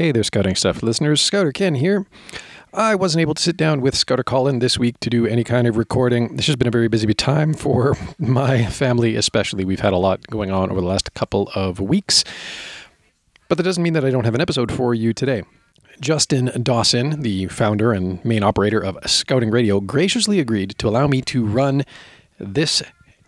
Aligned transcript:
Hey 0.00 0.12
there, 0.12 0.22
Scouting 0.22 0.54
Stuff 0.54 0.82
listeners. 0.82 1.20
Scouter 1.20 1.52
Ken 1.52 1.74
here. 1.74 2.06
I 2.72 2.94
wasn't 2.94 3.20
able 3.20 3.34
to 3.34 3.42
sit 3.42 3.58
down 3.58 3.82
with 3.82 3.94
Scouter 3.94 4.22
Colin 4.22 4.58
this 4.58 4.78
week 4.78 4.98
to 5.00 5.10
do 5.10 5.26
any 5.26 5.44
kind 5.44 5.66
of 5.66 5.76
recording. 5.76 6.36
This 6.36 6.46
has 6.46 6.56
been 6.56 6.68
a 6.68 6.70
very 6.70 6.88
busy 6.88 7.12
time 7.12 7.52
for 7.52 7.98
my 8.18 8.64
family, 8.64 9.14
especially. 9.14 9.62
We've 9.66 9.80
had 9.80 9.92
a 9.92 9.98
lot 9.98 10.26
going 10.28 10.50
on 10.50 10.70
over 10.70 10.80
the 10.80 10.86
last 10.86 11.12
couple 11.12 11.50
of 11.54 11.80
weeks. 11.80 12.24
But 13.50 13.58
that 13.58 13.64
doesn't 13.64 13.82
mean 13.82 13.92
that 13.92 14.02
I 14.02 14.10
don't 14.10 14.24
have 14.24 14.34
an 14.34 14.40
episode 14.40 14.72
for 14.72 14.94
you 14.94 15.12
today. 15.12 15.42
Justin 16.00 16.50
Dawson, 16.62 17.20
the 17.20 17.48
founder 17.48 17.92
and 17.92 18.24
main 18.24 18.42
operator 18.42 18.82
of 18.82 18.96
Scouting 19.04 19.50
Radio, 19.50 19.80
graciously 19.80 20.40
agreed 20.40 20.78
to 20.78 20.88
allow 20.88 21.08
me 21.08 21.20
to 21.20 21.44
run 21.44 21.84
this 22.38 22.82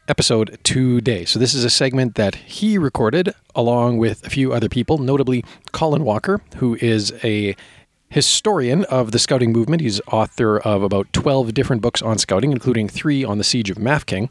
episode 0.08 0.58
today. 0.62 1.24
So, 1.24 1.38
this 1.38 1.54
is 1.54 1.64
a 1.64 1.70
segment 1.70 2.14
that 2.16 2.34
he 2.34 2.78
recorded 2.78 3.34
along 3.54 3.98
with 3.98 4.26
a 4.26 4.30
few 4.30 4.52
other 4.52 4.68
people, 4.68 4.98
notably 4.98 5.44
Colin 5.72 6.04
Walker, 6.04 6.40
who 6.56 6.76
is 6.80 7.12
a 7.24 7.56
historian 8.12 8.84
of 8.84 9.10
the 9.10 9.18
scouting 9.18 9.52
movement. 9.52 9.80
He's 9.80 10.00
author 10.08 10.58
of 10.58 10.82
about 10.82 11.10
12 11.14 11.54
different 11.54 11.80
books 11.80 12.02
on 12.02 12.18
scouting, 12.18 12.52
including 12.52 12.88
three 12.88 13.24
on 13.24 13.38
the 13.38 13.44
siege 13.44 13.70
of 13.70 13.78
Mafeking. 13.78 14.28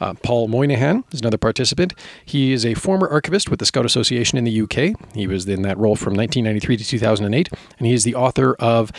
Uh, 0.00 0.14
Paul 0.14 0.48
Moynihan 0.48 1.04
is 1.12 1.20
another 1.20 1.38
participant. 1.38 1.94
He 2.24 2.52
is 2.52 2.66
a 2.66 2.74
former 2.74 3.08
archivist 3.08 3.50
with 3.50 3.60
the 3.60 3.66
Scout 3.66 3.86
Association 3.86 4.36
in 4.36 4.44
the 4.44 4.60
UK. 4.62 4.96
He 5.14 5.28
was 5.28 5.48
in 5.48 5.62
that 5.62 5.78
role 5.78 5.96
from 5.96 6.14
1993 6.14 6.76
to 6.76 6.84
2008, 6.84 7.48
and 7.78 7.86
he 7.86 7.94
is 7.94 8.02
the 8.02 8.16
author 8.16 8.54
of 8.54 8.90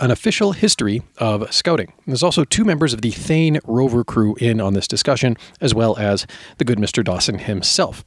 an 0.00 0.10
official 0.10 0.52
history 0.52 1.02
of 1.18 1.52
scouting. 1.52 1.92
There's 2.06 2.22
also 2.22 2.44
two 2.44 2.64
members 2.64 2.92
of 2.92 3.02
the 3.02 3.10
Thane 3.10 3.58
rover 3.64 4.04
crew 4.04 4.36
in 4.40 4.60
on 4.60 4.74
this 4.74 4.88
discussion, 4.88 5.36
as 5.60 5.74
well 5.74 5.96
as 5.98 6.26
the 6.58 6.64
good 6.64 6.78
Mr. 6.78 7.04
Dawson 7.04 7.38
himself. 7.38 8.04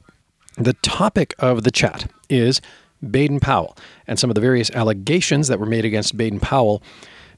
The 0.56 0.74
topic 0.74 1.34
of 1.38 1.64
the 1.64 1.70
chat 1.70 2.10
is 2.28 2.60
Baden 3.08 3.40
Powell 3.40 3.76
and 4.06 4.18
some 4.18 4.30
of 4.30 4.34
the 4.34 4.40
various 4.40 4.70
allegations 4.70 5.48
that 5.48 5.58
were 5.58 5.66
made 5.66 5.84
against 5.84 6.16
Baden 6.16 6.40
Powell 6.40 6.82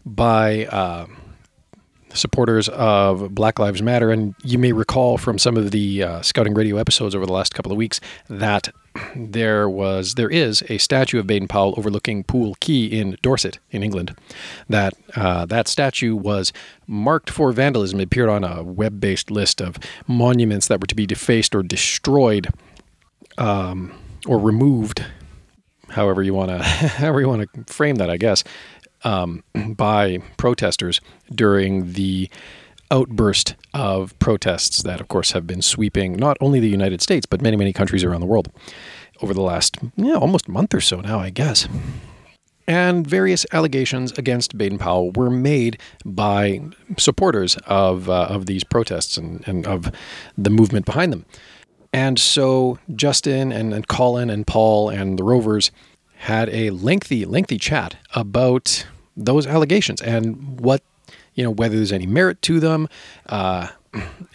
by 0.04 0.66
uh, 0.66 1.06
supporters 2.12 2.68
of 2.68 3.34
Black 3.34 3.58
Lives 3.58 3.82
Matter. 3.82 4.10
And 4.10 4.34
you 4.42 4.58
may 4.58 4.72
recall 4.72 5.16
from 5.18 5.38
some 5.38 5.56
of 5.56 5.70
the 5.70 6.02
uh, 6.02 6.22
Scouting 6.22 6.54
Radio 6.54 6.76
episodes 6.76 7.14
over 7.14 7.26
the 7.26 7.32
last 7.32 7.54
couple 7.54 7.72
of 7.72 7.78
weeks 7.78 8.00
that 8.28 8.68
there 9.16 9.68
was 9.68 10.14
there 10.14 10.30
is 10.30 10.62
a 10.68 10.78
statue 10.78 11.18
of 11.18 11.26
Baden 11.26 11.48
Powell 11.48 11.74
overlooking 11.76 12.24
Poole 12.24 12.54
Quay 12.60 12.84
in 12.84 13.16
Dorset 13.22 13.58
in 13.70 13.82
England. 13.82 14.16
That 14.68 14.94
uh, 15.16 15.46
that 15.46 15.68
statue 15.68 16.14
was 16.14 16.52
marked 16.86 17.30
for 17.30 17.52
vandalism. 17.52 18.00
It 18.00 18.04
appeared 18.04 18.28
on 18.28 18.44
a 18.44 18.62
web-based 18.62 19.30
list 19.30 19.60
of 19.60 19.78
monuments 20.06 20.68
that 20.68 20.80
were 20.80 20.86
to 20.86 20.94
be 20.94 21.06
defaced 21.06 21.54
or 21.54 21.62
destroyed 21.62 22.48
um, 23.38 23.92
or 24.26 24.38
removed. 24.38 25.04
However 25.88 26.22
you 26.22 26.34
want 26.34 26.50
to 26.50 26.62
however 26.62 27.20
you 27.20 27.28
want 27.28 27.48
to 27.52 27.72
frame 27.72 27.96
that, 27.96 28.10
I 28.10 28.16
guess, 28.16 28.44
um, 29.02 29.42
by 29.54 30.18
protesters 30.36 31.00
during 31.32 31.92
the 31.92 32.30
outburst 32.94 33.56
of 33.74 34.16
protests 34.20 34.82
that, 34.84 35.00
of 35.00 35.08
course, 35.08 35.32
have 35.32 35.46
been 35.46 35.62
sweeping 35.62 36.14
not 36.14 36.36
only 36.40 36.60
the 36.60 36.68
United 36.68 37.02
States, 37.02 37.26
but 37.26 37.42
many, 37.42 37.56
many 37.56 37.72
countries 37.72 38.04
around 38.04 38.20
the 38.20 38.26
world 38.26 38.48
over 39.20 39.34
the 39.34 39.42
last, 39.42 39.76
you 39.96 40.12
know, 40.12 40.18
almost 40.18 40.48
month 40.48 40.72
or 40.72 40.80
so 40.80 41.00
now, 41.00 41.18
I 41.18 41.30
guess. 41.30 41.68
And 42.66 43.06
various 43.06 43.44
allegations 43.52 44.12
against 44.12 44.56
Baden 44.56 44.78
Powell 44.78 45.10
were 45.10 45.28
made 45.28 45.78
by 46.04 46.60
supporters 46.96 47.56
of, 47.66 48.08
uh, 48.08 48.26
of 48.30 48.46
these 48.46 48.64
protests 48.64 49.16
and, 49.18 49.46
and 49.46 49.66
of 49.66 49.90
the 50.38 50.50
movement 50.50 50.86
behind 50.86 51.12
them. 51.12 51.26
And 51.92 52.18
so 52.18 52.78
Justin 52.94 53.52
and, 53.52 53.74
and 53.74 53.86
Colin 53.88 54.30
and 54.30 54.46
Paul 54.46 54.88
and 54.88 55.18
the 55.18 55.24
Rovers 55.24 55.70
had 56.16 56.48
a 56.50 56.70
lengthy, 56.70 57.24
lengthy 57.24 57.58
chat 57.58 57.96
about 58.14 58.86
those 59.16 59.46
allegations 59.46 60.00
and 60.00 60.60
what 60.60 60.82
you 61.34 61.44
know, 61.44 61.50
whether 61.50 61.76
there's 61.76 61.92
any 61.92 62.06
merit 62.06 62.40
to 62.42 62.60
them. 62.60 62.88
Uh, 63.26 63.68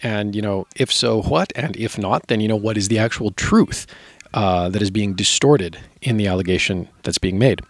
and, 0.02 0.34
you 0.34 0.42
know, 0.42 0.66
if 0.76 0.92
so, 0.92 1.22
what? 1.22 1.52
And 1.54 1.76
if 1.76 1.98
not, 1.98 2.28
then, 2.28 2.40
you 2.40 2.48
know, 2.48 2.56
what 2.56 2.76
is 2.76 2.88
the 2.88 2.98
actual 2.98 3.30
truth 3.30 3.86
uh, 4.32 4.68
that 4.68 4.80
is 4.80 4.90
being 4.90 5.14
distorted 5.14 5.78
in 6.00 6.16
the 6.16 6.26
allegation 6.26 6.88
that's 7.02 7.18
being 7.18 7.38
made? 7.38 7.60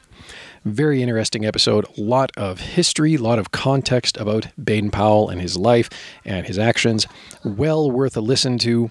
Very 0.64 1.02
interesting 1.02 1.46
episode. 1.46 1.86
A 1.96 2.00
lot 2.00 2.30
of 2.36 2.60
history, 2.60 3.14
a 3.14 3.18
lot 3.18 3.38
of 3.38 3.50
context 3.50 4.18
about 4.18 4.48
Baden 4.62 4.90
Powell 4.90 5.30
and 5.30 5.40
his 5.40 5.56
life 5.56 5.88
and 6.24 6.46
his 6.46 6.58
actions. 6.58 7.06
Well 7.42 7.90
worth 7.90 8.16
a 8.16 8.20
listen 8.20 8.58
to. 8.58 8.90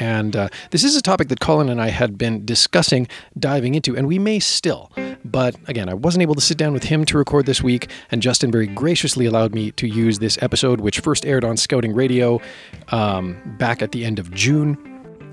And 0.00 0.36
uh, 0.36 0.48
this 0.70 0.84
is 0.84 0.96
a 0.96 1.02
topic 1.02 1.28
that 1.28 1.40
Colin 1.40 1.68
and 1.68 1.80
I 1.80 1.88
had 1.88 2.18
been 2.18 2.44
discussing 2.44 3.08
diving 3.38 3.74
into, 3.74 3.96
and 3.96 4.06
we 4.06 4.18
may 4.18 4.38
still. 4.38 4.90
But 5.24 5.56
again, 5.66 5.88
I 5.88 5.94
wasn't 5.94 6.22
able 6.22 6.34
to 6.34 6.40
sit 6.40 6.56
down 6.56 6.72
with 6.72 6.84
him 6.84 7.04
to 7.06 7.18
record 7.18 7.46
this 7.46 7.62
week, 7.62 7.90
and 8.10 8.22
Justin 8.22 8.50
very 8.50 8.66
graciously 8.66 9.26
allowed 9.26 9.54
me 9.54 9.72
to 9.72 9.86
use 9.86 10.18
this 10.18 10.38
episode, 10.42 10.80
which 10.80 11.00
first 11.00 11.26
aired 11.26 11.44
on 11.44 11.56
Scouting 11.56 11.94
Radio 11.94 12.40
um, 12.88 13.36
back 13.58 13.82
at 13.82 13.92
the 13.92 14.04
end 14.04 14.18
of 14.18 14.30
June. 14.32 14.76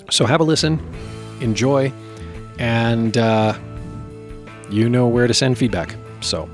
So 0.10 0.26
have 0.26 0.40
a 0.40 0.44
listen, 0.44 0.80
enjoy, 1.42 1.92
and 2.60 3.18
uh, 3.18 3.58
you 4.70 4.90
know 4.90 5.08
where 5.08 5.28
to 5.28 5.34
send 5.34 5.58
feedback. 5.58 5.96
So 6.22 6.50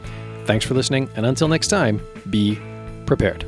thanks 0.46 0.66
for 0.66 0.74
listening, 0.74 1.10
and 1.16 1.26
until 1.26 1.48
next 1.48 1.68
time, 1.68 2.02
be 2.30 2.60
prepared. 3.06 3.46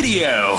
Radio. 0.00 0.56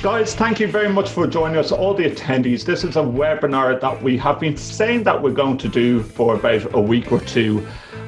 Guys, 0.00 0.34
thank 0.34 0.58
you 0.58 0.66
very 0.66 0.88
much 0.88 1.10
for 1.10 1.26
joining 1.26 1.58
us, 1.58 1.72
all 1.72 1.92
the 1.92 2.04
attendees. 2.04 2.64
This 2.64 2.84
is 2.84 2.96
a 2.96 3.00
webinar 3.00 3.78
that 3.82 4.02
we 4.02 4.16
have 4.16 4.40
been 4.40 4.56
saying 4.56 5.02
that 5.02 5.22
we're 5.22 5.30
going 5.30 5.58
to 5.58 5.68
do 5.68 6.02
for 6.02 6.36
about 6.36 6.74
a 6.74 6.80
week 6.80 7.12
or 7.12 7.20
two, 7.20 7.58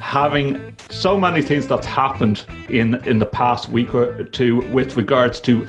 having 0.00 0.74
so 0.88 1.20
many 1.20 1.42
things 1.42 1.66
that's 1.66 1.86
happened 1.86 2.46
in, 2.70 2.94
in 3.06 3.18
the 3.18 3.26
past 3.26 3.68
week 3.68 3.94
or 3.94 4.24
two 4.24 4.66
with 4.70 4.96
regards 4.96 5.38
to 5.42 5.68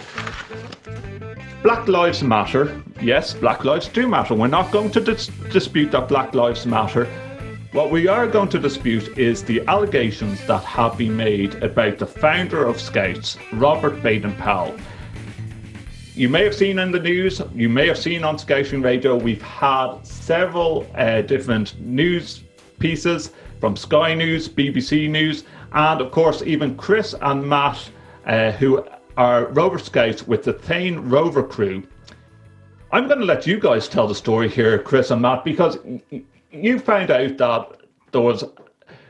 Black 1.62 1.90
Lives 1.90 2.24
Matter. 2.24 2.82
Yes, 3.02 3.34
Black 3.34 3.66
Lives 3.66 3.90
do 3.90 4.08
matter. 4.08 4.34
We're 4.34 4.48
not 4.48 4.72
going 4.72 4.92
to 4.92 5.02
dis- 5.02 5.28
dispute 5.52 5.92
that 5.92 6.08
Black 6.08 6.34
Lives 6.34 6.66
Matter. 6.66 7.06
What 7.74 7.92
we 7.92 8.08
are 8.08 8.28
going 8.28 8.50
to 8.50 8.60
dispute 8.60 9.18
is 9.18 9.44
the 9.44 9.62
allegations 9.68 10.46
that 10.48 10.64
have 10.64 10.98
been 10.98 11.18
made 11.18 11.56
about 11.64 11.98
the 12.00 12.08
founder 12.08 12.66
of 12.66 12.80
Scouts, 12.80 13.38
Robert 13.54 14.02
Baden 14.02 14.36
Powell. 14.36 14.78
You 16.22 16.30
may 16.30 16.44
have 16.44 16.54
seen 16.54 16.78
in 16.78 16.92
the 16.92 17.00
news, 17.00 17.42
you 17.56 17.68
may 17.68 17.88
have 17.88 17.98
seen 17.98 18.24
on 18.24 18.38
Scouting 18.38 18.84
Radio, 18.84 19.16
we've 19.16 19.42
had 19.42 20.04
several 20.04 20.86
uh, 20.94 21.22
different 21.24 21.82
news 21.82 22.44
pieces 22.78 23.32
from 23.60 23.76
Sky 23.76 24.14
News, 24.14 24.48
BBC 24.48 25.10
News, 25.10 25.46
and 25.74 26.00
of 26.00 26.12
course, 26.12 26.44
even 26.44 26.78
Chris 26.78 27.16
and 27.24 27.44
Matt, 27.44 27.90
uh, 28.28 28.52
who 28.52 28.86
are 29.18 29.48
Rover 29.48 29.80
Scouts 29.80 30.28
with 30.28 30.44
the 30.44 30.54
Thane 30.54 31.00
Rover 31.10 31.42
crew. 31.42 31.82
I'm 32.92 33.08
going 33.08 33.20
to 33.20 33.26
let 33.26 33.48
you 33.48 33.60
guys 33.60 33.88
tell 33.88 34.06
the 34.08 34.14
story 34.14 34.48
here, 34.48 34.78
Chris 34.78 35.10
and 35.10 35.24
Matt, 35.24 35.44
because 35.44 35.80
you 36.52 36.78
found 36.78 37.10
out 37.10 37.38
that 37.40 37.78
there 38.12 38.22
was 38.22 38.44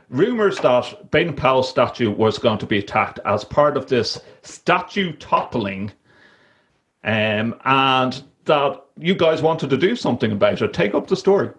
rumors 0.07 0.59
that 0.59 1.11
Baden 1.11 1.35
Powell's 1.35 1.69
statue 1.69 2.09
was 2.09 2.37
going 2.37 2.59
to 2.59 2.65
be 2.65 2.79
attacked 2.79 3.19
as 3.25 3.43
part 3.43 3.75
of 3.75 3.87
this 3.87 4.17
statue 4.43 5.11
toppling, 5.17 5.91
um, 7.03 7.55
and 7.65 8.23
that 8.45 8.83
you 8.97 9.15
guys 9.15 9.41
wanted 9.41 9.69
to 9.69 9.77
do 9.77 9.95
something 9.95 10.31
about 10.31 10.61
it. 10.61 10.73
Take 10.73 10.93
up 10.93 11.07
the 11.07 11.15
story. 11.15 11.49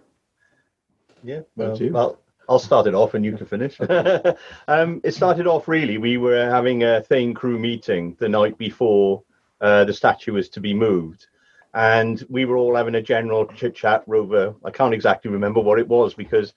Yeah, 1.23 1.41
well, 1.55 1.77
well 1.79 2.19
I'll 2.49 2.59
start 2.59 2.87
it 2.87 2.95
off 2.95 3.13
and 3.13 3.23
you 3.23 3.37
can 3.37 3.45
finish. 3.45 3.77
um, 4.67 5.01
it 5.03 5.13
started 5.13 5.47
off 5.47 5.67
really, 5.67 5.97
we 5.97 6.17
were 6.17 6.49
having 6.49 6.83
a 6.83 7.01
Thane 7.01 7.33
crew 7.33 7.57
meeting 7.57 8.17
the 8.19 8.29
night 8.29 8.57
before 8.57 9.23
uh, 9.61 9.85
the 9.85 9.93
statue 9.93 10.33
was 10.33 10.49
to 10.49 10.59
be 10.59 10.73
moved 10.73 11.27
and 11.73 12.23
we 12.29 12.45
were 12.45 12.57
all 12.57 12.75
having 12.75 12.95
a 12.95 13.01
general 13.01 13.45
chit 13.47 13.75
chat 13.75 14.03
over. 14.07 14.53
I 14.63 14.71
can't 14.71 14.93
exactly 14.93 15.31
remember 15.31 15.59
what 15.59 15.79
it 15.79 15.87
was 15.87 16.13
because 16.13 16.53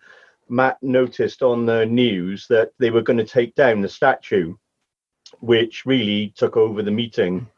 Matt 0.49 0.83
noticed 0.83 1.43
on 1.43 1.67
the 1.67 1.87
news 1.87 2.47
that 2.49 2.73
they 2.79 2.91
were 2.91 3.03
going 3.03 3.19
to 3.19 3.25
take 3.25 3.55
down 3.55 3.81
the 3.81 3.89
statue, 3.89 4.55
which 5.41 5.87
really 5.87 6.35
took 6.37 6.57
over 6.57 6.83
the 6.83 6.91
meeting, 6.91 7.49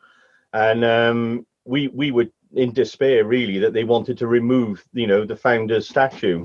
and 0.52 0.84
um, 0.84 1.46
we 1.64 1.88
we 1.88 2.10
were 2.10 2.26
in 2.54 2.72
despair 2.72 3.24
really 3.24 3.58
that 3.58 3.74
they 3.74 3.84
wanted 3.84 4.16
to 4.18 4.26
remove 4.26 4.84
you 4.92 5.06
know 5.06 5.24
the 5.24 5.36
founder's 5.36 5.88
statue, 5.88 6.44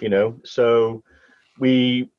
you 0.00 0.08
know. 0.08 0.38
So 0.44 1.02
we 1.58 2.10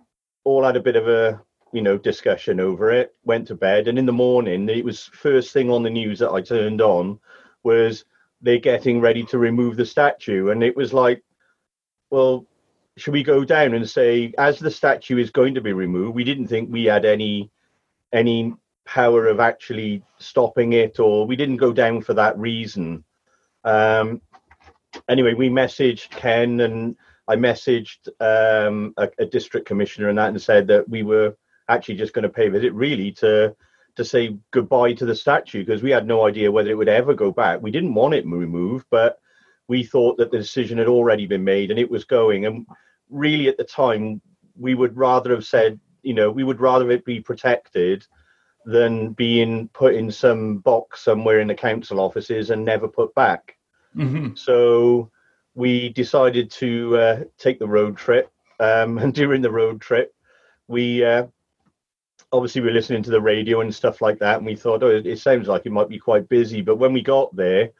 all 0.43 0.63
had 0.63 0.75
a 0.75 0.81
bit 0.81 0.95
of 0.95 1.07
a 1.07 1.41
you 1.73 1.81
know 1.81 1.97
discussion 1.97 2.59
over 2.59 2.91
it. 2.91 3.15
Went 3.23 3.47
to 3.47 3.55
bed, 3.55 3.87
and 3.87 3.99
in 3.99 4.05
the 4.05 4.13
morning 4.13 4.69
it 4.69 4.85
was 4.85 5.05
first 5.05 5.51
thing 5.51 5.69
on 5.69 5.83
the 5.83 5.89
news 5.89 6.19
that 6.19 6.31
I 6.31 6.41
turned 6.41 6.81
on 6.81 7.19
was 7.63 8.05
they're 8.41 8.59
getting 8.59 9.01
ready 9.01 9.23
to 9.23 9.39
remove 9.39 9.75
the 9.75 9.85
statue 9.85 10.49
and 10.49 10.61
it 10.61 10.75
was 10.75 10.93
like 10.93 11.23
well 12.11 12.45
should 12.97 13.13
we 13.13 13.23
go 13.23 13.43
down 13.43 13.73
and 13.73 13.89
say, 13.89 14.33
as 14.37 14.59
the 14.59 14.71
statue 14.71 15.17
is 15.17 15.29
going 15.31 15.53
to 15.55 15.61
be 15.61 15.73
removed, 15.73 16.15
we 16.15 16.23
didn't 16.23 16.47
think 16.47 16.71
we 16.71 16.85
had 16.85 17.05
any 17.05 17.51
any 18.13 18.53
power 18.85 19.27
of 19.27 19.39
actually 19.39 20.03
stopping 20.19 20.73
it, 20.73 20.99
or 20.99 21.25
we 21.25 21.35
didn't 21.35 21.57
go 21.57 21.73
down 21.73 22.01
for 22.01 22.13
that 22.13 22.37
reason. 22.37 23.03
Um, 23.63 24.21
anyway, 25.09 25.33
we 25.33 25.49
messaged 25.49 26.09
Ken 26.11 26.59
and 26.61 26.95
I 27.27 27.35
messaged 27.35 28.07
um, 28.19 28.93
a, 28.97 29.09
a, 29.17 29.25
district 29.25 29.67
commissioner 29.67 30.09
and 30.09 30.17
that 30.17 30.29
and 30.29 30.41
said 30.41 30.67
that 30.67 30.87
we 30.87 31.01
were 31.01 31.35
actually 31.67 31.95
just 31.95 32.13
going 32.13 32.23
to 32.23 32.29
pay 32.29 32.49
visit 32.49 32.73
really 32.73 33.11
to 33.13 33.55
to 33.95 34.05
say 34.05 34.37
goodbye 34.51 34.93
to 34.93 35.05
the 35.05 35.15
statue 35.15 35.65
because 35.65 35.81
we 35.81 35.89
had 35.89 36.05
no 36.05 36.27
idea 36.27 36.51
whether 36.51 36.69
it 36.69 36.77
would 36.77 36.89
ever 36.89 37.13
go 37.13 37.31
back. 37.31 37.61
We 37.61 37.71
didn't 37.71 37.93
want 37.93 38.13
it 38.13 38.25
removed, 38.25 38.85
but 38.91 39.19
we 39.67 39.83
thought 39.83 40.17
that 40.17 40.31
the 40.31 40.37
decision 40.37 40.77
had 40.77 40.87
already 40.87 41.25
been 41.25 41.43
made 41.43 41.71
and 41.71 41.79
it 41.79 41.89
was 41.89 42.03
going. 42.03 42.45
And 42.45 42.67
really, 43.09 43.47
at 43.47 43.57
the 43.57 43.63
time, 43.63 44.21
we 44.59 44.75
would 44.75 44.97
rather 44.97 45.31
have 45.31 45.45
said, 45.45 45.79
you 46.03 46.13
know, 46.13 46.29
we 46.29 46.43
would 46.43 46.59
rather 46.59 46.91
it 46.91 47.05
be 47.05 47.21
protected 47.21 48.05
than 48.65 49.13
being 49.13 49.67
put 49.69 49.93
in 49.93 50.11
some 50.11 50.57
box 50.57 51.01
somewhere 51.01 51.39
in 51.39 51.47
the 51.47 51.55
council 51.55 51.99
offices 51.99 52.49
and 52.49 52.65
never 52.65 52.87
put 52.87 53.13
back. 53.13 53.55
Mm-hmm. 53.95 54.35
So 54.35 55.11
we 55.53 55.89
decided 55.89 56.51
to 56.51 56.97
uh, 56.97 57.19
take 57.37 57.59
the 57.59 57.67
road 57.67 57.97
trip. 57.97 58.31
Um, 58.59 58.97
and 58.97 59.13
during 59.21 59.41
the 59.41 59.51
road 59.51 59.81
trip, 59.81 60.13
we 60.67 61.03
uh, 61.03 61.27
obviously 62.31 62.61
we 62.61 62.67
were 62.67 62.73
listening 62.73 63.03
to 63.03 63.11
the 63.11 63.21
radio 63.21 63.61
and 63.61 63.73
stuff 63.73 64.01
like 64.01 64.19
that, 64.19 64.37
and 64.37 64.45
we 64.45 64.55
thought, 64.55 64.83
oh, 64.83 64.89
it, 64.89 65.05
it 65.05 65.19
sounds 65.19 65.47
like 65.47 65.65
it 65.65 65.71
might 65.71 65.89
be 65.89 65.99
quite 65.99 66.29
busy. 66.29 66.61
But 66.61 66.77
when 66.77 66.93
we 66.93 67.01
got 67.01 67.35
there, 67.35 67.71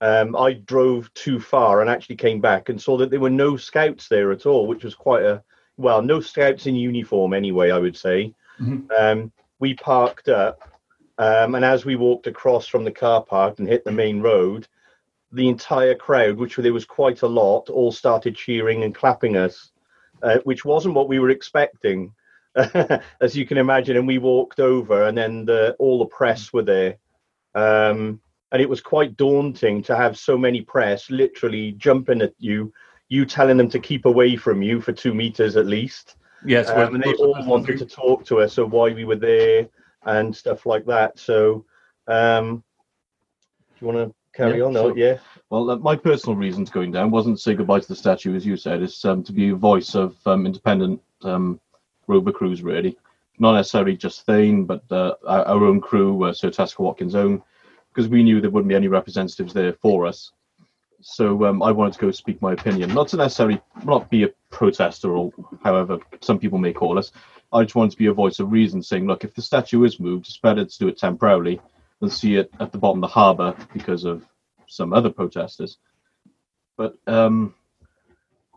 um, 0.00 0.36
I 0.36 0.54
drove 0.54 1.12
too 1.14 1.40
far 1.40 1.80
and 1.80 1.88
actually 1.88 2.16
came 2.16 2.40
back 2.40 2.68
and 2.68 2.80
saw 2.80 2.96
that 2.98 3.10
there 3.10 3.20
were 3.20 3.30
no 3.30 3.56
scouts 3.56 4.08
there 4.08 4.32
at 4.32 4.46
all, 4.46 4.66
which 4.66 4.84
was 4.84 4.94
quite 4.94 5.24
a 5.24 5.42
well, 5.76 6.02
no 6.02 6.20
scouts 6.20 6.66
in 6.66 6.76
uniform 6.76 7.32
anyway. 7.32 7.70
I 7.70 7.78
would 7.78 7.96
say. 7.96 8.34
Mm-hmm. 8.60 8.90
Um, 8.96 9.32
we 9.64 9.72
parked 9.72 10.28
up, 10.28 10.60
um, 11.16 11.54
and 11.54 11.64
as 11.64 11.86
we 11.86 11.96
walked 11.96 12.26
across 12.26 12.66
from 12.66 12.84
the 12.84 12.92
car 12.92 13.22
park 13.24 13.58
and 13.58 13.66
hit 13.66 13.82
the 13.82 13.90
main 13.90 14.20
road, 14.20 14.68
the 15.32 15.48
entire 15.48 15.94
crowd, 15.94 16.36
which 16.36 16.56
there 16.56 16.74
was 16.74 16.84
quite 16.84 17.22
a 17.22 17.26
lot, 17.26 17.70
all 17.70 17.90
started 17.90 18.36
cheering 18.36 18.84
and 18.84 18.94
clapping 18.94 19.38
us, 19.38 19.70
uh, 20.22 20.36
which 20.44 20.66
wasn't 20.66 20.94
what 20.94 21.08
we 21.08 21.18
were 21.18 21.30
expecting, 21.30 22.12
as 23.22 23.34
you 23.34 23.46
can 23.46 23.56
imagine. 23.56 23.96
And 23.96 24.06
we 24.06 24.18
walked 24.18 24.60
over, 24.60 25.04
and 25.04 25.16
then 25.16 25.46
the, 25.46 25.74
all 25.78 25.98
the 25.98 26.14
press 26.14 26.52
were 26.52 26.62
there. 26.62 26.98
Um, 27.54 28.20
and 28.52 28.60
it 28.60 28.68
was 28.68 28.82
quite 28.82 29.16
daunting 29.16 29.82
to 29.84 29.96
have 29.96 30.18
so 30.18 30.36
many 30.36 30.60
press 30.60 31.10
literally 31.10 31.72
jumping 31.72 32.20
at 32.20 32.34
you, 32.38 32.70
you 33.08 33.24
telling 33.24 33.56
them 33.56 33.70
to 33.70 33.78
keep 33.78 34.04
away 34.04 34.36
from 34.36 34.60
you 34.60 34.82
for 34.82 34.92
two 34.92 35.14
meters 35.14 35.56
at 35.56 35.64
least. 35.64 36.16
Yes, 36.44 36.68
um, 36.70 36.94
and 36.94 37.02
they 37.02 37.14
all 37.14 37.44
wanted 37.46 37.78
to 37.78 37.86
talk 37.86 38.24
to 38.26 38.40
us 38.40 38.58
of 38.58 38.72
why 38.72 38.92
we 38.92 39.04
were 39.04 39.16
there 39.16 39.68
and 40.04 40.34
stuff 40.34 40.66
like 40.66 40.84
that. 40.86 41.18
So, 41.18 41.64
um, 42.06 42.62
do 43.78 43.86
you 43.86 43.86
want 43.86 44.08
to 44.08 44.14
carry 44.34 44.58
yeah, 44.58 44.64
on. 44.64 44.72
Sure. 44.74 44.96
Yeah. 44.96 45.18
Well, 45.50 45.70
uh, 45.70 45.76
my 45.76 45.96
personal 45.96 46.36
reasons 46.36 46.70
going 46.70 46.92
down 46.92 47.10
wasn't 47.10 47.36
to 47.36 47.42
say 47.42 47.54
goodbye 47.54 47.80
to 47.80 47.88
the 47.88 47.96
statue, 47.96 48.34
as 48.34 48.44
you 48.44 48.56
said, 48.56 48.82
is 48.82 49.04
um, 49.04 49.22
to 49.24 49.32
be 49.32 49.50
a 49.50 49.54
voice 49.54 49.94
of 49.94 50.16
um, 50.26 50.46
independent 50.46 51.00
um, 51.22 51.60
rover 52.06 52.32
crews, 52.32 52.62
really. 52.62 52.96
Not 53.38 53.54
necessarily 53.54 53.96
just 53.96 54.26
Thane, 54.26 54.64
but 54.64 54.82
uh, 54.90 55.14
our, 55.26 55.44
our, 55.46 55.64
own 55.64 55.80
crew, 55.80 56.24
uh, 56.24 56.32
Sir 56.32 56.50
Tasker 56.50 56.82
Watkins' 56.82 57.14
own, 57.14 57.42
because 57.92 58.08
we 58.08 58.22
knew 58.22 58.40
there 58.40 58.50
wouldn't 58.50 58.68
be 58.68 58.76
any 58.76 58.88
representatives 58.88 59.52
there 59.52 59.72
for 59.72 60.06
us. 60.06 60.32
So 61.00 61.44
um, 61.44 61.62
I 61.62 61.70
wanted 61.70 61.94
to 61.94 62.00
go 62.00 62.10
speak 62.10 62.40
my 62.40 62.52
opinion, 62.52 62.94
not 62.94 63.08
to 63.08 63.16
necessarily 63.16 63.60
not 63.84 64.08
be 64.08 64.24
a 64.24 64.28
protester 64.54 65.14
or 65.16 65.32
however 65.62 65.98
some 66.20 66.38
people 66.38 66.58
may 66.58 66.72
call 66.72 66.98
us. 66.98 67.12
I 67.52 67.62
just 67.64 67.74
wanted 67.74 67.92
to 67.92 67.98
be 67.98 68.06
a 68.06 68.12
voice 68.12 68.40
of 68.40 68.50
reason, 68.50 68.82
saying, 68.82 69.06
look, 69.06 69.24
if 69.24 69.34
the 69.34 69.42
statue 69.42 69.84
is 69.84 70.00
moved, 70.00 70.26
it's 70.26 70.38
better 70.38 70.64
to 70.64 70.78
do 70.78 70.88
it 70.88 70.98
temporarily 70.98 71.60
than 72.00 72.10
see 72.10 72.36
it 72.36 72.50
at 72.58 72.72
the 72.72 72.78
bottom 72.78 73.02
of 73.02 73.08
the 73.08 73.14
harbour 73.14 73.54
because 73.72 74.04
of 74.04 74.24
some 74.66 74.92
other 74.92 75.10
protesters. 75.10 75.78
But 76.76 76.96
um, 77.06 77.54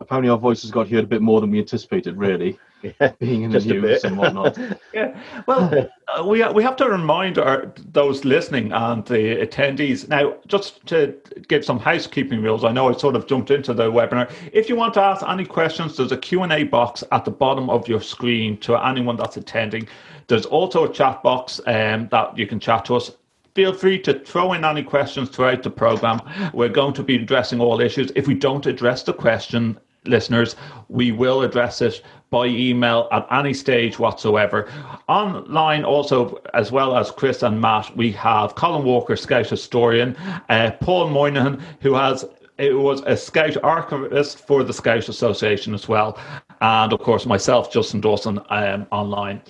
apparently, 0.00 0.30
our 0.30 0.38
voices 0.38 0.70
got 0.70 0.88
heard 0.88 1.04
a 1.04 1.08
bit 1.08 1.22
more 1.22 1.40
than 1.40 1.50
we 1.50 1.58
anticipated, 1.58 2.16
really. 2.16 2.58
Yeah, 2.82 3.12
being 3.18 3.42
in 3.42 3.50
the 3.50 3.60
news 3.60 4.04
and 4.04 4.16
whatnot. 4.16 4.56
yeah, 4.94 5.18
well, 5.46 5.90
uh, 6.14 6.24
we 6.26 6.46
we 6.48 6.62
have 6.62 6.76
to 6.76 6.88
remind 6.88 7.38
our 7.38 7.72
those 7.92 8.24
listening 8.24 8.72
and 8.72 9.04
the 9.06 9.36
attendees 9.46 10.08
now. 10.08 10.36
Just 10.46 10.86
to 10.86 11.14
give 11.48 11.64
some 11.64 11.78
housekeeping 11.78 12.42
rules, 12.42 12.64
I 12.64 12.72
know 12.72 12.88
I 12.88 12.96
sort 12.96 13.16
of 13.16 13.26
jumped 13.26 13.50
into 13.50 13.74
the 13.74 13.90
webinar. 13.90 14.30
If 14.52 14.68
you 14.68 14.76
want 14.76 14.94
to 14.94 15.02
ask 15.02 15.26
any 15.28 15.44
questions, 15.44 15.96
there's 15.96 16.12
a 16.12 16.16
Q 16.16 16.42
and 16.42 16.52
A 16.52 16.64
box 16.64 17.02
at 17.12 17.24
the 17.24 17.30
bottom 17.30 17.68
of 17.68 17.88
your 17.88 18.00
screen 18.00 18.58
to 18.58 18.76
anyone 18.76 19.16
that's 19.16 19.36
attending. 19.36 19.88
There's 20.28 20.46
also 20.46 20.84
a 20.84 20.92
chat 20.92 21.22
box 21.22 21.60
um, 21.66 22.08
that 22.10 22.36
you 22.36 22.46
can 22.46 22.60
chat 22.60 22.84
to 22.86 22.96
us 22.96 23.12
feel 23.54 23.74
free 23.74 23.98
to 23.98 24.20
throw 24.20 24.52
in 24.52 24.64
any 24.64 24.84
questions 24.84 25.28
throughout 25.28 25.64
the 25.64 25.70
program. 25.70 26.20
We're 26.54 26.68
going 26.68 26.94
to 26.94 27.02
be 27.02 27.16
addressing 27.16 27.60
all 27.60 27.80
issues. 27.80 28.12
If 28.14 28.28
we 28.28 28.34
don't 28.34 28.64
address 28.66 29.02
the 29.02 29.12
question, 29.12 29.76
listeners, 30.08 30.56
we 30.88 31.12
will 31.12 31.42
address 31.42 31.80
it 31.82 32.02
by 32.30 32.46
email 32.46 33.08
at 33.12 33.26
any 33.30 33.54
stage 33.54 33.98
whatsoever. 33.98 34.68
Online, 35.08 35.84
also, 35.84 36.40
as 36.54 36.70
well 36.70 36.96
as 36.96 37.10
Chris 37.10 37.42
and 37.42 37.60
Matt, 37.60 37.96
we 37.96 38.12
have 38.12 38.54
Colin 38.54 38.84
Walker, 38.84 39.16
Scout 39.16 39.48
historian, 39.48 40.16
uh, 40.48 40.72
Paul 40.80 41.08
Moynihan, 41.08 41.62
who 41.80 41.94
has 41.94 42.24
it 42.58 42.76
was 42.76 43.02
a 43.06 43.16
Scout 43.16 43.56
archivist 43.62 44.44
for 44.46 44.64
the 44.64 44.72
Scout 44.72 45.08
Association 45.08 45.74
as 45.74 45.88
well, 45.88 46.18
and 46.60 46.92
of 46.92 46.98
course 47.00 47.24
myself, 47.24 47.72
Justin 47.72 48.00
Dawson, 48.00 48.40
um, 48.50 48.86
online. 48.90 49.40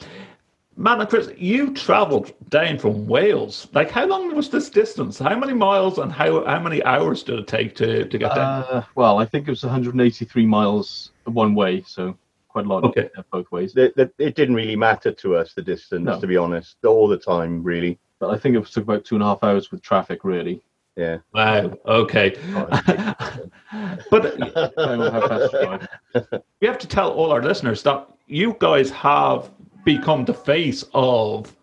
Man, 0.78 1.04
Chris, 1.08 1.28
you 1.36 1.75
travelled 1.75 2.32
down 2.50 2.78
from 2.78 3.08
Wales. 3.08 3.66
Like, 3.75 3.90
how 3.90 4.06
long 4.06 4.32
was 4.36 4.48
this 4.48 4.70
distance? 4.70 5.19
How 5.19 5.36
many 5.36 5.52
miles 5.52 5.98
and 5.98 6.12
how 6.12 6.44
how 6.44 6.60
many 6.60 6.84
hours 6.84 7.25
did 7.25 7.40
it 7.40 7.48
take 7.48 7.75
to, 7.76 8.04
to 8.04 8.19
get 8.19 8.32
down? 8.32 8.62
Uh, 8.62 8.84
well, 8.94 9.19
I 9.19 9.25
think 9.25 9.48
it 9.48 9.50
was 9.50 9.64
183 9.64 10.46
miles 10.46 11.10
one 11.25 11.56
way, 11.56 11.82
so 11.82 12.16
quite 12.46 12.66
a 12.66 12.69
lot 12.69 12.84
okay. 12.84 13.10
both 13.32 13.50
ways. 13.50 13.72
The, 13.72 13.92
the, 13.96 14.08
it 14.25 14.36
didn't 14.36 14.54
really 14.54 14.76
matter 14.76 15.10
to 15.10 15.34
us 15.34 15.52
the 15.52 15.62
distance, 15.62 16.04
no. 16.04 16.20
to 16.20 16.26
be 16.28 16.36
honest, 16.36 16.76
all 16.84 17.08
the 17.08 17.19
time, 17.19 17.64
really. 17.64 17.98
But 18.20 18.30
I 18.30 18.38
think 18.38 18.54
it 18.54 18.64
took 18.66 18.84
about 18.84 19.04
two 19.04 19.16
and 19.16 19.25
a 19.25 19.26
half 19.26 19.42
hours 19.42 19.72
with 19.72 19.82
traffic, 19.82 20.22
really. 20.22 20.62
Yeah. 20.94 21.19
Wow. 21.34 21.76
Okay. 21.86 22.36
but 24.12 24.38
we 26.60 26.69
have 26.69 26.78
to 26.78 26.86
tell 26.86 27.10
all 27.10 27.32
our 27.32 27.42
listeners 27.42 27.82
that 27.82 28.08
you 28.28 28.54
guys 28.60 28.90
have 28.90 29.50
become 29.85 30.25
the 30.25 30.35
face 30.35 30.85
of 30.94 31.54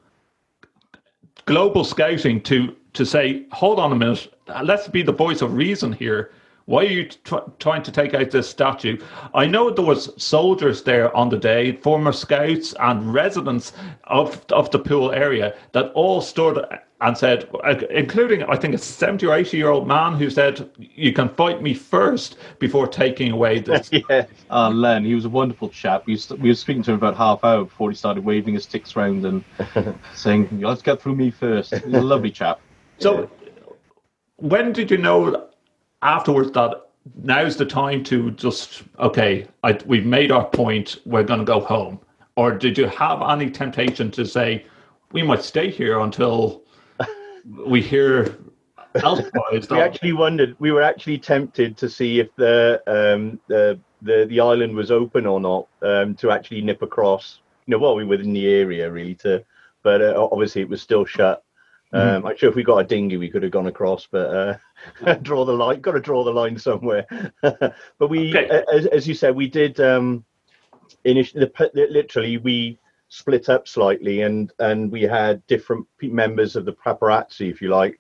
global 1.45 1.83
scouting 1.83 2.41
to 2.41 2.75
to 2.93 3.05
say, 3.05 3.45
hold 3.51 3.77
on 3.77 3.91
a 3.91 3.95
minute, 3.95 4.33
let's 4.63 4.87
be 4.87 5.03
the 5.03 5.11
voice 5.11 5.41
of 5.41 5.53
reason 5.53 5.91
here. 5.91 6.31
Why 6.63 6.83
are 6.85 6.89
you 6.89 7.03
t- 7.05 7.37
trying 7.59 7.83
to 7.83 7.91
take 7.91 8.13
out 8.13 8.31
this 8.31 8.49
statue? 8.49 8.97
I 9.33 9.45
know 9.45 9.69
there 9.69 9.85
was 9.85 10.09
soldiers 10.21 10.81
there 10.81 11.15
on 11.15 11.29
the 11.29 11.37
day, 11.37 11.73
former 11.73 12.11
scouts 12.11 12.73
and 12.79 13.13
residents 13.13 13.73
of 14.05 14.43
of 14.49 14.71
the 14.71 14.79
Poole 14.79 15.11
area 15.11 15.55
that 15.73 15.91
all 15.93 16.21
stood 16.21 16.65
and 17.01 17.17
said, 17.17 17.49
including 17.89 18.43
I 18.43 18.55
think 18.55 18.73
a 18.73 18.77
seventy 18.77 19.25
or 19.25 19.35
eighty 19.35 19.57
year 19.57 19.69
old 19.69 19.87
man 19.87 20.13
who 20.13 20.29
said, 20.29 20.69
"You 20.77 21.11
can 21.11 21.29
fight 21.29 21.61
me 21.61 21.73
first 21.73 22.37
before 22.59 22.87
taking 22.87 23.31
away 23.31 23.59
this." 23.61 23.89
yeah, 23.91 24.25
uh, 24.49 24.69
Len, 24.69 25.03
he 25.03 25.13
was 25.13 25.25
a 25.25 25.29
wonderful 25.29 25.69
chap. 25.69 26.05
We, 26.05 26.19
we 26.39 26.49
were 26.49 26.55
speaking 26.55 26.83
to 26.83 26.91
him 26.91 26.97
about 26.97 27.17
half 27.17 27.43
hour 27.43 27.65
before 27.65 27.89
he 27.89 27.95
started 27.95 28.23
waving 28.23 28.53
his 28.53 28.63
sticks 28.63 28.95
around 28.95 29.25
and 29.25 29.43
saying, 30.15 30.61
"Let's 30.61 30.81
get 30.81 31.01
through 31.01 31.15
me 31.15 31.31
first. 31.31 31.73
He's 31.73 31.93
a 31.93 32.01
lovely 32.01 32.31
chap. 32.31 32.61
So, 32.99 33.29
when 34.37 34.71
did 34.71 34.89
you 34.89 34.97
know 34.97 35.49
afterwards 36.01 36.51
that 36.53 36.85
now's 37.21 37.57
the 37.57 37.65
time 37.65 38.03
to 38.05 38.31
just 38.31 38.83
okay, 38.99 39.47
I, 39.63 39.77
we've 39.85 40.05
made 40.05 40.31
our 40.31 40.45
point. 40.45 41.01
We're 41.05 41.23
going 41.23 41.39
to 41.39 41.45
go 41.45 41.59
home, 41.59 41.99
or 42.37 42.51
did 42.51 42.77
you 42.77 42.87
have 42.87 43.21
any 43.21 43.49
temptation 43.49 44.11
to 44.11 44.25
say? 44.25 44.65
We 45.11 45.23
might 45.23 45.43
stay 45.43 45.69
here 45.69 45.99
until 45.99 46.64
we 47.45 47.81
hear 47.81 48.37
elsewise. 48.95 49.67
we 49.69 49.79
actually 49.79 50.13
wondered. 50.13 50.55
We 50.59 50.71
were 50.71 50.81
actually 50.81 51.17
tempted 51.17 51.77
to 51.77 51.89
see 51.89 52.19
if 52.19 52.35
the 52.35 52.81
um, 52.87 53.39
the 53.47 53.79
the 54.01 54.25
the 54.25 54.39
island 54.39 54.75
was 54.75 54.91
open 54.91 55.25
or 55.25 55.39
not 55.39 55.67
um, 55.81 56.15
to 56.15 56.31
actually 56.31 56.61
nip 56.61 56.81
across. 56.81 57.39
You 57.65 57.71
know, 57.71 57.79
while 57.79 57.95
we 57.95 58.05
were 58.05 58.15
in 58.15 58.33
the 58.33 58.47
area, 58.47 58.89
really. 58.91 59.15
To, 59.15 59.43
but 59.83 60.01
uh, 60.01 60.27
obviously 60.31 60.61
it 60.61 60.69
was 60.69 60.81
still 60.81 61.05
shut. 61.05 61.43
Mm-hmm. 61.93 62.15
Um, 62.15 62.23
mm. 62.23 62.29
I'm 62.29 62.37
sure 62.37 62.49
if 62.49 62.55
we 62.55 62.63
got 62.63 62.77
a 62.77 62.83
dinghy, 62.83 63.17
we 63.17 63.29
could 63.29 63.43
have 63.43 63.51
gone 63.51 63.67
across, 63.67 64.07
but 64.09 64.59
uh, 65.05 65.13
draw 65.21 65.45
the 65.45 65.53
line. 65.53 65.81
Got 65.81 65.93
to 65.93 65.99
draw 65.99 66.23
the 66.23 66.31
line 66.31 66.57
somewhere. 66.57 67.05
but 67.41 68.09
we, 68.09 68.35
okay. 68.35 68.63
as, 68.73 68.85
as, 68.87 69.07
you 69.07 69.13
said, 69.13 69.35
we 69.35 69.47
did. 69.47 69.79
Um, 69.79 70.25
initially, 71.03 71.49
literally, 71.73 72.37
we 72.37 72.79
split 73.15 73.47
up 73.49 73.67
slightly, 73.67 74.21
and 74.21 74.51
and 74.59 74.91
we 74.91 75.03
had 75.03 75.45
different 75.47 75.87
members 76.01 76.55
of 76.55 76.65
the 76.65 76.73
paparazzi, 76.73 77.49
if 77.49 77.61
you 77.61 77.69
like, 77.69 77.99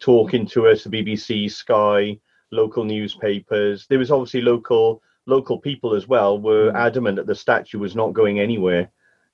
talking 0.00 0.46
to 0.46 0.66
us, 0.66 0.84
the 0.84 0.90
BBC, 0.90 1.50
Sky, 1.50 2.18
local 2.50 2.84
newspapers. 2.84 3.86
There 3.86 3.98
was 3.98 4.10
obviously 4.10 4.40
local 4.40 5.02
local 5.26 5.58
people 5.58 5.94
as 5.94 6.08
well 6.08 6.40
were 6.40 6.72
mm. 6.72 6.74
adamant 6.74 7.16
that 7.16 7.26
the 7.26 7.34
statue 7.34 7.78
was 7.78 7.94
not 7.94 8.14
going 8.14 8.40
anywhere, 8.40 8.90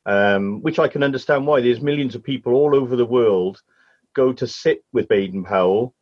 um, 0.06 0.60
which 0.60 0.78
I 0.78 0.88
can 0.88 1.02
understand 1.02 1.46
why. 1.46 1.60
There's 1.60 1.80
millions 1.80 2.14
of 2.14 2.22
people 2.22 2.54
all 2.54 2.74
over 2.74 2.96
the 2.96 3.06
world 3.06 3.62
go 4.12 4.32
to 4.32 4.46
sit 4.46 4.84
with 4.92 5.08
Baden 5.08 5.44
Powell 5.44 5.94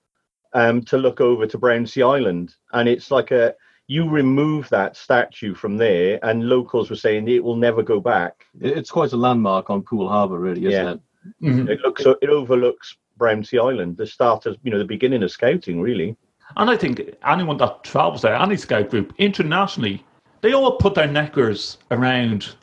um, 0.53 0.83
to 0.83 0.99
look 0.99 1.21
over 1.21 1.47
to 1.47 1.59
Brownsea 1.59 2.07
Island, 2.07 2.55
and 2.73 2.89
it's 2.89 3.11
like 3.11 3.31
a 3.31 3.55
you 3.93 4.09
remove 4.09 4.71
that 4.71 4.97
statue 4.97 5.55
from 5.55 5.77
there, 5.77 6.19
and 6.23 6.49
locals 6.49 6.89
were 6.89 6.97
saying 6.97 7.29
it 7.29 7.45
will 7.45 7.57
never 7.57 7.83
go 7.83 8.01
back. 8.01 8.47
It's 8.59 8.91
quite 8.91 9.13
a 9.13 9.19
landmark 9.19 9.69
on 9.69 9.83
Poole 9.83 10.09
Harbour, 10.09 10.39
really, 10.39 10.65
isn't 10.65 10.87
yeah. 10.87 10.93
it? 10.93 11.01
Mm-hmm. 11.43 11.69
It 11.69 11.81
looks 11.81 12.03
so 12.03 12.17
it 12.23 12.31
overlooks 12.31 12.97
Brownsea 13.19 13.63
Island, 13.63 13.99
the 13.99 14.07
start 14.07 14.47
of 14.47 14.57
you 14.63 14.71
know 14.71 14.79
the 14.79 14.87
beginning 14.87 15.23
of 15.23 15.31
scouting, 15.31 15.83
really. 15.83 16.17
And 16.57 16.71
I 16.71 16.77
think 16.77 17.03
anyone 17.27 17.59
that 17.59 17.85
travels 17.85 18.23
there, 18.23 18.35
any 18.35 18.57
scout 18.57 18.89
group 18.89 19.13
internationally, 19.19 20.03
they 20.41 20.55
all 20.55 20.79
put 20.79 20.95
their 20.95 21.07
neckers 21.07 21.77
around. 21.91 22.55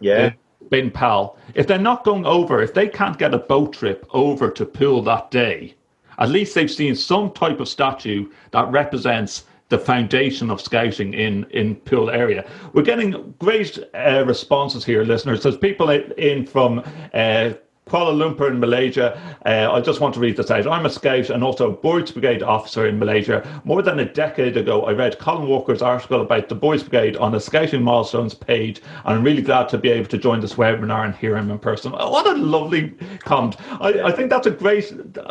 Yeah. 0.00 0.32
Baden 0.68 0.90
Powell. 0.90 1.38
If 1.54 1.68
they're 1.68 1.78
not 1.78 2.02
going 2.02 2.26
over, 2.26 2.60
if 2.60 2.74
they 2.74 2.88
can't 2.88 3.18
get 3.18 3.34
a 3.34 3.38
boat 3.38 3.74
trip 3.74 4.04
over 4.10 4.50
to 4.50 4.64
Poole 4.64 5.02
that 5.02 5.30
day, 5.30 5.74
at 6.18 6.30
least 6.30 6.54
they've 6.54 6.70
seen 6.70 6.96
some 6.96 7.30
type 7.32 7.60
of 7.60 7.68
statue 7.68 8.30
that 8.50 8.70
represents 8.72 9.44
the 9.72 9.78
foundation 9.78 10.50
of 10.50 10.60
scouting 10.60 11.14
in 11.14 11.44
in 11.50 11.76
Poole 11.76 12.10
area. 12.10 12.44
We're 12.74 12.82
getting 12.82 13.34
great 13.38 13.78
uh, 13.94 14.22
responses 14.26 14.84
here, 14.84 15.02
listeners. 15.02 15.42
There's 15.42 15.56
people 15.56 15.88
in 15.88 16.46
from 16.46 16.80
uh, 17.14 17.54
Kuala 17.88 18.14
Lumpur 18.14 18.50
in 18.50 18.60
Malaysia. 18.60 19.18
Uh, 19.44 19.72
I 19.72 19.80
just 19.80 20.00
want 20.00 20.14
to 20.14 20.20
read 20.20 20.36
this 20.36 20.50
out. 20.50 20.66
I'm 20.66 20.86
a 20.86 20.90
scout 20.90 21.30
and 21.30 21.42
also 21.42 21.70
a 21.70 21.72
Boys 21.72 22.10
Brigade 22.10 22.42
officer 22.42 22.86
in 22.86 22.98
Malaysia. 22.98 23.42
More 23.64 23.82
than 23.82 23.98
a 23.98 24.04
decade 24.04 24.56
ago, 24.56 24.84
I 24.84 24.92
read 24.92 25.18
Colin 25.18 25.48
Walker's 25.48 25.82
article 25.82 26.20
about 26.20 26.48
the 26.48 26.54
Boys 26.54 26.82
Brigade 26.82 27.16
on 27.16 27.32
the 27.32 27.40
Scouting 27.40 27.82
Milestones 27.82 28.34
page, 28.34 28.82
and 29.04 29.18
I'm 29.18 29.24
really 29.24 29.42
glad 29.42 29.68
to 29.70 29.78
be 29.78 29.88
able 29.90 30.08
to 30.08 30.18
join 30.18 30.40
this 30.40 30.54
webinar 30.54 31.04
and 31.04 31.14
hear 31.14 31.36
him 31.36 31.50
in 31.50 31.58
person. 31.58 31.92
What 31.92 32.26
a 32.26 32.34
lovely 32.34 32.94
comment. 33.20 33.56
I, 33.80 34.02
I 34.02 34.12
think 34.12 34.28
that's 34.28 34.46
a 34.46 34.50
great, 34.50 34.86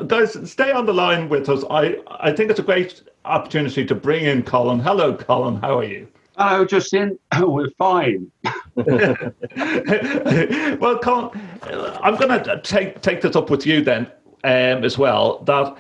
guys, 0.08 0.38
stay 0.50 0.72
on 0.72 0.86
the 0.88 0.94
line 0.94 1.30
with 1.30 1.48
us. 1.48 1.64
I, 1.70 2.00
I 2.08 2.32
think 2.32 2.50
it's 2.50 2.60
a 2.60 2.64
great 2.64 3.04
opportunity 3.26 3.86
to 3.86 3.96
bring 3.96 4.26
in 4.26 4.44
Colin. 4.44 4.80
Hello, 4.80 5.16
Colin. 5.16 5.58
How 5.58 5.80
are 5.80 5.84
you? 5.84 6.08
Hello, 6.38 6.66
Justin. 6.66 7.18
We're 7.40 7.70
fine. 7.78 8.32
well, 8.76 9.16
Colin, 11.00 11.30
I'm 12.02 12.16
going 12.16 12.44
to 12.44 12.62
take 12.64 13.02
take 13.02 13.22
this 13.22 13.36
up 13.36 13.50
with 13.50 13.66
you 13.66 13.84
then 13.84 14.08
um, 14.44 14.84
as 14.84 14.98
well. 14.98 15.40
That 15.44 15.78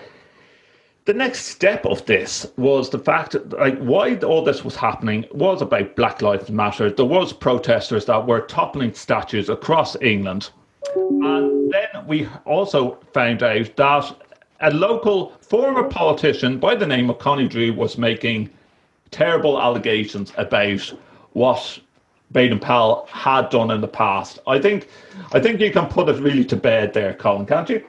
the 1.06 1.14
next 1.14 1.46
step 1.46 1.86
of 1.86 2.06
this 2.06 2.46
was 2.58 2.90
the 2.90 3.00
fact 3.00 3.32
that 3.32 3.54
like 3.54 3.80
why 3.80 4.16
all 4.18 4.44
this 4.44 4.64
was 4.64 4.76
happening 4.76 5.26
was 5.32 5.62
about 5.62 5.96
Black 5.96 6.22
Lives 6.22 6.52
Matter. 6.52 6.92
There 6.92 7.06
was 7.06 7.34
protesters 7.34 8.06
that 8.06 8.28
were 8.28 8.42
toppling 8.42 8.94
statues 8.94 9.50
across 9.50 10.00
England, 10.02 10.52
and 10.96 11.72
then 11.72 12.06
we 12.06 12.28
also 12.46 13.00
found 13.14 13.42
out 13.42 13.76
that 13.78 14.16
a 14.62 14.72
local 14.72 15.32
former 15.42 15.84
politician 15.84 16.60
by 16.60 16.76
the 16.76 16.86
name 16.86 17.10
of 17.10 17.20
Connie 17.20 17.48
Drew 17.48 17.74
was 17.74 17.98
making 17.98 18.50
terrible 19.10 19.62
allegations 19.62 20.32
about 20.38 20.82
what 21.34 21.80
Baden 22.32 22.60
Powell 22.60 23.08
had 23.12 23.50
done 23.50 23.72
in 23.72 23.82
the 23.82 23.88
past. 23.88 24.40
I 24.48 24.60
think 24.60 24.88
I 25.34 25.40
think 25.40 25.60
you 25.60 25.72
can 25.72 25.88
put 25.88 26.08
it 26.10 26.22
really 26.22 26.46
to 26.46 26.56
bed 26.56 26.94
there, 26.94 27.14
Colin, 27.14 27.46
can't 27.46 27.70
you? 27.70 27.86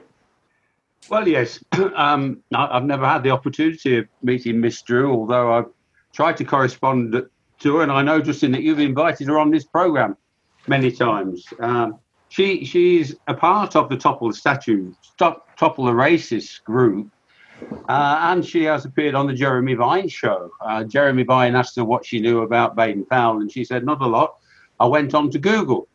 Well, 1.09 1.27
yes. 1.27 1.63
Um, 1.95 2.41
I've 2.53 2.85
never 2.85 3.05
had 3.05 3.23
the 3.23 3.29
opportunity 3.29 3.97
of 3.97 4.07
meeting 4.21 4.59
Miss 4.59 4.81
Drew, 4.81 5.11
although 5.11 5.53
I've 5.53 5.69
tried 6.11 6.37
to 6.37 6.45
correspond 6.45 7.23
to 7.59 7.75
her, 7.75 7.83
and 7.83 7.91
I 7.91 8.01
know, 8.01 8.19
Justin, 8.19 8.51
that 8.53 8.63
you've 8.63 8.79
invited 8.79 9.27
her 9.27 9.39
on 9.39 9.51
this 9.51 9.63
program 9.63 10.17
many 10.67 10.91
times. 10.91 11.45
Um, 11.59 11.99
she 12.29 12.65
she's 12.65 13.15
a 13.27 13.33
part 13.33 13.75
of 13.75 13.89
the 13.89 13.97
Topple 13.97 14.31
the 14.31 15.35
Statue, 15.63 15.69
Topple 15.69 15.85
the 15.85 15.91
Racist 15.91 16.63
group, 16.63 17.09
uh, 17.89 18.17
and 18.21 18.45
she 18.45 18.63
has 18.63 18.85
appeared 18.85 19.15
on 19.15 19.27
the 19.27 19.33
Jeremy 19.33 19.73
Vine 19.75 20.09
show. 20.09 20.51
Uh, 20.61 20.83
Jeremy 20.83 21.23
Vine 21.23 21.55
asked 21.55 21.75
her 21.77 21.85
what 21.85 22.05
she 22.05 22.19
knew 22.19 22.41
about 22.41 22.75
Baden 22.75 23.05
Powell, 23.05 23.41
and 23.41 23.51
she 23.51 23.63
said, 23.63 23.85
Not 23.85 24.01
a 24.01 24.07
lot. 24.07 24.35
I 24.79 24.85
went 24.85 25.13
on 25.13 25.29
to 25.31 25.39
Google. 25.39 25.87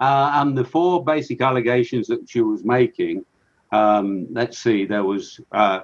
Uh, 0.00 0.30
and 0.34 0.56
the 0.56 0.64
four 0.64 1.04
basic 1.04 1.40
allegations 1.40 2.08
that 2.08 2.28
she 2.28 2.40
was 2.40 2.64
making 2.64 3.24
um, 3.72 4.26
let's 4.30 4.58
see, 4.58 4.84
there 4.84 5.02
was 5.02 5.40
uh, 5.50 5.80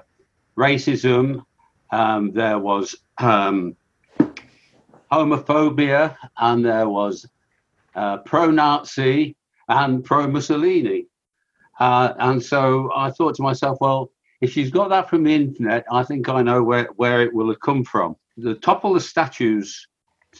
racism, 0.55 1.43
um, 1.91 2.31
there 2.31 2.59
was 2.59 2.95
um, 3.17 3.75
homophobia, 5.11 6.15
and 6.37 6.63
there 6.63 6.87
was 6.87 7.27
uh, 7.95 8.17
pro 8.17 8.51
Nazi 8.51 9.35
and 9.67 10.05
pro 10.05 10.27
Mussolini. 10.27 11.07
Uh, 11.79 12.13
and 12.19 12.43
so 12.43 12.91
I 12.95 13.09
thought 13.09 13.35
to 13.35 13.41
myself, 13.41 13.77
well, 13.79 14.11
if 14.41 14.51
she's 14.51 14.71
got 14.71 14.89
that 14.89 15.09
from 15.09 15.23
the 15.23 15.33
internet, 15.33 15.85
I 15.91 16.03
think 16.03 16.29
I 16.29 16.41
know 16.41 16.63
where, 16.63 16.89
where 16.95 17.21
it 17.21 17.33
will 17.33 17.49
have 17.49 17.59
come 17.61 17.83
from. 17.83 18.15
The 18.37 18.55
Topple 18.55 18.93
the 18.93 19.01
Statues, 19.01 19.87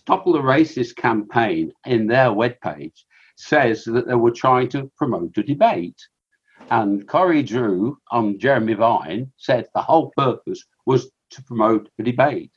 Topple 0.05 0.33
the 0.33 0.39
Racist 0.39 0.95
campaign 0.95 1.71
in 1.85 2.07
their 2.07 2.27
webpage 2.27 3.03
says 3.35 3.83
that 3.85 4.07
they 4.07 4.15
were 4.15 4.31
trying 4.31 4.69
to 4.69 4.91
promote 4.97 5.37
a 5.37 5.43
debate. 5.43 5.99
And 6.71 7.07
Corey 7.07 7.41
Drew 7.41 7.97
on 8.11 8.37
Jeremy 8.37 8.73
Vine 8.73 9.31
said 9.37 9.67
the 9.73 9.81
whole 9.81 10.11
purpose 10.15 10.63
was 10.85 11.09
to 11.31 11.43
promote 11.43 11.89
a 11.99 12.03
debate. 12.03 12.51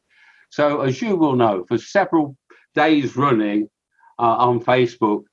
So, 0.50 0.82
as 0.82 1.00
you 1.00 1.16
will 1.16 1.36
know, 1.36 1.64
for 1.66 1.78
several 1.78 2.36
days 2.74 3.16
running 3.16 3.68
uh, 4.18 4.36
on 4.38 4.60
Facebook, 4.60 5.24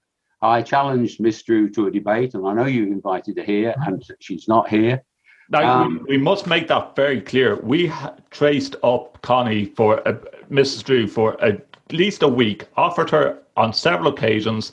I 0.42 0.62
challenged 0.62 1.20
Miss 1.20 1.42
Drew 1.44 1.70
to 1.72 1.88
a 1.88 1.92
debate, 1.92 2.34
and 2.34 2.48
I 2.48 2.54
know 2.54 2.66
you 2.66 2.84
invited 2.84 3.38
her 3.38 3.44
here, 3.44 3.74
and 3.86 4.04
she's 4.20 4.48
not 4.48 4.70
here. 4.70 5.04
Now, 5.50 5.82
um, 5.82 6.06
we, 6.08 6.18
we, 6.18 6.24
must 6.24 6.48
make 6.48 6.68
that 6.68 6.96
very 6.96 7.22
clear. 7.22 7.56
We 7.58 7.92
traced 8.30 8.76
up 8.84 9.22
Connie 9.22 9.66
for 9.66 10.08
uh, 10.08 10.14
Mrs. 10.50 10.84
Drew 10.84 11.08
for 11.08 11.42
at 11.44 11.66
least 11.92 12.22
a 12.24 12.28
week, 12.28 12.68
offered 12.78 13.10
her 13.10 13.40
on 13.58 13.74
several 13.74 14.14
occasions. 14.14 14.72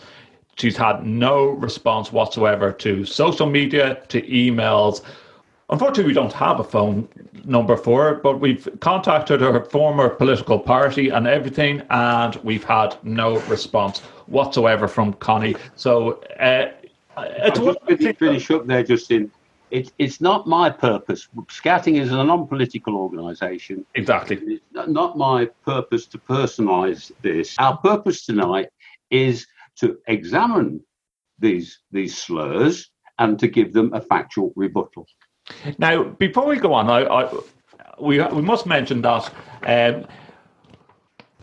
She's 0.57 0.77
had 0.77 1.05
no 1.05 1.47
response 1.47 2.13
whatsoever 2.13 2.73
to 2.73 3.05
social 3.05 3.47
media, 3.47 4.03
to 4.09 4.23
emails. 4.23 5.03
Unfortunately, 5.71 6.05
we 6.05 6.15
don't 6.15 6.33
have 6.33 6.61
a 6.61 6.65
phone 6.65 7.09
number 7.45 7.77
for 7.77 8.05
her, 8.05 8.15
but 8.15 8.39
we've 8.41 8.69
contacted 8.81 9.41
her 9.41 9.65
former 9.65 10.09
political 10.09 10.59
party 10.59 11.09
and 11.09 11.27
everything, 11.27 11.83
and 11.91 12.37
we've 12.37 12.65
had 12.65 12.97
no 13.03 13.41
response 13.43 13.99
whatsoever 14.27 14.87
from 14.87 15.13
Connie. 15.15 15.57
So, 15.75 16.23
uh, 16.39 16.71
it's 17.19 17.59
just 17.59 18.19
finish 18.19 18.51
up 18.51 18.67
there, 18.67 18.85
Justin 18.85 19.33
it's 19.71 19.93
it's 19.99 20.21
not 20.21 20.47
my 20.47 20.71
purpose. 20.71 21.29
Scouting 21.49 21.97
is 21.97 22.13
a 22.13 22.23
non-political 22.23 22.95
organisation. 22.97 23.85
Exactly. 23.95 24.37
It's 24.47 24.89
not 24.89 25.19
my 25.19 25.47
purpose 25.65 26.07
to 26.07 26.19
personalise 26.19 27.11
this. 27.23 27.57
Our 27.59 27.77
purpose 27.79 28.25
tonight 28.25 28.69
is 29.11 29.47
to 29.77 29.99
examine 30.07 30.83
these 31.39 31.81
these 31.91 32.17
slurs 32.17 32.91
and 33.19 33.39
to 33.39 33.49
give 33.49 33.73
them 33.73 33.93
a 33.93 34.01
factual 34.01 34.53
rebuttal. 34.57 35.07
Now, 35.79 36.05
before 36.05 36.47
we 36.47 36.57
go 36.57 36.73
on, 36.73 36.91
I, 36.91 37.05
I 37.05 37.33
we 38.01 38.21
we 38.21 38.43
must 38.43 38.67
mention 38.67 39.03
that. 39.03 39.33
Um, 39.65 40.07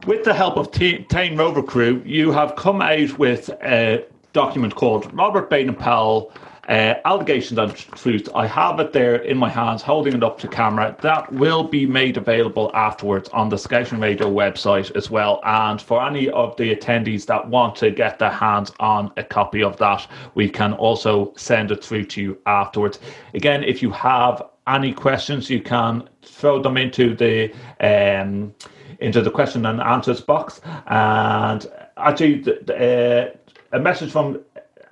with 0.06 0.26
the 0.26 0.34
help 0.34 0.58
of 0.58 0.72
T- 0.72 1.06
Thane 1.10 1.38
Rover 1.38 1.64
Crew, 1.64 2.02
you 2.06 2.32
have 2.32 2.56
come 2.58 2.82
out 2.82 3.18
with 3.18 3.50
a 3.64 4.06
document 4.34 4.76
called 4.76 5.14
Robert 5.14 5.50
Baden 5.50 5.76
Powell 5.76 6.34
uh, 6.70 6.96
allegations 7.06 7.60
and 7.60 7.76
truth. 7.76 8.30
I 8.34 8.48
have 8.48 8.80
it 8.80 8.94
there 8.94 9.16
in 9.16 9.38
my 9.38 9.50
hands, 9.50 9.82
holding 9.82 10.14
it 10.14 10.24
up 10.24 10.40
to 10.40 10.48
camera. 10.48 10.96
That 11.02 11.32
will 11.34 11.64
be 11.64 11.86
made 11.86 12.18
available 12.18 12.72
afterwards 12.74 13.30
on 13.30 13.50
the 13.50 13.58
Scouting 13.58 14.00
Radio 14.00 14.30
website 14.30 14.96
as 14.96 15.10
well. 15.10 15.42
And 15.44 15.82
for 15.82 16.06
any 16.06 16.30
of 16.30 16.56
the 16.58 16.74
attendees 16.76 17.26
that 17.26 17.48
want 17.48 17.76
to 17.78 17.92
get 17.92 18.20
their 18.20 18.32
hands 18.32 18.72
on 18.80 19.12
a 19.18 19.24
copy 19.24 19.62
of 19.62 19.78
that, 19.78 20.08
we 20.36 20.50
can 20.50 20.74
also 20.74 21.34
send 21.36 21.72
it 21.72 21.84
through 21.84 22.06
to 22.06 22.22
you 22.22 22.38
afterwards. 22.46 23.00
Again, 23.34 23.64
if 23.64 23.82
you 23.82 23.92
have 23.92 24.42
any 24.68 24.94
questions, 24.94 25.50
you 25.50 25.62
can 25.62 26.08
throw 26.22 26.62
them 26.62 26.78
into 26.78 27.16
the 27.16 27.54
um, 27.82 28.54
into 29.00 29.22
the 29.22 29.32
question 29.32 29.66
and 29.66 29.82
answers 29.82 30.22
box. 30.22 30.62
And 30.88 31.66
actually, 31.98 32.46
uh, 32.70 33.32
a 33.74 33.80
message 33.80 34.12
from 34.12 34.40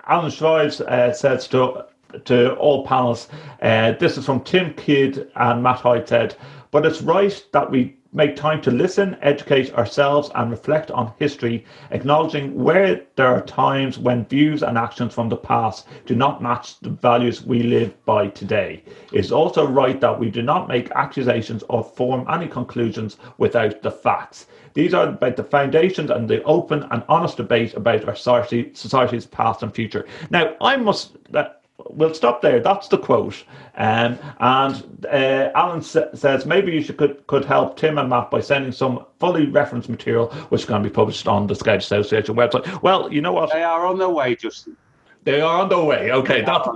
Alan 0.06 0.30
Schreives 0.30 0.80
uh, 0.80 1.12
says 1.12 1.48
to 1.48 1.86
to 2.24 2.54
all 2.56 2.86
panels, 2.86 3.28
uh, 3.62 3.92
this 3.92 4.18
is 4.18 4.26
from 4.26 4.42
Tim 4.42 4.74
Kidd 4.74 5.30
and 5.34 5.62
Matt 5.62 5.80
said, 6.06 6.36
but 6.70 6.84
it's 6.84 7.00
right 7.00 7.42
that 7.52 7.70
we 7.70 7.96
make 8.12 8.36
time 8.36 8.60
to 8.62 8.70
listen, 8.70 9.16
educate 9.22 9.72
ourselves, 9.74 10.30
and 10.34 10.50
reflect 10.50 10.90
on 10.90 11.12
history, 11.18 11.64
acknowledging 11.90 12.54
where 12.54 13.02
there 13.16 13.28
are 13.28 13.40
times 13.42 13.98
when 13.98 14.26
views 14.26 14.62
and 14.62 14.76
actions 14.76 15.14
from 15.14 15.28
the 15.28 15.36
past 15.36 15.86
do 16.06 16.14
not 16.14 16.42
match 16.42 16.78
the 16.80 16.90
values 16.90 17.42
we 17.42 17.62
live 17.62 17.92
by 18.04 18.28
today. 18.28 18.82
It 19.12 19.20
is 19.20 19.32
also 19.32 19.66
right 19.66 20.00
that 20.00 20.18
we 20.18 20.30
do 20.30 20.42
not 20.42 20.68
make 20.68 20.90
accusations 20.90 21.64
or 21.68 21.82
form 21.82 22.26
any 22.30 22.48
conclusions 22.48 23.16
without 23.38 23.82
the 23.82 23.90
facts. 23.90 24.46
These 24.74 24.94
are 24.94 25.08
about 25.08 25.36
the 25.36 25.44
foundations 25.44 26.10
and 26.10 26.28
the 26.28 26.42
open 26.44 26.86
and 26.90 27.02
honest 27.08 27.36
debate 27.36 27.74
about 27.74 28.06
our 28.08 28.14
society, 28.14 28.70
society's 28.74 29.26
past 29.26 29.62
and 29.62 29.74
future. 29.74 30.06
Now, 30.30 30.54
I 30.60 30.76
must. 30.76 31.16
Uh, 31.34 31.44
we'll 31.90 32.14
stop 32.14 32.42
there. 32.42 32.60
That's 32.60 32.88
the 32.88 32.98
quote. 32.98 33.44
Um, 33.76 34.18
and 34.40 35.06
uh, 35.10 35.50
Alan 35.54 35.82
sa- 35.82 36.12
says 36.14 36.46
maybe 36.46 36.72
you 36.72 36.82
should 36.82 36.96
could, 36.96 37.26
could 37.26 37.44
help 37.44 37.76
Tim 37.76 37.98
and 37.98 38.08
Matt 38.08 38.30
by 38.30 38.40
sending 38.40 38.72
some 38.72 39.04
fully 39.18 39.46
referenced 39.46 39.88
material, 39.88 40.28
which 40.50 40.66
can 40.66 40.82
be 40.82 40.90
published 40.90 41.26
on 41.28 41.46
the 41.46 41.54
Scout 41.54 41.78
Association 41.78 42.34
website. 42.34 42.82
Well, 42.82 43.12
you 43.12 43.20
know 43.20 43.32
what? 43.32 43.52
They 43.52 43.62
are 43.62 43.86
on 43.86 43.98
their 43.98 44.10
way, 44.10 44.36
Justin. 44.36 44.76
They 45.24 45.40
are 45.40 45.62
on 45.62 45.68
their 45.68 45.82
way. 45.84 46.12
Okay, 46.12 46.42
that's. 46.42 46.68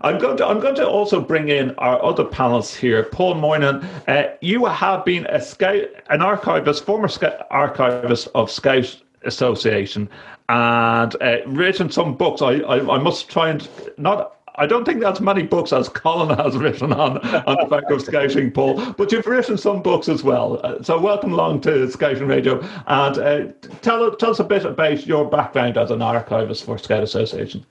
I'm 0.00 0.18
going 0.18 0.36
to 0.36 0.46
I'm 0.46 0.60
going 0.60 0.76
to 0.76 0.86
also 0.86 1.20
bring 1.20 1.48
in 1.48 1.74
our 1.76 2.02
other 2.04 2.24
panelists 2.24 2.74
here. 2.74 3.04
Paul 3.04 3.34
Moynihan, 3.34 3.84
uh, 4.06 4.34
you 4.40 4.64
have 4.64 5.04
been 5.04 5.26
a 5.26 5.40
scout, 5.40 5.82
an 6.08 6.22
archivist, 6.22 6.84
former 6.84 7.08
scout, 7.08 7.46
archivist 7.50 8.28
of 8.34 8.50
Scout 8.50 9.02
Association, 9.24 10.08
and 10.48 11.16
uh, 11.20 11.36
written 11.46 11.90
some 11.90 12.16
books. 12.16 12.42
I, 12.42 12.54
I, 12.60 12.96
I 12.96 12.98
must 12.98 13.28
try 13.28 13.50
and 13.50 13.68
not. 13.96 14.34
I 14.56 14.66
don't 14.66 14.84
think 14.84 15.00
that's 15.00 15.20
many 15.20 15.44
books 15.44 15.72
as 15.72 15.88
Colin 15.88 16.36
has 16.36 16.56
written 16.56 16.92
on 16.92 17.18
on 17.18 17.56
the 17.60 17.66
back 17.66 17.90
of 17.90 18.02
scouting, 18.02 18.50
Paul. 18.50 18.92
But 18.92 19.12
you've 19.12 19.26
written 19.26 19.56
some 19.56 19.82
books 19.82 20.08
as 20.08 20.24
well. 20.24 20.60
Uh, 20.64 20.82
so 20.82 20.98
welcome 20.98 21.32
along 21.32 21.60
to 21.62 21.90
Scouting 21.90 22.26
Radio, 22.26 22.60
and 22.86 23.18
uh, 23.18 23.46
tell 23.82 24.14
tell 24.16 24.30
us 24.30 24.40
a 24.40 24.44
bit 24.44 24.64
about 24.64 25.06
your 25.06 25.28
background 25.28 25.76
as 25.76 25.90
an 25.90 26.02
archivist 26.02 26.64
for 26.64 26.78
Scout 26.78 27.02
Association. 27.02 27.64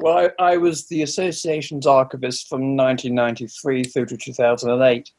Well, 0.00 0.30
I, 0.38 0.52
I 0.52 0.56
was 0.56 0.86
the 0.86 1.02
association's 1.02 1.86
archivist 1.86 2.48
from 2.48 2.76
1993 2.76 3.84
through 3.84 4.06
to 4.06 4.16
2008, 4.16 5.10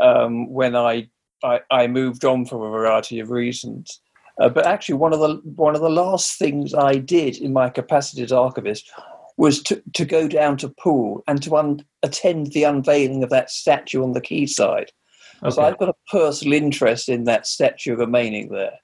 um, 0.00 0.48
when 0.48 0.76
I, 0.76 1.08
I, 1.42 1.60
I 1.70 1.86
moved 1.88 2.24
on 2.24 2.46
for 2.46 2.66
a 2.66 2.70
variety 2.70 3.18
of 3.18 3.30
reasons. 3.30 4.00
Uh, 4.38 4.48
but 4.48 4.66
actually, 4.66 4.94
one 4.94 5.12
of 5.12 5.20
the 5.20 5.40
one 5.44 5.74
of 5.74 5.80
the 5.80 5.90
last 5.90 6.38
things 6.38 6.74
I 6.74 6.96
did 6.96 7.36
in 7.36 7.52
my 7.52 7.68
capacity 7.68 8.22
as 8.22 8.32
archivist 8.32 8.90
was 9.36 9.62
to, 9.62 9.82
to 9.94 10.04
go 10.04 10.28
down 10.28 10.56
to 10.58 10.68
Poole 10.68 11.22
and 11.26 11.42
to 11.42 11.56
un- 11.56 11.84
attend 12.02 12.48
the 12.48 12.64
unveiling 12.64 13.22
of 13.22 13.30
that 13.30 13.50
statue 13.50 14.02
on 14.02 14.12
the 14.12 14.20
quayside. 14.20 14.92
Okay. 15.42 15.54
So 15.54 15.62
I've 15.62 15.78
got 15.78 15.88
a 15.88 15.94
personal 16.10 16.52
interest 16.52 17.08
in 17.08 17.24
that 17.24 17.46
statue 17.46 17.96
remaining 17.96 18.50
there. 18.50 18.78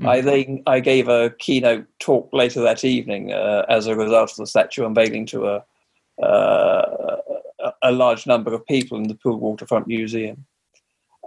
Mm. 0.00 0.08
I 0.08 0.20
then 0.20 0.62
I 0.66 0.80
gave 0.80 1.08
a 1.08 1.30
keynote 1.38 1.86
talk 2.00 2.30
later 2.32 2.60
that 2.62 2.84
evening 2.84 3.32
uh, 3.32 3.64
as 3.68 3.86
a 3.86 3.96
result 3.96 4.32
of 4.32 4.36
the 4.38 4.46
statue 4.46 4.84
unveiling 4.84 5.26
to 5.26 5.46
a 5.46 5.64
uh, 6.22 7.16
a 7.82 7.92
large 7.92 8.26
number 8.26 8.52
of 8.52 8.66
people 8.66 8.98
in 8.98 9.08
the 9.08 9.14
Poole 9.14 9.38
Waterfront 9.38 9.86
Museum. 9.86 10.44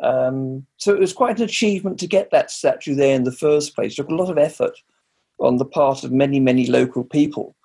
Um, 0.05 0.67
so 0.77 0.93
it 0.93 0.99
was 0.99 1.13
quite 1.13 1.39
an 1.39 1.45
achievement 1.45 1.99
to 1.99 2.07
get 2.07 2.29
that 2.29 2.51
statue 2.51 2.93
there 2.93 3.15
in 3.15 3.23
the 3.23 3.31
first 3.31 3.75
place. 3.75 3.93
It 3.93 3.95
took 3.95 4.09
a 4.09 4.15
lot 4.15 4.29
of 4.29 4.37
effort 4.37 4.73
on 5.39 5.57
the 5.57 5.65
part 5.65 6.03
of 6.03 6.11
many, 6.11 6.39
many 6.39 6.67
local 6.67 7.03
people 7.03 7.55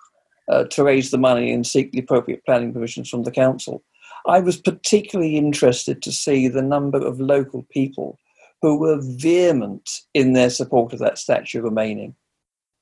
uh, 0.49 0.63
to 0.65 0.83
raise 0.83 1.11
the 1.11 1.19
money 1.19 1.51
and 1.51 1.65
seek 1.65 1.91
the 1.91 1.99
appropriate 1.99 2.43
planning 2.45 2.73
permissions 2.73 3.09
from 3.09 3.23
the 3.23 3.31
council. 3.31 3.83
I 4.25 4.39
was 4.39 4.57
particularly 4.57 5.37
interested 5.37 6.01
to 6.01 6.11
see 6.11 6.47
the 6.47 6.63
number 6.63 6.97
of 6.97 7.19
local 7.19 7.65
people 7.71 8.17
who 8.61 8.77
were 8.77 8.99
vehement 9.01 9.89
in 10.13 10.33
their 10.33 10.49
support 10.49 10.93
of 10.93 10.99
that 10.99 11.19
statue 11.19 11.61
remaining. 11.61 12.15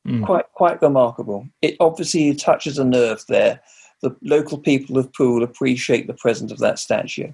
Mm. 0.07 0.25
Quite, 0.25 0.45
quite 0.53 0.81
remarkable. 0.81 1.47
It 1.61 1.75
obviously 1.81 2.33
touches 2.33 2.77
a 2.77 2.85
nerve 2.85 3.23
there. 3.27 3.59
The 4.01 4.15
local 4.21 4.57
people 4.57 4.97
of 4.97 5.11
Poole 5.13 5.43
appreciate 5.43 6.07
the 6.07 6.13
presence 6.13 6.51
of 6.51 6.59
that 6.59 6.79
statue. 6.79 7.31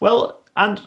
Well, 0.00 0.42
and 0.56 0.80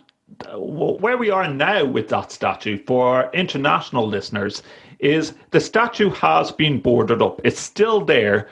where 0.56 1.18
we 1.18 1.30
are 1.30 1.48
now 1.48 1.86
with 1.86 2.10
that 2.10 2.32
statue 2.32 2.78
for 2.78 3.30
international 3.34 4.08
listeners 4.08 4.64
is 5.00 5.34
the 5.52 5.60
statue 5.60 6.10
has 6.12 6.52
been 6.52 6.80
boarded 6.80 7.22
up. 7.22 7.42
It's 7.44 7.60
still 7.60 8.02
there. 8.02 8.48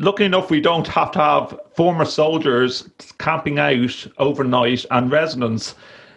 Lucky 0.00 0.24
enough, 0.24 0.50
we 0.50 0.60
don't 0.60 0.86
have 0.88 1.10
to 1.12 1.18
have 1.18 1.60
former 1.74 2.04
soldiers 2.04 2.88
camping 3.18 3.58
out 3.58 4.06
overnight 4.18 4.84
and 4.90 5.10
residents 5.10 5.74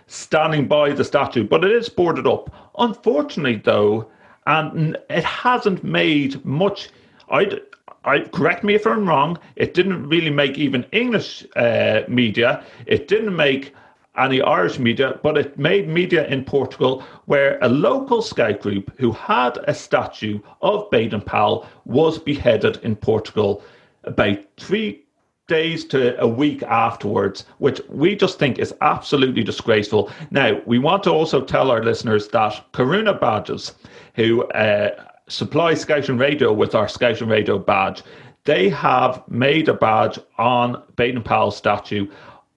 standing 0.08 0.68
by 0.68 0.92
the 0.92 1.04
statue, 1.04 1.44
but 1.44 1.64
it 1.64 1.72
is 1.72 1.88
boarded 1.88 2.28
up. 2.28 2.72
Unfortunately, 2.78 3.62
though, 3.64 4.10
and 4.48 4.98
it 5.10 5.24
hasn't 5.24 5.84
made 5.84 6.44
much. 6.44 6.90
I, 7.30 7.60
I 8.06 8.22
correct 8.22 8.64
me 8.64 8.74
if 8.74 8.88
I'm 8.88 9.08
wrong. 9.08 9.38
It 9.56 9.74
didn't 9.74 10.10
really 10.10 10.32
make 10.32 10.58
even 10.58 10.86
English 10.92 11.46
uh, 11.56 12.02
media. 12.08 12.64
It 12.86 13.08
didn't 13.08 13.36
make 13.36 13.74
any 14.20 14.42
Irish 14.42 14.80
media, 14.80 15.20
but 15.24 15.38
it 15.38 15.58
made 15.58 15.88
media 15.88 16.28
in 16.28 16.44
Portugal 16.44 17.04
where 17.26 17.58
a 17.62 17.70
local 17.70 18.22
scout 18.22 18.62
group 18.62 18.92
who 19.00 19.12
had 19.12 19.58
a 19.68 19.74
statue 19.74 20.40
of 20.62 20.90
Baden 20.90 21.22
Powell 21.22 21.68
was 21.86 22.20
beheaded 22.20 22.78
in 22.84 22.96
Portugal 22.96 23.64
about 24.04 24.38
three 24.58 25.04
days 25.48 25.84
to 25.86 26.20
a 26.22 26.28
week 26.28 26.64
afterwards, 26.64 27.44
which 27.58 27.82
we 27.90 28.16
just 28.16 28.40
think 28.40 28.60
is 28.60 28.74
absolutely 28.82 29.44
disgraceful. 29.44 30.12
Now, 30.32 30.62
we 30.66 30.80
want 30.80 31.04
to 31.04 31.12
also 31.12 31.42
tell 31.42 31.72
our 31.72 31.84
listeners 31.84 32.28
that 32.30 32.64
Karuna 32.72 33.20
Badges, 33.20 33.74
who 34.14 34.44
uh, 34.50 34.92
supply 35.28 35.74
Scouting 35.74 36.18
Radio 36.18 36.54
with 36.54 36.76
our 36.76 36.88
Scouting 36.88 37.28
Radio 37.28 37.58
badge, 37.58 38.04
they 38.46 38.70
have 38.70 39.24
made 39.30 39.68
a 39.68 39.74
badge 39.74 40.18
on 40.38 40.82
Baden 40.96 41.24
Powell's 41.24 41.58
statue 41.58 42.08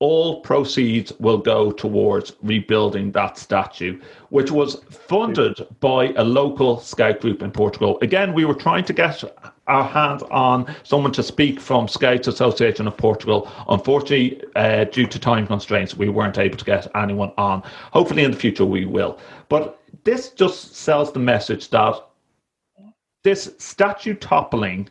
all 0.03 0.41
proceeds 0.41 1.13
will 1.21 1.39
go 1.39 1.71
towards 1.71 2.33
rebuilding 2.43 3.13
that 3.13 3.39
statue, 3.39 4.01
which 4.31 4.51
was 4.51 4.83
funded 4.91 5.65
by 5.79 6.13
a 6.17 6.25
local 6.25 6.81
scout 6.81 7.21
group 7.21 7.41
in 7.41 7.53
Portugal. 7.53 8.01
Again, 8.03 8.35
we 8.35 8.45
were 8.45 8.55
trying 8.55 8.85
to 8.87 8.93
get 8.93 9.23
our 9.69 9.85
hands 9.85 10.25
on 10.33 10.75
someone 10.83 11.13
to 11.13 11.23
speak 11.23 11.61
from 11.61 11.87
Scouts 11.87 12.27
Association 12.27 12.89
of 12.89 12.97
Portugal. 12.97 13.49
Unfortunately, 13.69 14.43
uh, 14.57 14.83
due 14.87 15.07
to 15.07 15.21
time 15.21 15.47
constraints, 15.47 15.97
we 15.97 16.09
weren't 16.09 16.37
able 16.37 16.59
to 16.59 16.65
get 16.65 16.91
anyone 16.97 17.33
on. 17.39 17.63
Hopefully, 17.93 18.25
in 18.25 18.33
the 18.33 18.37
future, 18.37 18.67
we 18.67 18.85
will. 18.85 19.21
But 19.49 19.81
this 20.03 20.31
just 20.31 20.75
sells 20.75 21.13
the 21.13 21.21
message 21.21 21.71
that 21.71 21.95
this 23.23 23.55
statue 23.59 24.15
toppling 24.15 24.89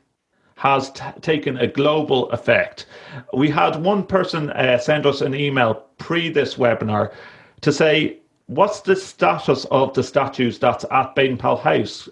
has 0.62 0.92
t- 0.92 1.04
taken 1.22 1.58
a 1.58 1.66
global 1.66 2.30
effect. 2.30 2.86
We 3.34 3.50
had 3.50 3.82
one 3.82 4.06
person 4.06 4.52
uh, 4.52 4.78
send 4.78 5.08
us 5.08 5.22
an 5.22 5.34
email 5.34 5.88
pre 5.98 6.30
this 6.30 6.54
webinar 6.54 7.14
to 7.62 7.74
say, 7.74 8.20
What's 8.46 8.82
the 8.82 8.96
status 8.96 9.66
of 9.72 9.96
the 9.96 10.04
statues 10.04 10.60
that's 10.60 10.86
at 10.92 11.16
Baden 11.16 11.38
Powell 11.38 11.58
House? 11.58 12.08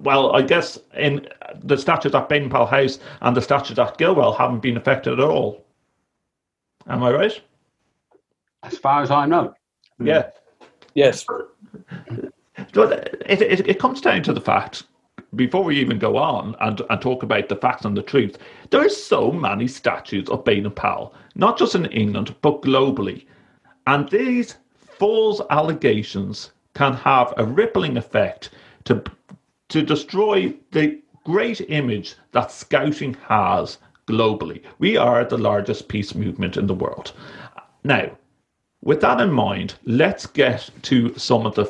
Well, 0.00 0.36
I 0.36 0.42
guess 0.42 0.78
in 0.94 1.26
the 1.62 1.78
statues 1.78 2.14
at 2.14 2.28
Baden 2.28 2.50
Powell 2.50 2.66
House 2.66 2.98
and 3.22 3.34
the 3.34 3.40
statues 3.40 3.78
at 3.78 3.96
Gilwell 3.96 4.36
haven't 4.36 4.60
been 4.60 4.76
affected 4.76 5.14
at 5.14 5.20
all. 5.20 5.64
Am 6.88 7.02
I 7.02 7.12
right? 7.12 7.40
As 8.62 8.76
far 8.76 9.00
as 9.00 9.10
I 9.10 9.24
know. 9.24 9.54
Yeah. 9.98 10.28
Yes. 10.94 11.24
But 12.74 13.22
it, 13.24 13.40
it, 13.40 13.68
it 13.68 13.78
comes 13.78 14.02
down 14.02 14.22
to 14.24 14.34
the 14.34 14.40
fact 14.40 14.82
before 15.34 15.64
we 15.64 15.78
even 15.78 15.98
go 15.98 16.16
on 16.16 16.54
and, 16.60 16.80
and 16.88 17.00
talk 17.00 17.22
about 17.22 17.48
the 17.48 17.56
facts 17.56 17.84
and 17.84 17.96
the 17.96 18.02
truth, 18.02 18.38
there 18.70 18.84
are 18.84 18.88
so 18.88 19.32
many 19.32 19.66
statues 19.66 20.28
of 20.28 20.44
Baden 20.44 20.70
Powell, 20.70 21.14
not 21.34 21.58
just 21.58 21.74
in 21.74 21.86
England, 21.86 22.34
but 22.42 22.62
globally. 22.62 23.26
And 23.86 24.08
these 24.08 24.56
false 24.74 25.40
allegations 25.50 26.52
can 26.74 26.94
have 26.94 27.34
a 27.36 27.44
rippling 27.44 27.96
effect 27.96 28.50
to, 28.84 29.02
to 29.68 29.82
destroy 29.82 30.54
the 30.72 31.00
great 31.24 31.60
image 31.70 32.14
that 32.32 32.52
scouting 32.52 33.14
has 33.26 33.78
globally. 34.06 34.62
We 34.78 34.96
are 34.96 35.24
the 35.24 35.38
largest 35.38 35.88
peace 35.88 36.14
movement 36.14 36.56
in 36.56 36.66
the 36.66 36.74
world. 36.74 37.12
Now, 37.82 38.10
with 38.86 39.00
that 39.00 39.20
in 39.20 39.32
mind, 39.32 39.74
let's 39.84 40.26
get 40.26 40.70
to 40.82 41.12
some 41.18 41.44
of 41.44 41.56
the 41.56 41.68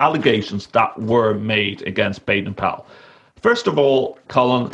allegations 0.00 0.66
that 0.68 0.96
were 1.00 1.32
made 1.32 1.80
against 1.86 2.26
Baden 2.26 2.52
Powell. 2.52 2.86
First 3.40 3.66
of 3.66 3.78
all, 3.78 4.18
Colin, 4.28 4.70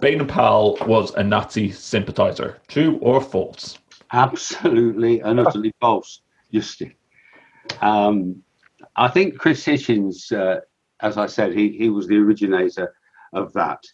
Baden 0.00 0.26
Powell 0.26 0.78
was 0.86 1.14
a 1.16 1.22
Nazi 1.22 1.70
sympathizer. 1.70 2.58
True 2.68 2.96
or 3.02 3.20
false? 3.20 3.76
Absolutely 4.10 5.20
and 5.20 5.38
utterly 5.38 5.74
false, 5.82 6.22
Justin. 6.50 6.94
Um, 7.82 8.42
I 8.96 9.08
think 9.08 9.38
Chris 9.38 9.62
Hitchens, 9.66 10.32
uh, 10.32 10.60
as 11.02 11.18
I 11.18 11.26
said, 11.26 11.52
he, 11.54 11.76
he 11.76 11.90
was 11.90 12.06
the 12.06 12.16
originator 12.16 12.94
of 13.34 13.52
that. 13.52 13.84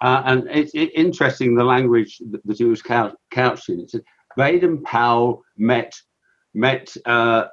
Uh, 0.00 0.22
and 0.24 0.48
it's 0.50 0.72
it, 0.72 0.92
interesting 0.94 1.54
the 1.54 1.62
language 1.62 2.22
that, 2.30 2.40
that 2.46 2.56
he 2.56 2.64
was 2.64 2.80
couched 2.80 3.68
in. 3.68 3.80
It 3.80 3.90
said 3.90 4.02
Baden 4.34 4.82
Powell 4.82 5.42
met 5.58 5.92
met 6.54 6.94
uh, 7.06 7.46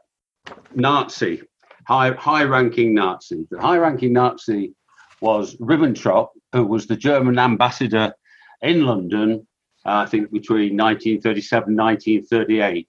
Nazi, 0.76 1.42
high 1.88 2.12
high 2.12 2.44
ranking 2.44 2.94
Nazi. 2.94 3.48
The 3.50 3.60
high 3.60 3.78
ranking 3.78 4.14
Nazi 4.14 4.74
was 5.22 5.56
Ribbentrop, 5.58 6.30
who 6.54 6.66
was 6.66 6.88
the 6.88 6.96
German 6.96 7.40
ambassador 7.40 8.14
in 8.62 8.86
London, 8.86 9.48
uh, 9.86 9.96
I 9.96 10.06
think 10.06 10.32
between 10.32 10.78
1937 10.78 11.70
and 11.70 11.78
1938. 11.78 12.88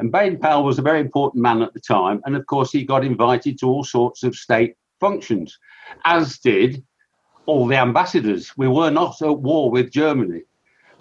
And 0.00 0.12
Baden 0.12 0.38
Powell 0.38 0.64
was 0.64 0.78
a 0.78 0.82
very 0.82 1.00
important 1.00 1.42
man 1.42 1.60
at 1.62 1.74
the 1.74 1.80
time. 1.80 2.20
And 2.24 2.36
of 2.36 2.46
course, 2.46 2.70
he 2.70 2.84
got 2.84 3.04
invited 3.04 3.58
to 3.58 3.66
all 3.66 3.84
sorts 3.84 4.22
of 4.22 4.36
state 4.36 4.76
functions, 5.00 5.58
as 6.04 6.38
did 6.38 6.84
all 7.46 7.66
the 7.66 7.76
ambassadors. 7.76 8.52
We 8.56 8.68
were 8.68 8.90
not 8.90 9.20
at 9.22 9.38
war 9.38 9.70
with 9.70 9.90
Germany. 9.90 10.42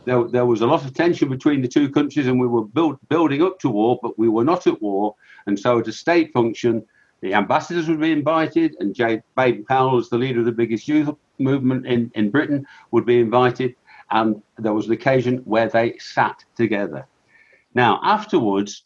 There, 0.08 0.24
there 0.24 0.46
was 0.46 0.62
a 0.62 0.66
lot 0.66 0.86
of 0.86 0.94
tension 0.94 1.28
between 1.28 1.62
the 1.62 1.68
two 1.68 1.90
countries, 1.90 2.28
and 2.28 2.40
we 2.40 2.48
were 2.48 2.64
build, 2.64 2.98
building 3.10 3.44
up 3.44 3.60
to 3.60 3.70
war, 3.70 4.00
but 4.02 4.18
we 4.18 4.30
were 4.30 4.46
not 4.46 4.66
at 4.66 4.82
war. 4.82 5.14
And 5.48 5.60
so, 5.60 5.80
at 5.80 5.88
a 5.90 5.92
state 5.92 6.32
function, 6.32 6.86
the 7.20 7.34
ambassadors 7.34 7.90
would 7.90 8.00
be 8.00 8.14
invited, 8.14 8.78
and 8.80 8.96
J. 8.96 9.22
Baden 9.36 9.66
Powell, 9.66 9.98
as 9.98 10.08
the 10.08 10.18
leader 10.18 10.40
of 10.40 10.46
the 10.46 10.54
biggest 10.54 10.88
youth 10.88 11.14
movement 11.40 11.86
in, 11.86 12.10
in 12.16 12.32
Britain, 12.32 12.66
would 12.92 13.06
be 13.06 13.20
invited. 13.20 13.76
And 14.10 14.42
there 14.58 14.72
was 14.72 14.86
an 14.86 14.94
occasion 14.94 15.40
where 15.40 15.68
they 15.68 15.98
sat 15.98 16.42
together. 16.56 17.06
Now, 17.74 18.00
afterwards, 18.02 18.84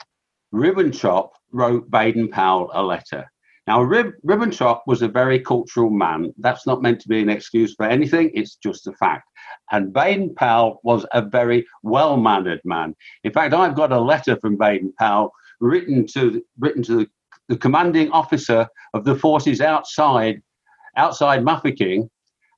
Ribbentrop 0.52 1.30
wrote 1.52 1.92
Baden 1.92 2.30
Powell 2.30 2.72
a 2.74 2.82
letter. 2.82 3.32
Now, 3.72 3.84
Rib- 3.84 4.16
Ribbentrop 4.28 4.82
was 4.86 5.02
a 5.02 5.08
very 5.08 5.40
cultural 5.40 5.90
man. 5.90 6.34
That's 6.38 6.68
not 6.68 6.82
meant 6.82 7.00
to 7.00 7.08
be 7.08 7.22
an 7.22 7.30
excuse 7.30 7.74
for 7.74 7.86
anything, 7.86 8.30
it's 8.34 8.58
just 8.58 8.86
a 8.86 8.92
fact. 8.92 9.30
And 9.72 9.94
Baden 9.94 10.36
Powell 10.36 10.82
was 10.84 11.06
a 11.14 11.22
very 11.22 11.66
well 11.82 12.18
mannered 12.18 12.60
man. 12.66 12.94
In 13.24 13.32
fact, 13.32 13.54
I've 13.54 13.78
got 13.78 13.94
a 13.94 14.02
letter 14.02 14.36
from 14.42 14.58
Baden 14.58 14.92
Powell 15.00 15.32
written 15.62 16.06
to, 16.08 16.44
written 16.60 16.84
to 16.84 16.96
the, 16.98 17.08
the 17.48 17.56
commanding 17.56 18.12
officer 18.12 18.68
of 18.94 19.06
the 19.06 19.16
forces 19.16 19.62
outside, 19.62 20.42
outside 20.98 21.42
Mafeking. 21.42 22.10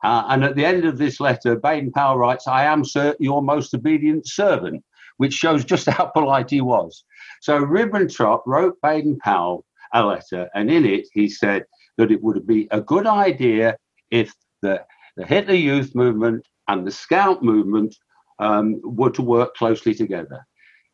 Uh, 0.03 0.23
and 0.29 0.43
at 0.43 0.55
the 0.55 0.65
end 0.65 0.83
of 0.83 0.97
this 0.97 1.19
letter, 1.19 1.55
Baden 1.55 1.91
Powell 1.91 2.17
writes, 2.17 2.47
I 2.47 2.63
am, 2.63 2.83
sir, 2.83 3.15
your 3.19 3.43
most 3.43 3.71
obedient 3.75 4.25
servant 4.27 4.83
which 5.17 5.33
shows 5.33 5.63
just 5.63 5.87
how 5.89 6.05
polite 6.07 6.49
he 6.49 6.61
was. 6.61 7.05
So 7.39 7.59
Ribbentrop 7.59 8.41
wrote 8.47 8.81
Baden 8.81 9.19
Powell 9.19 9.63
a 9.93 10.03
letter, 10.03 10.49
and 10.53 10.69
in 10.71 10.85
it 10.85 11.07
he 11.13 11.29
said 11.29 11.65
that 11.97 12.11
it 12.11 12.21
would 12.21 12.45
be 12.47 12.67
a 12.71 12.81
good 12.81 13.07
idea 13.07 13.77
if 14.11 14.33
the, 14.61 14.83
the 15.17 15.25
Hitler 15.25 15.53
Youth 15.53 15.93
movement 15.95 16.47
and 16.67 16.85
the 16.85 16.91
Scout 16.91 17.43
movement 17.43 17.95
um, 18.39 18.79
were 18.83 19.11
to 19.11 19.21
work 19.21 19.55
closely 19.55 19.93
together. 19.93 20.45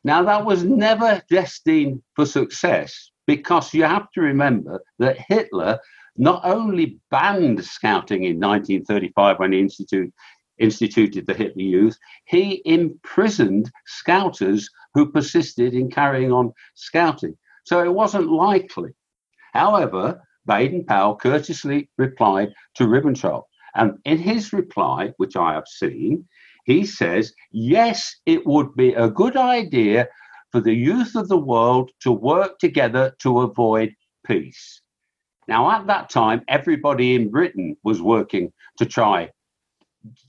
Now, 0.03 0.23
that 0.23 0.45
was 0.45 0.63
never 0.63 1.21
destined 1.29 2.01
for 2.15 2.25
success 2.25 3.11
because 3.27 3.73
you 3.73 3.83
have 3.83 4.09
to 4.11 4.21
remember 4.21 4.81
that 4.99 5.17
Hitler 5.27 5.79
not 6.17 6.41
only 6.43 6.99
banned 7.11 7.63
scouting 7.63 8.23
in 8.23 8.39
1935 8.39 9.39
when 9.39 9.53
he 9.53 9.59
instituted, 9.59 10.11
instituted 10.57 11.27
the 11.27 11.33
Hitler 11.33 11.61
Youth, 11.61 11.97
he 12.25 12.61
imprisoned 12.65 13.71
scouters 13.85 14.69
who 14.93 15.11
persisted 15.11 15.73
in 15.73 15.89
carrying 15.89 16.31
on 16.31 16.53
scouting. 16.75 17.37
So 17.69 17.83
it 17.83 17.93
wasn't 17.93 18.31
likely. 18.31 18.93
However, 19.53 20.23
Baden 20.47 20.85
Powell 20.85 21.15
courteously 21.15 21.87
replied 21.99 22.51
to 22.73 22.85
Ribbentrop. 22.85 23.43
And 23.75 23.99
in 24.05 24.17
his 24.17 24.51
reply, 24.51 25.13
which 25.17 25.35
I 25.35 25.53
have 25.53 25.67
seen, 25.67 26.27
he 26.65 26.83
says, 26.83 27.31
yes, 27.51 28.15
it 28.25 28.43
would 28.47 28.75
be 28.75 28.95
a 28.95 29.07
good 29.07 29.37
idea 29.37 30.07
for 30.51 30.61
the 30.61 30.73
youth 30.73 31.15
of 31.15 31.27
the 31.27 31.37
world 31.37 31.91
to 31.99 32.11
work 32.11 32.57
together 32.57 33.15
to 33.19 33.41
avoid 33.41 33.93
peace. 34.25 34.81
Now, 35.47 35.69
at 35.69 35.85
that 35.85 36.09
time, 36.09 36.41
everybody 36.47 37.13
in 37.13 37.29
Britain 37.29 37.77
was 37.83 38.01
working 38.01 38.51
to 38.79 38.85
try 38.87 39.29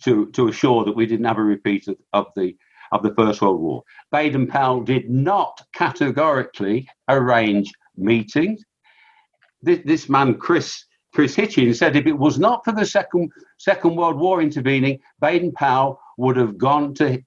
to, 0.04 0.26
to 0.32 0.48
assure 0.48 0.84
that 0.84 0.96
we 0.96 1.06
didn't 1.06 1.24
have 1.24 1.38
a 1.38 1.42
repeat 1.42 1.88
of, 1.88 1.96
of 2.12 2.26
the 2.36 2.54
of 2.92 3.02
the 3.02 3.14
First 3.14 3.40
World 3.42 3.60
War. 3.60 3.82
Baden 4.10 4.46
Powell 4.46 4.82
did 4.82 5.10
not 5.10 5.60
categorically 5.74 6.88
arrange 7.08 7.72
meetings. 7.96 8.64
This, 9.62 9.80
this 9.84 10.08
man, 10.08 10.34
Chris 10.34 10.84
Chris 11.12 11.34
Hitchens, 11.34 11.76
said 11.76 11.96
if 11.96 12.06
it 12.06 12.18
was 12.18 12.38
not 12.38 12.64
for 12.64 12.72
the 12.72 12.86
Second 12.86 13.30
Second 13.58 13.96
World 13.96 14.18
War 14.18 14.40
intervening, 14.40 15.00
Baden 15.20 15.52
Powell 15.52 16.00
would 16.18 16.36
have 16.36 16.56
gone 16.56 16.94
to 16.94 17.22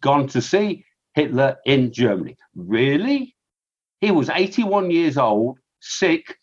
gone 0.00 0.26
to 0.28 0.42
see 0.42 0.84
Hitler 1.14 1.56
in 1.66 1.92
Germany. 1.92 2.36
Really? 2.54 3.34
He 4.00 4.10
was 4.10 4.28
81 4.28 4.90
years 4.90 5.16
old, 5.16 5.58
sick, 5.80 6.36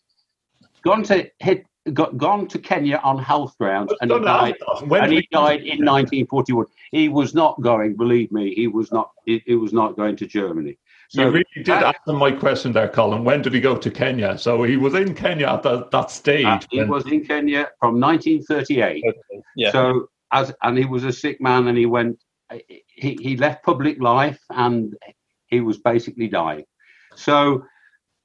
gone 0.82 1.04
to 1.04 1.30
hit, 1.38 1.64
got, 1.92 2.16
gone 2.16 2.46
to 2.48 2.58
Kenya 2.58 3.00
on 3.04 3.18
health 3.18 3.56
grounds 3.58 3.92
and 4.00 4.10
he 4.10 4.18
died. 4.20 4.54
and 4.80 5.12
he 5.12 5.28
died 5.30 5.60
in 5.60 5.84
1941. 5.84 6.66
He 6.90 7.08
was 7.08 7.34
not 7.34 7.60
going. 7.60 7.96
Believe 7.96 8.32
me, 8.32 8.54
he 8.54 8.68
was 8.68 8.90
not. 8.90 9.10
He, 9.26 9.42
he 9.44 9.54
was 9.54 9.72
not 9.72 9.96
going 9.96 10.16
to 10.16 10.26
Germany. 10.26 10.78
So 11.10 11.22
you 11.22 11.30
really 11.30 11.44
did 11.54 11.66
that, 11.66 11.84
answer 11.84 12.18
my 12.18 12.32
question 12.32 12.72
there, 12.72 12.88
Colin. 12.88 13.24
When 13.24 13.42
did 13.42 13.52
he 13.52 13.60
go 13.60 13.76
to 13.76 13.90
Kenya? 13.90 14.38
So 14.38 14.62
he 14.62 14.76
was 14.76 14.94
in 14.94 15.14
Kenya 15.14 15.48
at 15.48 15.62
the, 15.62 15.86
that 15.92 16.10
stage. 16.10 16.46
Uh, 16.46 16.60
he 16.70 16.82
was 16.82 17.06
in 17.06 17.24
Kenya 17.24 17.68
from 17.78 18.00
1938. 18.00 19.04
Okay. 19.06 19.42
Yeah. 19.54 19.70
So 19.70 20.08
as 20.32 20.52
and 20.62 20.78
he 20.78 20.86
was 20.86 21.04
a 21.04 21.12
sick 21.12 21.40
man, 21.40 21.68
and 21.68 21.76
he 21.76 21.86
went. 21.86 22.18
He 22.88 23.18
he 23.20 23.36
left 23.36 23.64
public 23.64 24.00
life, 24.00 24.40
and 24.50 24.96
he 25.46 25.60
was 25.60 25.78
basically 25.78 26.28
dying. 26.28 26.64
So 27.14 27.64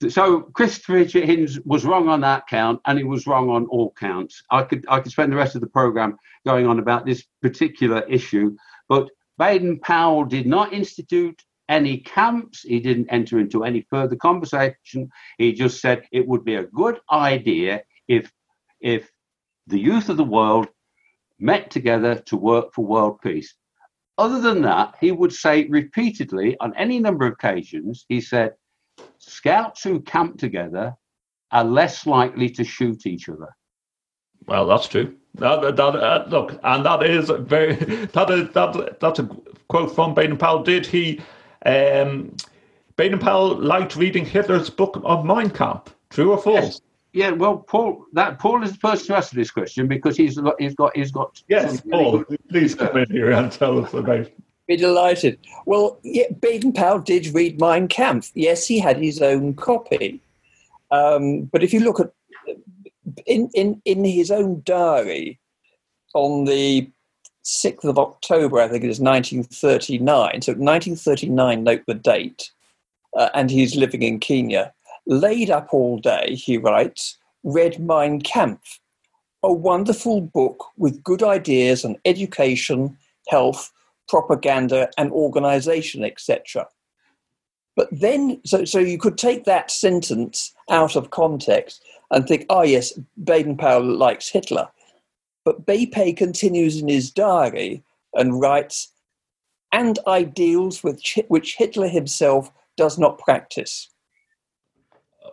so 0.08 0.42
Christopher 0.42 1.04
Hitchens 1.04 1.60
was 1.66 1.84
wrong 1.84 2.08
on 2.08 2.22
that 2.22 2.48
count, 2.48 2.80
and 2.86 2.98
he 2.98 3.04
was 3.04 3.28
wrong 3.28 3.50
on 3.50 3.66
all 3.66 3.94
counts. 4.00 4.42
I 4.50 4.64
could 4.64 4.86
I 4.88 5.02
could 5.02 5.12
spend 5.12 5.32
the 5.32 5.38
rest 5.38 5.56
of 5.56 5.62
the 5.62 5.68
program 5.68 6.18
going 6.46 6.66
on 6.68 6.80
about 6.80 7.06
this 7.06 7.26
particular 7.42 8.06
issue, 8.08 8.56
but 8.88 9.10
Baden 9.38 9.80
Powell 9.80 10.24
did 10.24 10.48
not 10.48 10.74
institute 10.74 11.44
any 11.68 11.98
camps. 11.98 12.62
He 12.62 12.80
didn't 12.80 13.10
enter 13.10 13.40
into 13.40 13.64
any 13.64 13.86
further 13.90 14.16
conversation. 14.16 15.10
He 15.38 15.54
just 15.54 15.82
said 15.82 16.08
it 16.12 16.28
would 16.28 16.46
be 16.46 16.56
a 16.56 16.64
good 16.64 17.00
idea 17.12 17.84
if 18.08 18.32
if 18.80 19.10
the 19.68 19.80
youth 19.80 20.10
of 20.10 20.18
the 20.18 20.24
world 20.24 20.68
met 21.40 21.72
together 21.72 22.16
to 22.16 22.38
work 22.38 22.74
for 22.74 22.86
world 22.86 23.20
peace. 23.22 23.54
Other 24.18 24.42
than 24.42 24.62
that, 24.64 24.96
he 25.00 25.12
would 25.12 25.32
say 25.32 25.66
repeatedly 25.68 26.58
on 26.60 26.76
any 26.76 27.00
number 27.00 27.26
of 27.26 27.34
occasions, 27.34 28.06
he 28.10 28.20
said, 28.20 28.56
Scouts 29.18 29.84
who 29.84 30.02
camp 30.02 30.40
together 30.40 30.96
are 31.52 31.64
less 31.64 32.06
likely 32.06 32.50
to 32.50 32.64
shoot 32.64 33.06
each 33.06 33.30
other. 33.30 33.50
Well, 34.48 34.66
that's 34.66 34.88
true. 34.88 35.16
That, 35.36 35.76
that, 35.76 35.80
uh, 35.80 36.26
look, 36.30 36.60
and 36.64 36.86
that 36.86 37.04
is 37.04 37.30
very 37.30 37.76
that 38.14 38.30
is 38.30 38.50
that 38.54 39.00
that's 39.00 39.20
a 39.20 39.30
quote 39.68 39.94
from 39.94 40.14
Baden 40.14 40.38
Powell. 40.38 40.64
Did 40.64 40.86
he? 40.86 41.22
Um, 41.66 42.36
Baden 42.96 43.20
Powell 43.20 43.56
liked 43.58 43.96
reading 43.96 44.26
Hitler's 44.26 44.70
book 44.70 45.00
of 45.06 45.24
Mein 45.24 45.50
Kampf. 45.50 45.96
True 46.10 46.32
or 46.32 46.38
false? 46.38 46.66
Yes. 46.66 46.82
Yeah, 47.12 47.32
well, 47.32 47.58
Paul, 47.58 48.06
that 48.14 48.38
Paul 48.38 48.64
is 48.64 48.74
the 48.74 48.78
person 48.78 49.08
to 49.08 49.16
answer 49.16 49.36
this 49.36 49.50
question 49.50 49.88
because 49.88 50.16
he's 50.16 50.38
got 50.38 50.60
he's 50.60 50.76
got 50.76 50.96
he's 50.96 51.12
got. 51.12 51.42
Yes, 51.48 51.82
Paul, 51.82 52.24
please 52.50 52.76
come 52.76 52.98
in 52.98 53.10
here 53.10 53.32
and 53.32 53.52
tell 53.52 53.84
us 53.84 53.94
about 53.94 54.30
be 54.70 54.78
delighted. 54.78 55.38
Well, 55.66 56.00
yeah, 56.04 56.32
Baden 56.40 56.74
Powell 56.74 57.00
did 57.00 57.34
read 57.34 57.60
Mein 57.60 57.88
Kampf. 57.88 58.32
Yes, 58.36 58.68
he 58.68 58.80
had 58.80 58.98
his 58.98 59.22
own 59.22 59.56
copy. 59.56 60.22
Um, 60.92 61.42
but 61.46 61.64
if 61.64 61.74
you 61.74 61.80
look 61.82 62.00
at 62.00 62.14
in, 63.26 63.50
in, 63.56 63.82
in 63.84 64.04
his 64.06 64.30
own 64.30 64.62
diary 64.64 65.40
on 66.14 66.46
the 66.46 66.90
6th 67.44 67.84
of 67.84 67.98
October, 67.98 68.62
I 68.62 68.68
think 68.68 68.84
it 68.84 68.90
is 68.90 69.00
1939. 69.00 70.42
So 70.44 70.54
1939, 70.54 71.64
note 71.64 71.84
the 71.88 71.96
date. 71.96 72.52
Uh, 73.18 73.30
and 73.34 73.50
he's 73.50 73.76
living 73.76 74.04
in 74.04 74.20
Kenya. 74.20 74.72
Laid 75.08 75.50
up 75.50 75.70
all 75.74 75.98
day, 75.98 76.36
he 76.36 76.60
writes, 76.60 77.18
read 77.44 77.80
Mein 77.80 78.22
Kampf, 78.22 78.80
a 79.42 79.52
wonderful 79.52 80.22
book 80.22 80.66
with 80.78 81.04
good 81.04 81.24
ideas 81.24 81.84
on 81.84 81.98
education, 82.06 82.96
health, 83.30 83.72
propaganda 84.10 84.90
and 84.98 85.12
organization, 85.12 86.04
etc. 86.04 86.68
But 87.76 87.88
then, 87.92 88.42
so, 88.46 88.66
so 88.66 88.80
you 88.80 88.98
could 88.98 89.18
take 89.18 89.46
that 89.46 89.72
sentence 89.72 90.54
out 90.70 90.98
of 90.98 91.12
context 91.12 91.82
and 92.12 92.28
think, 92.28 92.46
oh, 92.50 92.64
yes, 92.64 93.00
Baden 93.24 93.56
Powell 93.56 93.86
likes 93.86 94.28
Hitler. 94.28 94.68
But 95.46 95.66
B-P 95.66 96.14
continues 96.14 96.82
in 96.82 96.90
his 96.90 97.12
diary 97.12 97.84
and 98.14 98.42
writes, 98.42 98.92
and 99.72 100.00
ideals 100.08 100.84
which, 100.84 101.20
which 101.28 101.56
Hitler 101.56 101.88
himself 101.88 102.52
does 102.76 102.98
not 102.98 103.20
practice. 103.20 103.90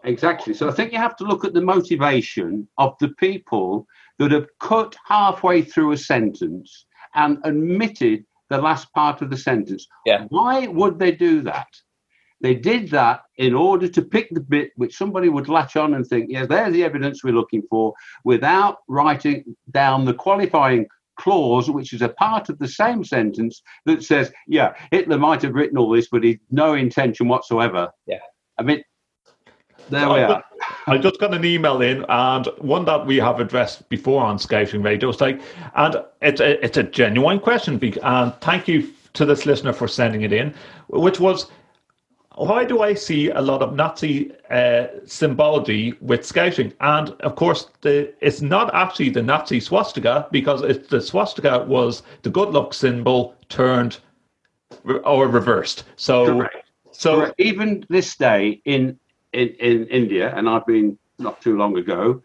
Exactly. 0.05 0.55
So 0.55 0.69
I 0.69 0.73
think 0.73 0.93
you 0.93 0.99
have 0.99 1.17
to 1.17 1.25
look 1.25 1.45
at 1.45 1.55
the 1.55 1.61
motivation 1.61 2.69
of 2.79 2.95
the 3.01 3.09
people 3.09 3.87
that 4.19 4.31
have 4.31 4.47
cut 4.61 4.95
halfway 5.05 5.63
through 5.63 5.93
a 5.93 5.97
sentence 5.97 6.87
and 7.15 7.39
admitted 7.45 8.25
the 8.51 8.59
last 8.59 8.93
part 8.93 9.23
of 9.23 9.31
the 9.31 9.37
sentence. 9.37 9.87
Yeah. 10.05 10.27
Why 10.29 10.67
would 10.67 10.99
they 10.99 11.13
do 11.13 11.43
that? 11.43 11.69
They 12.41 12.55
did 12.55 12.91
that 12.91 13.23
in 13.39 13.55
order 13.55 13.89
to 13.89 14.03
pick 14.03 14.29
the 14.31 14.41
bit 14.41 14.73
which 14.77 14.97
somebody 14.97 15.29
would 15.29 15.49
latch 15.49 15.77
on 15.77 15.95
and 15.95 16.07
think, 16.07 16.27
yeah, 16.31 16.45
there's 16.45 16.75
the 16.75 16.85
evidence 16.85 17.25
we're 17.25 17.33
looking 17.33 17.63
for, 17.71 17.95
without 18.25 18.79
writing 18.89 19.57
down 19.71 20.05
the 20.05 20.15
qualifying 20.15 20.87
clause, 21.19 21.71
which 21.71 21.95
is 21.95 22.03
a 22.03 22.11
part 22.11 22.51
of 22.51 22.59
the 22.59 22.69
same 22.69 23.03
sentence 23.03 23.63
that 23.87 24.05
says, 24.05 24.31
yeah, 24.47 24.75
Hitler 24.91 25.19
might 25.19 25.41
have 25.43 25.55
written 25.55 25.79
all 25.79 25.91
this, 25.91 26.09
but 26.09 26.23
he's 26.23 26.37
no 26.51 26.75
intention 26.75 27.27
whatsoever. 27.27 27.91
Yeah. 28.07 28.19
I 28.59 28.63
mean, 28.63 28.85
there 29.91 30.09
we 30.09 30.21
are. 30.21 30.45
I 30.87 30.99
just 30.99 31.21
got 31.21 31.35
an 31.35 31.45
email 31.45 31.83
in, 31.83 32.05
and 32.09 32.47
one 32.59 32.85
that 32.87 33.07
we 33.07 33.17
have 33.17 33.41
addressed 33.41 33.89
before 33.89 34.23
on 34.23 34.39
Scouting 34.39 34.83
Radio. 34.83 35.11
It's 35.11 35.21
like, 35.21 35.41
and 35.75 35.97
it's 36.23 36.41
a, 36.41 36.65
it's 36.65 36.77
a 36.77 36.83
genuine 36.83 37.41
question, 37.41 37.81
and 38.03 38.35
thank 38.41 38.69
you 38.69 38.91
to 39.15 39.25
this 39.25 39.47
listener 39.47 39.73
for 39.73 39.89
sending 39.89 40.23
it 40.23 40.33
in, 40.33 40.55
which 40.89 41.19
was, 41.21 41.51
why 42.35 42.65
do 42.65 42.83
I 42.83 42.93
see 42.93 43.31
a 43.31 43.41
lot 43.41 43.63
of 43.63 43.75
Nazi 43.75 44.31
uh, 44.51 44.89
symbology 45.07 45.95
with 46.01 46.25
scouting? 46.25 46.73
And 46.81 47.11
of 47.21 47.35
course, 47.35 47.71
the, 47.81 48.13
it's 48.21 48.43
not 48.43 48.75
actually 48.75 49.09
the 49.09 49.23
Nazi 49.23 49.59
swastika 49.59 50.29
because 50.31 50.63
it's 50.63 50.89
the 50.89 51.01
swastika 51.01 51.65
was 51.67 52.03
the 52.23 52.31
good 52.31 52.51
luck 52.51 52.75
symbol 52.75 53.35
turned 53.49 53.99
or 55.05 55.29
reversed. 55.29 55.85
So, 55.97 56.27
Correct. 56.27 56.71
so 56.93 57.21
Correct. 57.21 57.35
even 57.39 57.87
this 57.89 58.17
day 58.17 58.61
in, 58.67 58.99
in 59.37 59.49
in 59.69 59.87
India, 60.01 60.35
and 60.37 60.49
I've 60.49 60.67
been 60.67 60.99
not 61.19 61.41
too 61.41 61.57
long 61.57 61.77
ago, 61.79 62.23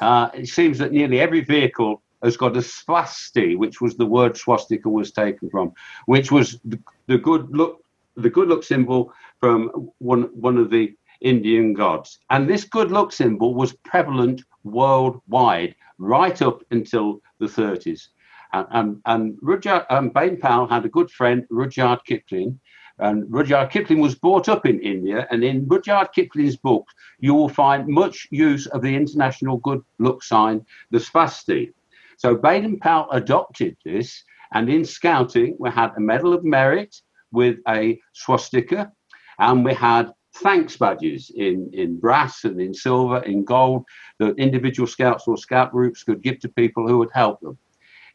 uh, 0.00 0.28
it 0.34 0.48
seems 0.48 0.78
that 0.78 0.92
nearly 0.92 1.20
every 1.20 1.42
vehicle 1.42 2.02
has 2.22 2.36
got 2.36 2.56
a 2.56 2.60
swasti, 2.60 3.56
which 3.56 3.80
was 3.80 3.96
the 3.96 4.06
word 4.06 4.36
swastika 4.36 4.88
was 4.88 5.12
taken 5.12 5.48
from, 5.50 5.72
which 6.06 6.30
was 6.30 6.60
the, 6.64 6.78
the 7.06 7.18
good 7.18 7.44
look 7.56 7.84
the 8.16 8.30
good 8.30 8.48
look 8.48 8.64
symbol 8.64 9.12
from 9.40 9.90
one 9.98 10.24
one 10.48 10.58
of 10.58 10.70
the 10.70 10.94
Indian 11.20 11.74
gods. 11.74 12.18
And 12.30 12.48
this 12.48 12.64
good 12.64 12.90
luck 12.90 13.12
symbol 13.12 13.54
was 13.54 13.72
prevalent 13.72 14.42
worldwide 14.64 15.74
right 15.98 16.40
up 16.42 16.62
until 16.70 17.20
the 17.38 17.46
30s. 17.46 18.08
And, 18.52 18.66
and, 18.70 19.00
and 19.04 19.38
Rudyard, 19.42 19.84
um, 19.90 20.10
Baden-Powell 20.10 20.68
had 20.68 20.84
a 20.84 20.88
good 20.88 21.10
friend, 21.10 21.44
Rudyard 21.50 22.00
Kipling, 22.06 22.58
and 22.98 23.24
Rudyard 23.32 23.70
Kipling 23.70 24.00
was 24.00 24.14
brought 24.14 24.48
up 24.48 24.66
in 24.66 24.80
India. 24.80 25.26
And 25.30 25.44
in 25.44 25.66
Rudyard 25.68 26.12
Kipling's 26.12 26.56
book, 26.56 26.86
you 27.20 27.34
will 27.34 27.48
find 27.48 27.86
much 27.86 28.26
use 28.30 28.66
of 28.66 28.82
the 28.82 28.94
international 28.94 29.58
good 29.58 29.82
luck 29.98 30.22
sign, 30.22 30.64
the 30.90 30.98
swasti. 30.98 31.72
So 32.16 32.34
Baden-Powell 32.34 33.10
adopted 33.12 33.76
this. 33.84 34.24
And 34.52 34.68
in 34.68 34.84
scouting, 34.84 35.56
we 35.58 35.70
had 35.70 35.92
a 35.96 36.00
Medal 36.00 36.32
of 36.32 36.44
Merit 36.44 37.00
with 37.30 37.58
a 37.68 38.00
swastika 38.12 38.90
and 39.38 39.64
we 39.64 39.74
had 39.74 40.12
thanks 40.34 40.76
badges 40.76 41.30
in, 41.34 41.70
in 41.72 41.98
brass 41.98 42.44
and 42.44 42.60
in 42.60 42.72
silver, 42.74 43.22
in 43.24 43.44
gold, 43.44 43.84
that 44.18 44.38
individual 44.38 44.86
scouts 44.86 45.26
or 45.26 45.36
scout 45.36 45.72
groups 45.72 46.02
could 46.02 46.22
give 46.22 46.38
to 46.40 46.48
people 46.48 46.86
who 46.86 46.98
would 46.98 47.10
help 47.12 47.40
them. 47.40 47.58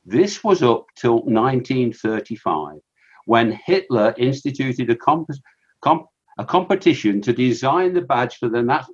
This 0.05 0.43
was 0.43 0.63
up 0.63 0.87
till 0.95 1.21
1935, 1.23 2.79
when 3.25 3.59
Hitler 3.65 4.13
instituted 4.17 4.89
a, 4.89 4.95
comp- 4.95 5.29
comp- 5.81 6.07
a 6.38 6.45
competition 6.45 7.21
to 7.21 7.33
design 7.33 7.93
the 7.93 8.01
badge 8.01 8.38
for 8.38 8.49
the 8.49 8.86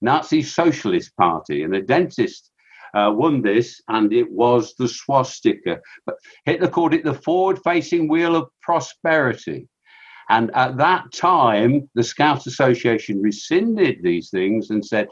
Nazi 0.00 0.42
Socialist 0.42 1.16
Party. 1.16 1.62
And 1.62 1.74
a 1.74 1.82
dentist 1.82 2.50
uh, 2.94 3.12
won 3.14 3.42
this, 3.42 3.80
and 3.88 4.12
it 4.12 4.30
was 4.30 4.74
the 4.78 4.88
swastika. 4.88 5.80
But 6.06 6.16
Hitler 6.44 6.68
called 6.68 6.94
it 6.94 7.04
the 7.04 7.14
forward 7.14 7.60
facing 7.64 8.08
wheel 8.08 8.36
of 8.36 8.48
prosperity. 8.62 9.68
And 10.30 10.50
at 10.54 10.76
that 10.76 11.10
time, 11.12 11.88
the 11.94 12.02
Scout 12.02 12.46
Association 12.46 13.22
rescinded 13.22 14.02
these 14.02 14.30
things 14.30 14.70
and 14.70 14.84
said, 14.84 15.08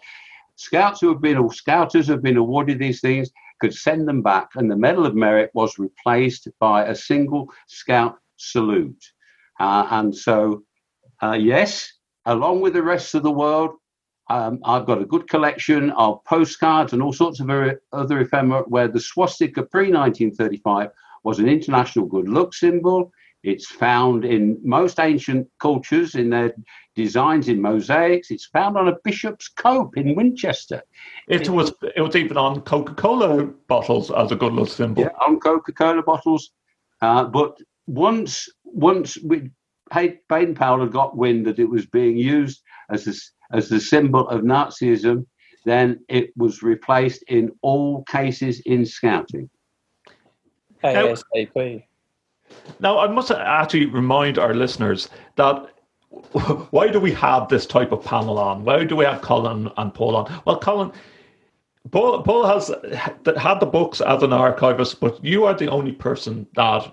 Scouts 0.56 1.00
who 1.00 1.08
have 1.08 1.20
been, 1.20 1.36
or 1.36 1.52
Scouters 1.52 2.08
have 2.08 2.22
been 2.22 2.36
awarded 2.36 2.78
these 2.78 3.00
things 3.00 3.30
could 3.60 3.74
send 3.74 4.06
them 4.06 4.22
back. 4.22 4.48
And 4.54 4.70
the 4.70 4.76
Medal 4.76 5.06
of 5.06 5.14
Merit 5.14 5.50
was 5.54 5.78
replaced 5.78 6.48
by 6.60 6.84
a 6.84 6.94
single 6.94 7.50
Scout 7.68 8.16
salute. 8.36 9.04
Uh, 9.58 9.86
and 9.90 10.14
so, 10.14 10.62
uh, 11.22 11.32
yes, 11.32 11.92
along 12.26 12.60
with 12.60 12.74
the 12.74 12.82
rest 12.82 13.14
of 13.14 13.22
the 13.22 13.30
world, 13.30 13.70
um, 14.28 14.58
I've 14.64 14.86
got 14.86 15.00
a 15.00 15.06
good 15.06 15.28
collection 15.28 15.90
of 15.90 16.24
postcards 16.24 16.92
and 16.92 17.02
all 17.02 17.12
sorts 17.12 17.40
of 17.40 17.50
other 17.92 18.20
ephemera 18.20 18.62
where 18.66 18.88
the 18.88 19.00
swastika 19.00 19.62
pre 19.62 19.92
1935 19.92 20.90
was 21.22 21.38
an 21.38 21.48
international 21.48 22.06
good 22.06 22.28
luck 22.28 22.52
symbol. 22.52 23.12
It's 23.44 23.66
found 23.66 24.24
in 24.24 24.58
most 24.64 24.98
ancient 24.98 25.46
cultures 25.60 26.16
in 26.16 26.30
their 26.30 26.52
designs 26.96 27.48
in 27.48 27.62
mosaics. 27.62 28.32
It's 28.32 28.46
found 28.46 28.76
on 28.76 28.88
a 28.88 28.96
bishop's 29.04 29.46
cope 29.46 29.96
in 29.96 30.16
Winchester. 30.16 30.82
It 31.28 31.48
was 31.48 31.72
it 31.94 32.00
was 32.00 32.16
even 32.16 32.36
on 32.36 32.62
Coca-Cola 32.62 33.44
bottles 33.68 34.10
as 34.10 34.32
a 34.32 34.36
good 34.36 34.52
luck 34.52 34.68
symbol. 34.68 35.04
Yeah, 35.04 35.10
on 35.24 35.38
Coca-Cola 35.38 36.02
bottles. 36.02 36.50
Uh, 37.00 37.24
but 37.24 37.56
once 37.86 38.48
once 38.64 39.18
we 39.22 39.50
Baden 39.90 40.54
Powell 40.54 40.80
had 40.80 40.92
got 40.92 41.16
wind 41.16 41.46
that 41.46 41.58
it 41.58 41.70
was 41.70 41.86
being 41.86 42.16
used 42.16 42.62
as 42.90 43.06
a, 43.06 43.56
as 43.56 43.68
the 43.68 43.80
symbol 43.80 44.28
of 44.28 44.42
Nazism, 44.42 45.26
then 45.64 46.00
it 46.08 46.30
was 46.36 46.62
replaced 46.62 47.22
in 47.28 47.52
all 47.62 48.02
cases 48.04 48.60
in 48.66 48.84
scouting. 48.84 49.48
ASAP. 50.82 51.84
Now, 52.80 52.98
I 52.98 53.08
must 53.08 53.30
actually 53.30 53.86
remind 53.86 54.38
our 54.38 54.54
listeners 54.54 55.08
that 55.36 55.66
why 56.70 56.88
do 56.88 57.00
we 57.00 57.12
have 57.12 57.48
this 57.48 57.66
type 57.66 57.92
of 57.92 58.04
panel 58.04 58.38
on? 58.38 58.64
Why 58.64 58.84
do 58.84 58.96
we 58.96 59.04
have 59.04 59.22
Colin 59.22 59.70
and 59.76 59.92
Paul 59.92 60.16
on? 60.16 60.42
Well, 60.44 60.58
Colin, 60.58 60.92
Paul, 61.90 62.22
Paul 62.22 62.46
has 62.46 62.72
had 63.36 63.60
the 63.60 63.66
books 63.66 64.00
as 64.00 64.22
an 64.22 64.32
archivist, 64.32 65.00
but 65.00 65.22
you 65.24 65.44
are 65.44 65.54
the 65.54 65.68
only 65.68 65.92
person 65.92 66.46
that 66.54 66.92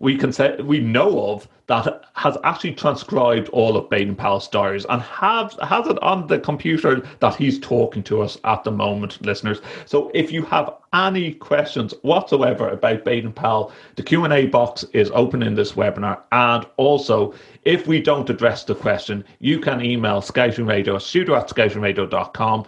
we 0.00 0.16
can 0.16 0.32
say 0.32 0.56
we 0.62 0.80
know 0.80 1.30
of 1.30 1.46
that 1.66 2.06
has 2.14 2.36
actually 2.42 2.74
transcribed 2.74 3.48
all 3.50 3.76
of 3.76 3.88
Baden 3.88 4.16
Powell's 4.16 4.48
diaries 4.48 4.84
and 4.88 5.00
have 5.02 5.56
has 5.62 5.86
it 5.86 6.02
on 6.02 6.26
the 6.26 6.40
computer 6.40 7.06
that 7.20 7.36
he's 7.36 7.60
talking 7.60 8.02
to 8.04 8.22
us 8.22 8.36
at 8.42 8.64
the 8.64 8.72
moment, 8.72 9.24
listeners. 9.24 9.60
So 9.86 10.10
if 10.12 10.32
you 10.32 10.42
have 10.46 10.74
any 10.92 11.34
questions 11.34 11.94
whatsoever 12.02 12.70
about 12.70 13.04
Baden 13.04 13.32
Powell, 13.32 13.72
the 13.94 14.02
Q 14.02 14.24
and 14.24 14.32
A 14.32 14.46
box 14.46 14.84
is 14.92 15.12
open 15.14 15.44
in 15.44 15.54
this 15.54 15.72
webinar. 15.72 16.22
And 16.32 16.66
also, 16.76 17.34
if 17.64 17.86
we 17.86 18.00
don't 18.00 18.28
address 18.28 18.64
the 18.64 18.74
question, 18.74 19.24
you 19.38 19.60
can 19.60 19.84
email 19.84 20.20
Scouting 20.22 20.66
Radio, 20.66 20.98
studio 20.98 21.36
at 21.36 21.48
scoutingradio.com 21.48 22.66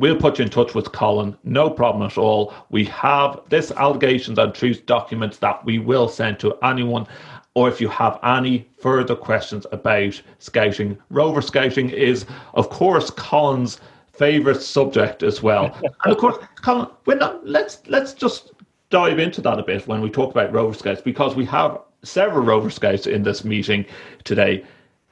We'll 0.00 0.16
put 0.16 0.38
you 0.38 0.46
in 0.46 0.50
touch 0.50 0.74
with 0.74 0.92
Colin, 0.92 1.36
no 1.44 1.68
problem 1.68 2.06
at 2.06 2.16
all. 2.16 2.54
We 2.70 2.86
have 2.86 3.38
this 3.50 3.70
allegations 3.72 4.38
and 4.38 4.54
truth 4.54 4.86
documents 4.86 5.36
that 5.40 5.62
we 5.62 5.78
will 5.78 6.08
send 6.08 6.38
to 6.38 6.56
anyone. 6.64 7.06
Or 7.52 7.68
if 7.68 7.82
you 7.82 7.88
have 7.88 8.18
any 8.22 8.66
further 8.78 9.14
questions 9.14 9.66
about 9.72 10.18
scouting, 10.38 10.96
rover 11.10 11.42
scouting 11.42 11.90
is, 11.90 12.24
of 12.54 12.70
course, 12.70 13.10
Colin's 13.10 13.78
favorite 14.10 14.62
subject 14.62 15.22
as 15.22 15.42
well. 15.42 15.66
and 16.04 16.12
of 16.14 16.16
course, 16.16 16.38
Colin, 16.62 16.88
not, 17.06 17.46
let's 17.46 17.82
let's 17.86 18.14
just 18.14 18.52
dive 18.88 19.18
into 19.18 19.42
that 19.42 19.58
a 19.58 19.62
bit 19.62 19.86
when 19.86 20.00
we 20.00 20.08
talk 20.08 20.30
about 20.30 20.50
rover 20.50 20.72
scouts 20.72 21.02
because 21.02 21.36
we 21.36 21.44
have 21.44 21.78
several 22.04 22.42
rover 22.42 22.70
scouts 22.70 23.06
in 23.06 23.22
this 23.22 23.44
meeting 23.44 23.84
today. 24.24 24.64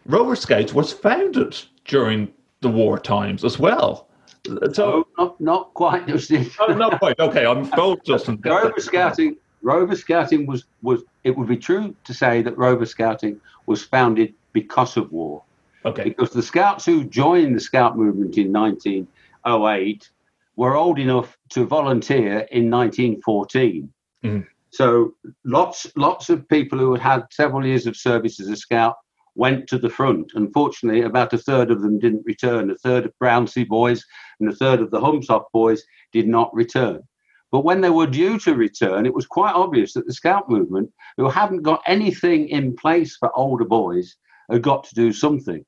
Rover 0.06 0.34
Scouts 0.34 0.72
was 0.72 0.94
founded 0.94 1.62
during 1.84 2.32
the 2.62 2.70
war 2.70 2.98
times 2.98 3.44
as 3.44 3.58
well. 3.58 4.07
So 4.72 5.06
not 5.16 5.40
not 5.40 5.74
quite. 5.74 6.04
oh, 6.60 6.66
not 6.68 6.98
quite. 6.98 7.18
Okay, 7.18 7.46
I'm 7.46 7.68
both 7.70 8.02
just. 8.04 8.28
Rover 8.44 8.80
Scouting. 8.80 9.36
Rover 9.62 9.96
Scouting 9.96 10.46
was 10.46 10.64
was. 10.82 11.02
It 11.24 11.36
would 11.36 11.48
be 11.48 11.56
true 11.56 11.94
to 12.04 12.14
say 12.14 12.42
that 12.42 12.56
Rover 12.56 12.86
Scouting 12.86 13.40
was 13.66 13.84
founded 13.84 14.34
because 14.52 14.96
of 14.96 15.12
war. 15.12 15.42
Okay. 15.84 16.04
Because 16.04 16.30
the 16.30 16.42
Scouts 16.42 16.84
who 16.84 17.04
joined 17.04 17.54
the 17.54 17.60
Scout 17.60 17.96
movement 17.96 18.36
in 18.36 18.52
1908 18.52 20.10
were 20.56 20.76
old 20.76 20.98
enough 20.98 21.38
to 21.50 21.64
volunteer 21.64 22.46
in 22.50 22.70
1914. 22.70 23.92
Mm-hmm. 24.24 24.40
So 24.70 25.14
lots 25.44 25.86
lots 25.96 26.28
of 26.28 26.48
people 26.48 26.78
who 26.78 26.92
had 26.92 27.00
had 27.00 27.22
several 27.30 27.64
years 27.64 27.86
of 27.86 27.96
service 27.96 28.40
as 28.40 28.48
a 28.48 28.56
Scout 28.56 28.96
went 29.38 29.68
to 29.68 29.78
the 29.78 29.88
front. 29.88 30.32
Unfortunately, 30.34 31.02
about 31.02 31.32
a 31.32 31.38
third 31.38 31.70
of 31.70 31.80
them 31.80 31.98
didn't 31.98 32.26
return. 32.26 32.70
A 32.70 32.76
third 32.76 33.06
of 33.06 33.18
Brownsea 33.18 33.64
boys 33.64 34.04
and 34.40 34.50
a 34.50 34.56
third 34.56 34.80
of 34.80 34.90
the 34.90 35.00
Humshaugh 35.00 35.44
boys 35.52 35.82
did 36.12 36.26
not 36.26 36.52
return. 36.52 37.00
But 37.50 37.64
when 37.64 37.80
they 37.80 37.90
were 37.90 38.06
due 38.06 38.38
to 38.40 38.54
return, 38.54 39.06
it 39.06 39.14
was 39.14 39.26
quite 39.26 39.54
obvious 39.54 39.94
that 39.94 40.06
the 40.06 40.12
Scout 40.12 40.50
movement, 40.50 40.90
who 41.16 41.30
hadn't 41.30 41.62
got 41.62 41.82
anything 41.86 42.48
in 42.48 42.76
place 42.76 43.16
for 43.16 43.30
older 43.38 43.64
boys, 43.64 44.16
had 44.50 44.62
got 44.62 44.84
to 44.84 44.94
do 44.94 45.12
something. 45.12 45.64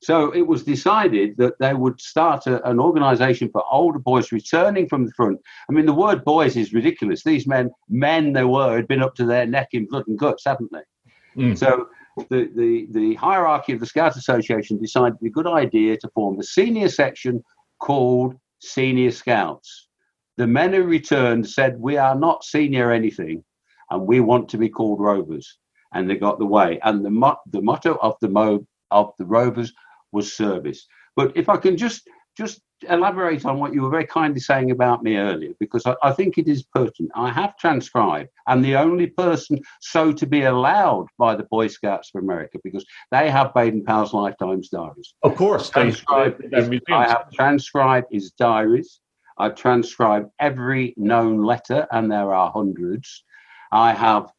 So 0.00 0.30
it 0.30 0.46
was 0.46 0.62
decided 0.62 1.36
that 1.38 1.58
they 1.58 1.74
would 1.74 2.00
start 2.00 2.46
a, 2.46 2.66
an 2.70 2.78
organization 2.78 3.50
for 3.50 3.64
older 3.70 3.98
boys 3.98 4.30
returning 4.30 4.88
from 4.88 5.04
the 5.04 5.12
front. 5.16 5.40
I 5.68 5.72
mean, 5.72 5.86
the 5.86 5.92
word 5.92 6.24
boys 6.24 6.56
is 6.56 6.72
ridiculous. 6.72 7.24
These 7.24 7.48
men, 7.48 7.70
men 7.88 8.32
they 8.32 8.44
were, 8.44 8.76
had 8.76 8.86
been 8.86 9.02
up 9.02 9.16
to 9.16 9.26
their 9.26 9.44
neck 9.44 9.70
in 9.72 9.86
blood 9.86 10.04
and 10.06 10.16
guts, 10.16 10.44
haven't 10.46 10.70
they? 10.72 11.42
Mm. 11.42 11.58
So 11.58 11.88
the, 12.28 12.50
the, 12.54 12.86
the 12.90 13.14
hierarchy 13.14 13.72
of 13.72 13.80
the 13.80 13.86
Scout 13.86 14.16
Association 14.16 14.78
decided 14.78 15.14
it 15.14 15.22
was 15.22 15.28
a 15.28 15.32
good 15.32 15.46
idea 15.46 15.96
to 15.98 16.08
form 16.14 16.38
a 16.38 16.42
senior 16.42 16.88
section 16.88 17.42
called 17.80 18.34
Senior 18.60 19.10
Scouts. 19.10 19.88
The 20.36 20.46
men 20.46 20.72
who 20.72 20.84
returned 20.84 21.48
said, 21.48 21.78
We 21.78 21.96
are 21.96 22.14
not 22.14 22.44
senior 22.44 22.92
anything, 22.92 23.44
and 23.90 24.06
we 24.06 24.20
want 24.20 24.48
to 24.50 24.58
be 24.58 24.68
called 24.68 25.00
Rovers. 25.00 25.58
And 25.92 26.08
they 26.08 26.16
got 26.16 26.38
the 26.38 26.46
way. 26.46 26.78
And 26.82 27.04
the, 27.04 27.10
mo- 27.10 27.38
the 27.50 27.62
motto 27.62 27.98
of 28.02 28.14
the, 28.20 28.28
mo- 28.28 28.66
of 28.90 29.12
the 29.18 29.26
Rovers 29.26 29.72
was 30.12 30.32
service. 30.32 30.86
But 31.16 31.36
if 31.36 31.48
I 31.48 31.56
can 31.56 31.76
just 31.76 32.08
just 32.38 32.60
elaborate 32.88 33.44
on 33.44 33.58
what 33.58 33.74
you 33.74 33.82
were 33.82 33.90
very 33.90 34.06
kindly 34.06 34.38
saying 34.40 34.70
about 34.70 35.02
me 35.02 35.16
earlier, 35.16 35.52
because 35.58 35.84
I, 35.84 35.96
I, 36.02 36.12
think 36.12 36.38
it 36.38 36.46
is 36.46 36.62
pertinent. 36.62 37.10
I 37.16 37.30
have 37.32 37.56
transcribed. 37.56 38.30
I'm 38.46 38.62
the 38.62 38.76
only 38.76 39.08
person 39.08 39.58
so 39.80 40.12
to 40.12 40.24
be 40.24 40.44
allowed 40.44 41.06
by 41.18 41.34
the 41.34 41.42
Boy 41.42 41.66
Scouts 41.66 42.12
of 42.14 42.22
America 42.22 42.58
because 42.62 42.86
they 43.10 43.28
have 43.28 43.52
Baden 43.54 43.84
Powell's 43.84 44.14
lifetimes 44.14 44.68
diaries. 44.68 45.14
Of 45.24 45.34
course, 45.34 45.70
transcribed 45.70 46.44
his, 46.52 46.70
I 46.90 47.08
have 47.08 47.30
transcribed 47.32 48.06
his 48.12 48.30
diaries. 48.30 49.00
I've 49.38 49.56
transcribed 49.56 50.30
every 50.38 50.94
known 50.96 51.42
letter, 51.42 51.86
and 51.90 52.10
there 52.10 52.32
are 52.32 52.52
hundreds. 52.52 53.24
I 53.72 53.92
have 53.92 54.30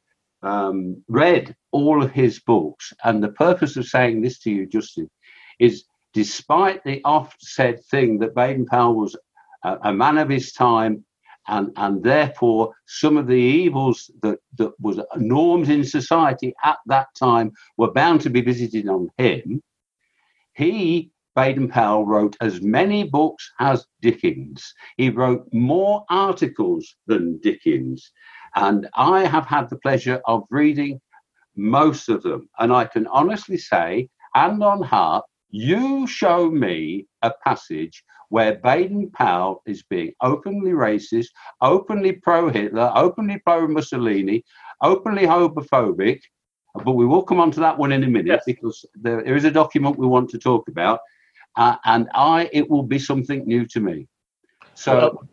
um, 0.41 1.03
read 1.09 1.55
all 1.71 2.01
of 2.01 2.11
his 2.11 2.39
books, 2.39 2.93
and 3.03 3.21
the 3.21 3.29
purpose 3.29 3.75
of 3.75 3.85
saying 3.85 4.21
this 4.21 4.39
to 4.39 4.51
you, 4.51 4.65
Justin, 4.65 5.09
is 5.59 5.83
despite 6.13 6.83
the 6.83 7.01
oft 7.05 7.41
said 7.41 7.83
thing 7.85 8.19
that 8.19 8.35
Baden 8.35 8.65
Powell 8.65 8.95
was 8.95 9.15
a, 9.63 9.77
a, 9.83 9.93
man 9.93 10.17
of 10.17 10.29
his 10.29 10.53
time, 10.53 11.05
and, 11.47 11.71
and 11.75 12.03
therefore 12.03 12.73
some 12.87 13.17
of 13.17 13.27
the 13.27 13.33
evils 13.33 14.09
that, 14.21 14.39
that 14.57 14.71
was 14.79 14.99
norms 15.17 15.69
in 15.69 15.83
society 15.83 16.53
at 16.63 16.77
that 16.87 17.07
time 17.17 17.51
were 17.77 17.91
bound 17.91 18.21
to 18.21 18.29
be 18.29 18.41
visited 18.41 18.87
on 18.87 19.09
him, 19.17 19.61
he, 20.53 21.11
Baden 21.35 21.69
Powell, 21.69 22.05
wrote 22.05 22.35
as 22.41 22.61
many 22.61 23.03
books 23.03 23.49
as 23.59 23.85
Dickens. 24.01 24.73
He 24.97 25.09
wrote 25.09 25.47
more 25.53 26.03
articles 26.09 26.95
than 27.07 27.39
Dickens. 27.39 28.11
And 28.55 28.89
I 28.95 29.25
have 29.25 29.45
had 29.45 29.69
the 29.69 29.77
pleasure 29.77 30.21
of 30.25 30.43
reading 30.49 30.99
most 31.55 32.09
of 32.09 32.23
them. 32.23 32.49
And 32.59 32.73
I 32.73 32.85
can 32.85 33.07
honestly 33.07 33.57
say, 33.57 34.09
and 34.35 34.61
on 34.63 34.81
heart, 34.83 35.23
you 35.51 36.07
show 36.07 36.49
me 36.49 37.07
a 37.21 37.31
passage 37.43 38.03
where 38.29 38.55
Baden 38.55 39.09
Powell 39.11 39.61
is 39.65 39.83
being 39.83 40.13
openly 40.21 40.71
racist, 40.71 41.27
openly 41.61 42.13
pro 42.13 42.49
Hitler, 42.49 42.91
openly 42.95 43.39
pro 43.39 43.67
Mussolini, 43.67 44.43
openly 44.81 45.23
homophobic. 45.23 46.21
But 46.85 46.91
we 46.91 47.05
will 47.05 47.23
come 47.23 47.39
on 47.39 47.51
to 47.51 47.59
that 47.61 47.77
one 47.77 47.91
in 47.91 48.03
a 48.03 48.07
minute 48.07 48.27
yes. 48.27 48.43
because 48.45 48.85
there, 48.93 49.21
is 49.21 49.43
a 49.43 49.51
document 49.51 49.97
we 49.97 50.05
want 50.05 50.29
to 50.29 50.37
talk 50.37 50.67
about. 50.67 50.99
Uh, 51.55 51.77
and 51.85 52.07
I, 52.13 52.47
it 52.53 52.69
will 52.69 52.83
be 52.83 52.99
something 52.99 53.45
new 53.45 53.65
to 53.67 53.79
me. 53.79 54.07
So 54.75 54.93
well, 54.93 55.27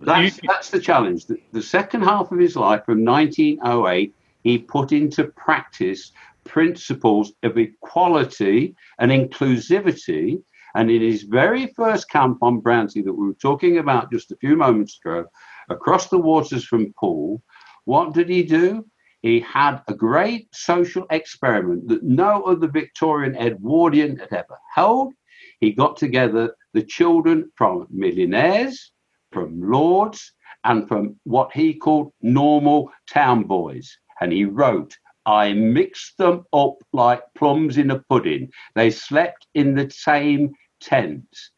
that's, 0.00 0.42
you, 0.42 0.48
that's 0.48 0.70
the 0.70 0.80
challenge. 0.80 1.26
The, 1.26 1.38
the 1.52 1.62
second 1.62 2.02
half 2.02 2.32
of 2.32 2.38
his 2.40 2.56
life, 2.56 2.84
from 2.84 3.04
1908, 3.04 4.12
he 4.42 4.58
put 4.58 4.90
into 4.90 5.24
practice 5.28 6.10
principles 6.44 7.32
of 7.42 7.58
equality 7.58 8.74
and 8.98 9.10
inclusivity. 9.10 10.42
And 10.74 10.90
in 10.90 11.02
his 11.02 11.24
very 11.24 11.66
first 11.76 12.08
camp 12.08 12.38
on 12.42 12.60
Brownsea 12.60 13.02
that 13.02 13.12
we 13.12 13.26
were 13.26 13.34
talking 13.34 13.78
about 13.78 14.10
just 14.10 14.32
a 14.32 14.36
few 14.36 14.56
moments 14.56 14.98
ago, 15.04 15.26
across 15.68 16.08
the 16.08 16.18
waters 16.18 16.64
from 16.64 16.92
Poole, 16.98 17.42
what 17.84 18.14
did 18.14 18.28
he 18.28 18.42
do? 18.42 18.86
He 19.22 19.40
had 19.40 19.82
a 19.86 19.94
great 19.94 20.48
social 20.52 21.06
experiment 21.10 21.88
that 21.88 22.02
no 22.02 22.42
other 22.42 22.66
Victorian 22.66 23.36
Edwardian 23.36 24.16
had 24.16 24.32
ever 24.32 24.58
held. 24.74 25.12
He 25.60 25.72
got 25.72 25.96
together 25.96 26.56
the 26.72 26.82
children 26.82 27.52
from 27.54 27.86
millionaires, 27.90 28.92
from 29.30 29.60
lords, 29.62 30.32
and 30.64 30.88
from 30.88 31.16
what 31.24 31.52
he 31.52 31.74
called 31.74 32.12
normal 32.20 32.90
town 33.08 33.44
boys. 33.44 33.96
And 34.20 34.32
he 34.32 34.44
wrote 34.44 34.96
I 35.26 35.52
mixed 35.52 36.18
them 36.18 36.44
up 36.52 36.76
like 36.92 37.22
plums 37.36 37.78
in 37.78 37.90
a 37.90 38.00
pudding. 38.00 38.50
They 38.74 38.90
slept 38.90 39.46
in 39.54 39.74
the 39.74 39.90
same 39.90 40.52
tents. 40.80 41.50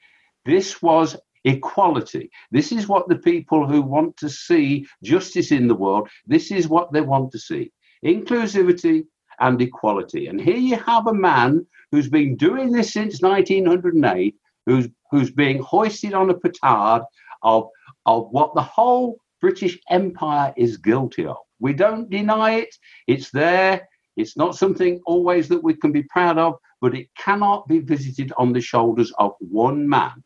This 0.44 0.82
was 0.82 1.16
equality. 1.44 2.30
This 2.50 2.72
is 2.72 2.88
what 2.88 3.08
the 3.08 3.16
people 3.16 3.66
who 3.66 3.82
want 3.82 4.16
to 4.18 4.28
see 4.28 4.86
justice 5.02 5.52
in 5.52 5.68
the 5.68 5.74
world, 5.74 6.08
this 6.26 6.50
is 6.50 6.68
what 6.68 6.92
they 6.92 7.00
want 7.00 7.32
to 7.32 7.38
see. 7.38 7.70
Inclusivity 8.04 9.04
and 9.40 9.60
equality. 9.60 10.26
And 10.26 10.40
here 10.40 10.56
you 10.56 10.76
have 10.76 11.06
a 11.06 11.14
man 11.14 11.66
who's 11.90 12.08
been 12.08 12.36
doing 12.36 12.72
this 12.72 12.92
since 12.92 13.20
1908, 13.20 14.36
who's 14.66 14.88
who's 15.10 15.30
being 15.30 15.62
hoisted 15.62 16.12
on 16.12 16.30
a 16.30 16.34
petard 16.34 17.02
of, 17.42 17.68
of 18.06 18.28
what 18.30 18.54
the 18.54 18.62
whole 18.62 19.18
British 19.40 19.78
Empire 19.88 20.52
is 20.56 20.76
guilty 20.76 21.26
of. 21.26 21.36
We 21.60 21.72
don't 21.72 22.10
deny 22.10 22.56
it. 22.56 22.74
It's 23.06 23.30
there. 23.30 23.88
It's 24.16 24.36
not 24.36 24.56
something 24.56 25.00
always 25.06 25.48
that 25.48 25.62
we 25.62 25.74
can 25.74 25.92
be 25.92 26.04
proud 26.04 26.38
of, 26.38 26.54
but 26.80 26.94
it 26.94 27.08
cannot 27.16 27.66
be 27.66 27.80
visited 27.80 28.32
on 28.36 28.52
the 28.52 28.60
shoulders 28.60 29.12
of 29.18 29.32
one 29.40 29.88
man 29.88 30.22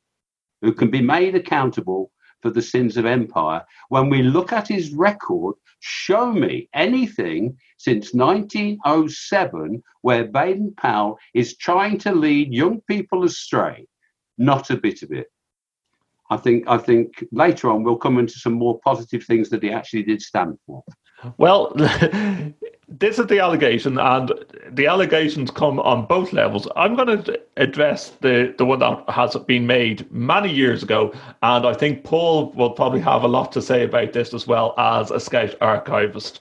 who 0.60 0.72
can 0.72 0.90
be 0.90 1.00
made 1.00 1.34
accountable 1.34 2.10
for 2.42 2.50
the 2.50 2.62
sins 2.62 2.96
of 2.96 3.06
empire. 3.06 3.64
When 3.88 4.10
we 4.10 4.22
look 4.22 4.52
at 4.52 4.68
his 4.68 4.92
record, 4.92 5.54
show 5.80 6.32
me 6.32 6.68
anything 6.74 7.56
since 7.78 8.14
1907 8.14 9.82
where 10.02 10.24
Baden 10.24 10.74
Powell 10.76 11.18
is 11.34 11.56
trying 11.56 11.98
to 11.98 12.12
lead 12.12 12.52
young 12.52 12.80
people 12.82 13.24
astray. 13.24 13.86
Not 14.36 14.70
a 14.70 14.76
bit 14.76 15.02
of 15.02 15.12
it. 15.12 15.26
I 16.30 16.36
think 16.36 16.68
I 16.68 16.76
think 16.76 17.24
later 17.32 17.70
on 17.70 17.82
we'll 17.82 17.96
come 17.96 18.18
into 18.18 18.38
some 18.38 18.52
more 18.52 18.78
positive 18.84 19.24
things 19.24 19.48
that 19.48 19.62
he 19.62 19.70
actually 19.70 20.02
did 20.02 20.20
stand 20.20 20.58
for. 20.66 20.84
Well, 21.36 21.72
this 22.88 23.18
is 23.18 23.26
the 23.26 23.40
allegation, 23.40 23.98
and 23.98 24.32
the 24.70 24.86
allegations 24.86 25.50
come 25.50 25.80
on 25.80 26.06
both 26.06 26.32
levels. 26.32 26.68
I'm 26.76 26.94
going 26.94 27.24
to 27.24 27.40
address 27.56 28.10
the, 28.20 28.54
the 28.56 28.64
one 28.64 28.78
that 28.78 29.04
has 29.08 29.34
been 29.46 29.66
made 29.66 30.10
many 30.12 30.52
years 30.52 30.82
ago, 30.82 31.12
and 31.42 31.66
I 31.66 31.74
think 31.74 32.04
Paul 32.04 32.52
will 32.52 32.70
probably 32.70 33.00
have 33.00 33.24
a 33.24 33.28
lot 33.28 33.52
to 33.52 33.62
say 33.62 33.82
about 33.82 34.12
this 34.12 34.32
as 34.32 34.46
well 34.46 34.74
as 34.78 35.10
a 35.10 35.20
Scout 35.20 35.54
archivist. 35.60 36.40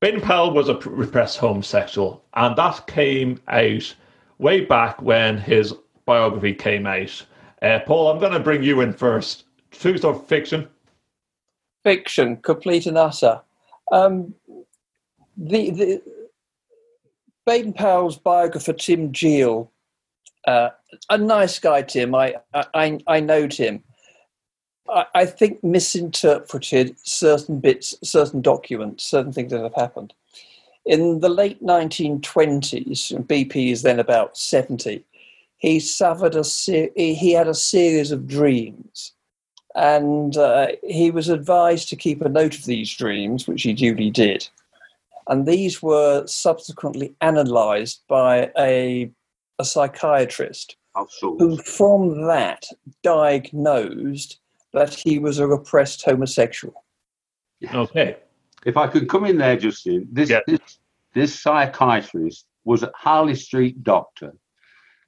Baden 0.00 0.20
Powell 0.20 0.52
was 0.52 0.68
a 0.68 0.74
repressed 0.78 1.38
homosexual, 1.38 2.22
and 2.34 2.56
that 2.56 2.86
came 2.86 3.40
out 3.48 3.94
way 4.38 4.60
back 4.64 5.00
when 5.00 5.38
his 5.38 5.74
biography 6.04 6.54
came 6.54 6.86
out. 6.86 7.24
Uh, 7.62 7.78
Paul, 7.86 8.10
I'm 8.10 8.18
going 8.18 8.32
to 8.32 8.40
bring 8.40 8.62
you 8.62 8.80
in 8.80 8.92
first. 8.92 9.44
Truth 9.70 10.04
or 10.04 10.14
fiction? 10.14 10.68
Fiction, 11.84 12.36
complete 12.38 12.86
and 12.86 12.98
utter. 12.98 13.40
Um, 13.92 14.34
the, 15.36 15.70
the 15.70 16.02
Baden 17.46 17.74
Powell's 17.74 18.18
biographer 18.18 18.72
Tim 18.72 19.12
Jeal, 19.12 19.70
uh, 20.46 20.70
a 21.10 21.18
nice 21.18 21.58
guy, 21.58 21.82
Tim. 21.82 22.14
I 22.14 22.36
I, 22.52 22.98
I 23.06 23.20
know 23.20 23.46
Tim. 23.46 23.84
I, 24.88 25.06
I 25.14 25.26
think 25.26 25.62
misinterpreted 25.62 26.96
certain 27.04 27.60
bits, 27.60 27.94
certain 28.02 28.40
documents, 28.40 29.04
certain 29.04 29.32
things 29.32 29.52
that 29.52 29.62
have 29.62 29.74
happened. 29.74 30.14
In 30.84 31.20
the 31.20 31.28
late 31.28 31.62
1920s, 31.62 33.12
BP 33.26 33.70
is 33.70 33.82
then 33.82 34.00
about 34.00 34.36
70. 34.36 35.04
He 35.58 35.78
suffered 35.78 36.34
a 36.34 36.42
he 36.42 37.32
had 37.32 37.46
a 37.46 37.54
series 37.54 38.10
of 38.10 38.26
dreams 38.26 39.12
and 39.74 40.36
uh, 40.36 40.68
he 40.82 41.10
was 41.10 41.28
advised 41.28 41.88
to 41.88 41.96
keep 41.96 42.20
a 42.20 42.28
note 42.28 42.54
of 42.58 42.64
these 42.64 42.94
dreams, 42.94 43.46
which 43.46 43.62
he 43.62 43.72
duly 43.72 44.10
did. 44.10 44.48
And 45.28 45.46
these 45.46 45.82
were 45.82 46.26
subsequently 46.26 47.14
analysed 47.20 48.02
by 48.08 48.50
a, 48.58 49.10
a 49.58 49.64
psychiatrist 49.64 50.76
who, 51.20 51.56
from 51.58 52.26
that, 52.26 52.66
diagnosed 53.02 54.40
that 54.72 54.92
he 54.92 55.18
was 55.18 55.38
a 55.38 55.46
repressed 55.46 56.04
homosexual. 56.04 56.84
Okay. 57.72 58.16
If 58.66 58.76
I 58.76 58.86
could 58.88 59.08
come 59.08 59.24
in 59.24 59.38
there, 59.38 59.56
Justin, 59.56 60.08
this, 60.10 60.30
yeah. 60.30 60.40
this, 60.46 60.78
this 61.14 61.40
psychiatrist 61.40 62.46
was 62.64 62.82
a 62.82 62.92
Harley 62.94 63.34
Street 63.34 63.82
doctor 63.82 64.32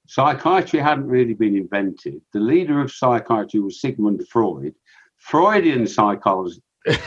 Psychiatry 0.07 0.81
hadn't 0.81 1.07
really 1.07 1.35
been 1.35 1.57
invented. 1.57 2.21
The 2.33 2.41
leader 2.41 2.81
of 2.81 2.93
psychiatry 2.93 3.61
was 3.61 3.81
Sigmund 3.81 4.27
Freud. 4.29 4.75
Freudian 5.17 5.87
psychology, 5.87 6.63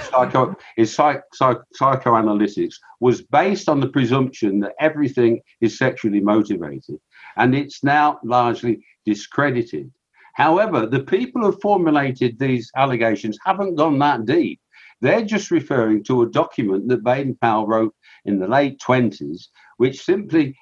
psycho, 0.10 0.56
psych, 0.84 1.22
psych, 1.34 1.58
psychoanalytics 1.80 2.76
was 3.00 3.22
based 3.22 3.70
on 3.70 3.80
the 3.80 3.90
presumption 3.90 4.60
that 4.62 4.74
everything 4.80 5.40
is 5.62 5.78
sexually 5.78 6.20
motivated, 6.20 7.00
and 7.36 7.54
it's 7.54 7.84
now 7.84 8.20
largely 8.24 8.84
discredited. 9.06 9.92
However, 10.34 10.88
the 10.88 11.04
people 11.04 11.44
who 11.44 11.60
formulated 11.60 12.40
these 12.40 12.72
allegations 12.76 13.38
haven't 13.46 13.76
gone 13.76 14.00
that 14.00 14.26
deep. 14.26 14.60
They're 15.02 15.26
just 15.26 15.52
referring 15.52 16.04
to 16.06 16.24
a 16.24 16.30
document 16.30 16.88
that 16.90 17.04
Baden 17.04 17.38
Powell 17.40 17.68
wrote 17.68 17.94
in 18.26 18.40
the 18.40 18.48
late 18.48 18.80
20s, 18.80 19.50
which 19.78 20.04
simply 20.04 20.58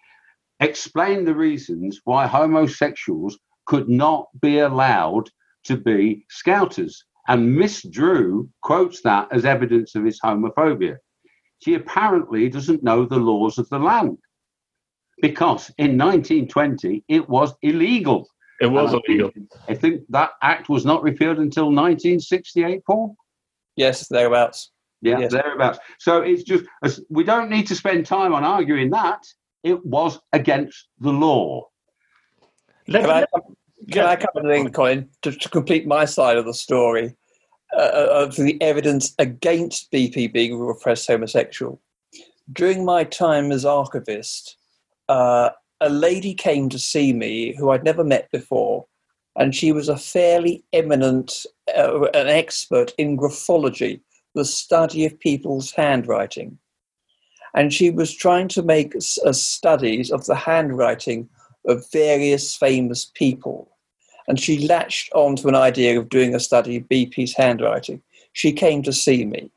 explained 0.59 1.27
the 1.27 1.35
reasons 1.35 2.01
why 2.05 2.27
homosexuals 2.27 3.37
could 3.65 3.89
not 3.89 4.27
be 4.41 4.59
allowed 4.59 5.29
to 5.65 5.77
be 5.77 6.25
scouters. 6.29 7.03
And 7.27 7.55
Miss 7.55 7.81
Drew 7.89 8.49
quotes 8.61 9.01
that 9.01 9.27
as 9.31 9.45
evidence 9.45 9.95
of 9.95 10.05
his 10.05 10.19
homophobia. 10.21 10.97
She 11.63 11.73
apparently 11.73 12.49
doesn't 12.49 12.83
know 12.83 13.05
the 13.05 13.17
laws 13.17 13.57
of 13.57 13.67
the 13.69 13.79
land 13.79 14.17
because 15.21 15.71
in 15.77 15.97
1920 15.97 17.03
it 17.07 17.27
was 17.27 17.53
illegal. 17.63 18.27
It 18.61 18.67
was 18.67 18.93
I 18.93 18.99
illegal. 19.07 19.31
Think, 19.31 19.49
I 19.67 19.73
think 19.73 20.01
that 20.09 20.31
act 20.41 20.69
was 20.69 20.85
not 20.85 21.01
repealed 21.01 21.39
until 21.39 21.65
1968, 21.65 22.85
Paul. 22.85 23.15
Yes, 23.75 24.07
thereabouts. 24.07 24.71
Yeah, 25.01 25.19
Yes. 25.19 25.31
thereabouts. 25.31 25.79
So 25.99 26.21
it's 26.21 26.43
just 26.43 26.65
we 27.09 27.23
don't 27.23 27.49
need 27.49 27.67
to 27.67 27.75
spend 27.75 28.05
time 28.05 28.33
on 28.33 28.43
arguing 28.43 28.91
that. 28.91 29.23
It 29.65 29.83
was 29.83 30.19
against 30.31 30.87
the 30.99 31.11
law. 31.11 31.67
Let- 32.87 33.01
Can 33.01 33.09
I, 33.09 33.19
let- 33.33 33.91
can 33.91 34.05
I 34.05 34.15
come 34.15 34.49
in, 34.51 34.71
Colin, 34.71 35.09
to, 35.23 35.31
to 35.31 35.49
complete 35.49 35.85
my 35.87 36.05
side 36.05 36.37
of 36.37 36.45
the 36.45 36.53
story 36.53 37.15
uh, 37.75 38.07
of 38.11 38.35
the 38.35 38.61
evidence 38.61 39.13
against 39.19 39.91
BP 39.91 40.31
being 40.31 40.53
a 40.53 40.57
repressed 40.57 41.07
homosexual? 41.07 41.81
During 42.53 42.85
my 42.85 43.03
time 43.03 43.51
as 43.51 43.65
archivist, 43.65 44.55
uh, 45.09 45.49
a 45.81 45.89
lady 45.89 46.35
came 46.35 46.69
to 46.69 46.79
see 46.79 47.11
me 47.11 47.55
who 47.57 47.71
I'd 47.71 47.83
never 47.83 48.03
met 48.03 48.29
before, 48.31 48.85
and 49.35 49.53
she 49.55 49.71
was 49.71 49.89
a 49.89 49.97
fairly 49.97 50.63
eminent, 50.73 51.45
uh, 51.75 52.01
an 52.13 52.27
expert 52.27 52.93
in 52.99 53.17
graphology, 53.17 54.01
the 54.35 54.45
study 54.45 55.05
of 55.05 55.19
people's 55.19 55.71
handwriting. 55.71 56.59
And 57.55 57.73
she 57.73 57.89
was 57.89 58.13
trying 58.13 58.49
to 58.49 58.61
make 58.61 58.95
uh, 58.95 59.31
studies 59.31 60.11
of 60.11 60.25
the 60.25 60.35
handwriting 60.35 61.29
of 61.65 61.89
various 61.91 62.55
famous 62.55 63.11
people. 63.15 63.71
And 64.27 64.39
she 64.39 64.67
latched 64.67 65.11
on 65.13 65.35
to 65.37 65.47
an 65.47 65.55
idea 65.55 65.97
of 65.99 66.09
doing 66.09 66.35
a 66.35 66.39
study 66.39 66.77
of 66.77 66.83
BP's 66.83 67.33
handwriting. 67.33 68.01
She 68.33 68.51
came 68.51 68.83
to 68.83 68.93
see 68.93 69.25
me. 69.25 69.49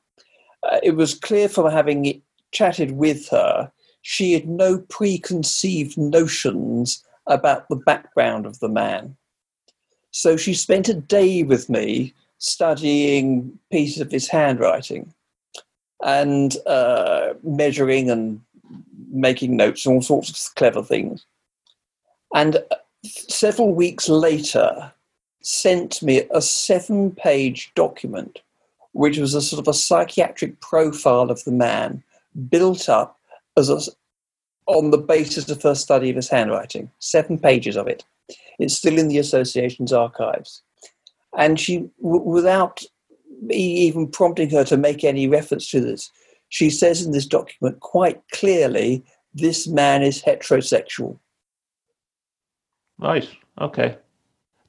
Uh, 0.63 0.79
it 0.83 0.93
was 0.93 1.15
clear 1.15 1.49
from 1.49 1.71
having 1.71 2.23
chatted 2.53 2.93
with 2.93 3.29
her, 3.29 3.71
she 4.03 4.33
had 4.33 4.49
no 4.49 4.79
preconceived 4.89 5.99
notions 5.99 7.05
about 7.27 7.69
the 7.69 7.77
background 7.77 8.47
of 8.47 8.59
the 8.61 8.69
man. 8.69 9.17
So 10.13 10.37
she 10.37 10.55
spent 10.55 10.89
a 10.89 10.95
day 10.95 11.43
with 11.43 11.69
me 11.69 12.15
studying 12.39 13.59
pieces 13.71 14.01
of 14.01 14.11
his 14.11 14.29
handwriting 14.29 15.13
and 16.05 16.57
uh, 16.67 17.35
measuring 17.43 18.11
and 18.11 18.41
making 19.11 19.57
notes 19.57 19.85
and 19.85 19.95
all 19.95 20.03
sorts 20.03 20.31
of 20.31 20.55
clever 20.55 20.83
things. 20.83 21.25
And 22.35 22.57
uh, 22.57 22.77
several 23.05 23.75
weeks 23.75 24.09
later, 24.09 24.93
sent 25.41 26.03
me 26.03 26.25
a 26.31 26.43
seven 26.43 27.13
page 27.13 27.73
document, 27.75 28.41
which 28.93 29.19
was 29.19 29.35
a 29.35 29.43
sort 29.43 29.61
of 29.61 29.69
a 29.69 29.75
psychiatric 29.75 30.61
profile 30.61 31.31
of 31.31 31.43
the 31.45 31.53
man 31.53 32.03
built 32.51 32.89
up 32.89 33.17
as 33.57 33.71
a, 33.71 33.81
on 34.67 34.91
the 34.91 34.99
basis 34.99 35.49
of 35.49 35.63
her 35.63 35.75
study 35.75 36.11
of 36.11 36.17
his 36.17 36.29
handwriting. 36.29 36.91
Seven 36.99 37.39
pages 37.39 37.77
of 37.77 37.89
it. 37.89 38.05
It's 38.59 38.75
still 38.75 38.99
in 38.99 39.09
the 39.09 39.19
association's 39.19 39.93
archives. 39.93 40.63
And 41.37 41.59
she, 41.59 41.89
w- 42.03 42.23
without 42.23 42.83
even 43.51 44.09
prompting 44.09 44.51
her 44.51 44.65
to 44.65 44.77
make 44.77 45.05
any 45.05 45.29
reference 45.29 45.71
to 45.71 45.81
this, 45.81 46.11
she 46.49 46.71
says 46.71 47.05
in 47.05 47.13
this 47.13 47.27
document 47.27 47.81
quite 47.81 48.21
clearly 48.33 49.05
this 49.35 49.67
man 49.69 50.03
is 50.03 50.23
heterosexual. 50.23 51.19
Right. 52.99 53.29
Okay. 53.61 53.97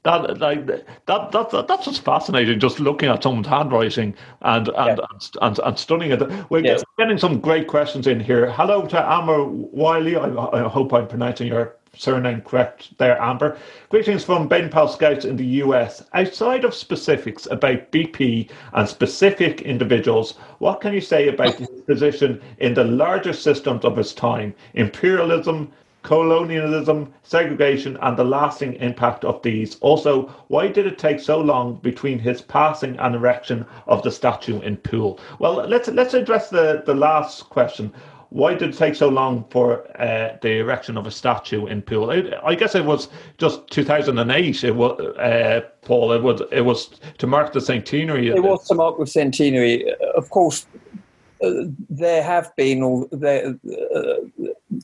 That 0.04 0.40
like 0.40 0.66
that 0.68 0.86
that, 1.32 1.50
that 1.52 1.68
that's 1.68 1.86
just 1.86 2.06
fascinating. 2.06 2.60
Just 2.60 2.80
looking 2.80 3.10
at 3.10 3.22
someone's 3.24 3.48
handwriting 3.48 4.16
and 4.42 4.68
and 4.70 4.98
Yeah. 4.98 5.06
and, 5.12 5.30
and, 5.42 5.60
and 5.60 5.78
studying 5.80 6.12
it. 6.12 6.22
We're 6.50 6.64
Yes. 6.64 6.84
getting 6.98 7.18
some 7.18 7.40
great 7.42 7.68
questions 7.68 8.08
in 8.08 8.20
here. 8.20 8.50
Hello 8.52 8.86
to 8.88 9.12
Amber 9.12 9.44
Wiley. 9.46 10.16
I, 10.16 10.28
I 10.30 10.70
hope 10.70 10.94
I'm 10.94 11.08
pronouncing 11.08 11.48
your 11.48 11.76
surname 11.96 12.42
correct 12.42 12.98
there, 12.98 13.22
Amber. 13.22 13.58
Greetings 13.90 14.24
from 14.24 14.48
Ben 14.48 14.70
Powell 14.70 14.88
Scouts 14.88 15.26
in 15.26 15.36
the 15.36 15.46
US. 15.64 16.04
Outside 16.14 16.64
of 16.64 16.74
specifics 16.74 17.46
about 17.48 17.92
BP 17.92 18.50
and 18.74 18.88
specific 18.88 19.62
individuals, 19.62 20.36
what 20.60 20.82
can 20.82 20.94
you 20.94 21.02
say 21.02 21.28
about 21.28 21.56
his 21.56 21.70
position 21.88 22.42
in 22.60 22.74
the 22.74 22.84
larger 22.84 23.34
systems 23.34 23.84
of 23.86 23.98
his 23.98 24.14
time? 24.14 24.54
Imperialism, 24.74 25.72
colonialism, 26.04 27.14
segregation, 27.24 27.98
and 28.02 28.16
the 28.16 28.24
lasting 28.24 28.74
impact 28.76 29.26
of 29.26 29.42
these. 29.42 29.78
Also, 29.82 30.28
why 30.48 30.68
did 30.68 30.88
it 30.88 30.98
take 30.98 31.20
so 31.20 31.40
long 31.40 31.76
between 31.76 32.20
his 32.20 32.42
passing 32.42 32.98
and 33.00 33.16
erection 33.16 33.66
of 33.88 34.02
the 34.04 34.12
statue 34.12 34.62
in 34.62 34.78
Poole? 34.78 35.20
Well, 35.40 35.56
let's 35.68 35.90
let's 35.90 36.14
address 36.14 36.50
the 36.50 36.84
the 36.86 36.96
last 36.96 37.50
question. 37.50 37.94
Why 38.32 38.54
did 38.54 38.70
it 38.70 38.78
take 38.78 38.94
so 38.96 39.10
long 39.10 39.46
for 39.50 39.88
uh, 40.00 40.38
the 40.42 40.60
erection 40.60 40.98
of 40.98 41.08
a 41.08 41.12
statue 41.12 41.66
in 41.66 41.82
Poole? 41.82 42.12
I, 42.12 42.24
I 42.44 42.56
guess 42.56 42.76
it 42.76 42.86
was 42.86 43.10
just 43.38 43.68
2008. 43.72 44.64
It 44.64 44.76
was 44.76 45.00
uh, 45.18 45.62
Paul. 45.82 46.12
It 46.14 46.22
was 46.22 46.42
it 46.52 46.62
was 46.62 47.00
to 47.18 47.28
mark 47.28 47.54
the 47.54 47.62
centenary. 47.62 48.30
It 48.30 48.44
was 48.44 48.68
to 48.68 48.76
mark 48.76 49.00
the 49.00 49.08
centenary. 49.08 49.92
Of 50.16 50.30
course, 50.30 50.68
uh, 51.44 51.52
there 51.90 52.22
have 52.22 52.56
been, 52.56 52.84
all 52.84 53.08
there, 53.12 53.56
uh, 53.96 54.14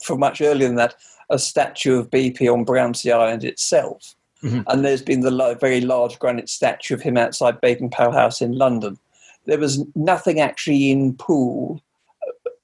for 0.04 0.18
much 0.18 0.42
earlier 0.42 0.68
than 0.68 0.78
that, 0.78 0.96
a 1.30 1.38
statue 1.38 2.00
of 2.00 2.10
BP 2.10 2.52
on 2.52 2.64
Brownsea 2.64 3.16
Island 3.16 3.44
itself. 3.44 4.16
Mhm. 4.44 4.64
And 4.68 4.84
there's 4.84 5.02
been 5.02 5.22
the 5.22 5.32
lo- 5.32 5.56
very 5.56 5.82
large 5.82 6.18
granite 6.20 6.50
statue 6.50 6.94
of 6.96 7.02
him 7.02 7.18
outside 7.18 7.62
Baden 7.62 7.90
Powell 7.90 8.12
House 8.12 8.42
in 8.42 8.54
London. 8.58 8.98
There 9.46 9.60
was 9.60 9.84
nothing 9.96 10.40
actually 10.40 10.92
in 10.92 11.14
Poole. 11.14 11.82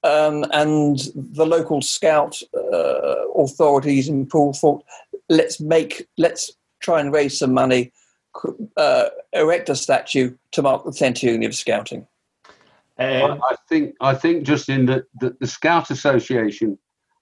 Um, 0.04 0.44
and 0.52 0.98
the 1.14 1.46
local 1.46 1.80
scout 1.80 2.40
uh, 2.54 3.28
authorities 3.36 4.08
in 4.08 4.26
Poole 4.26 4.52
thought, 4.52 4.84
let's 5.28 5.60
make, 5.60 6.08
let's 6.18 6.52
try 6.80 7.00
and 7.00 7.12
raise 7.12 7.38
some 7.38 7.54
money, 7.54 7.92
uh, 8.76 9.08
erect 9.32 9.68
a 9.68 9.76
statue 9.76 10.34
to 10.52 10.62
mark 10.62 10.84
the 10.84 10.92
centenary 10.92 11.44
of 11.46 11.54
scouting. 11.54 12.06
Um, 12.98 13.40
I 13.42 13.52
I 13.52 13.56
think 13.68 13.94
I 14.00 14.14
think 14.14 14.44
just 14.44 14.68
in 14.68 14.86
the 14.86 15.04
the, 15.20 15.34
the 15.40 15.46
Scout 15.46 15.90
Association, 15.90 16.78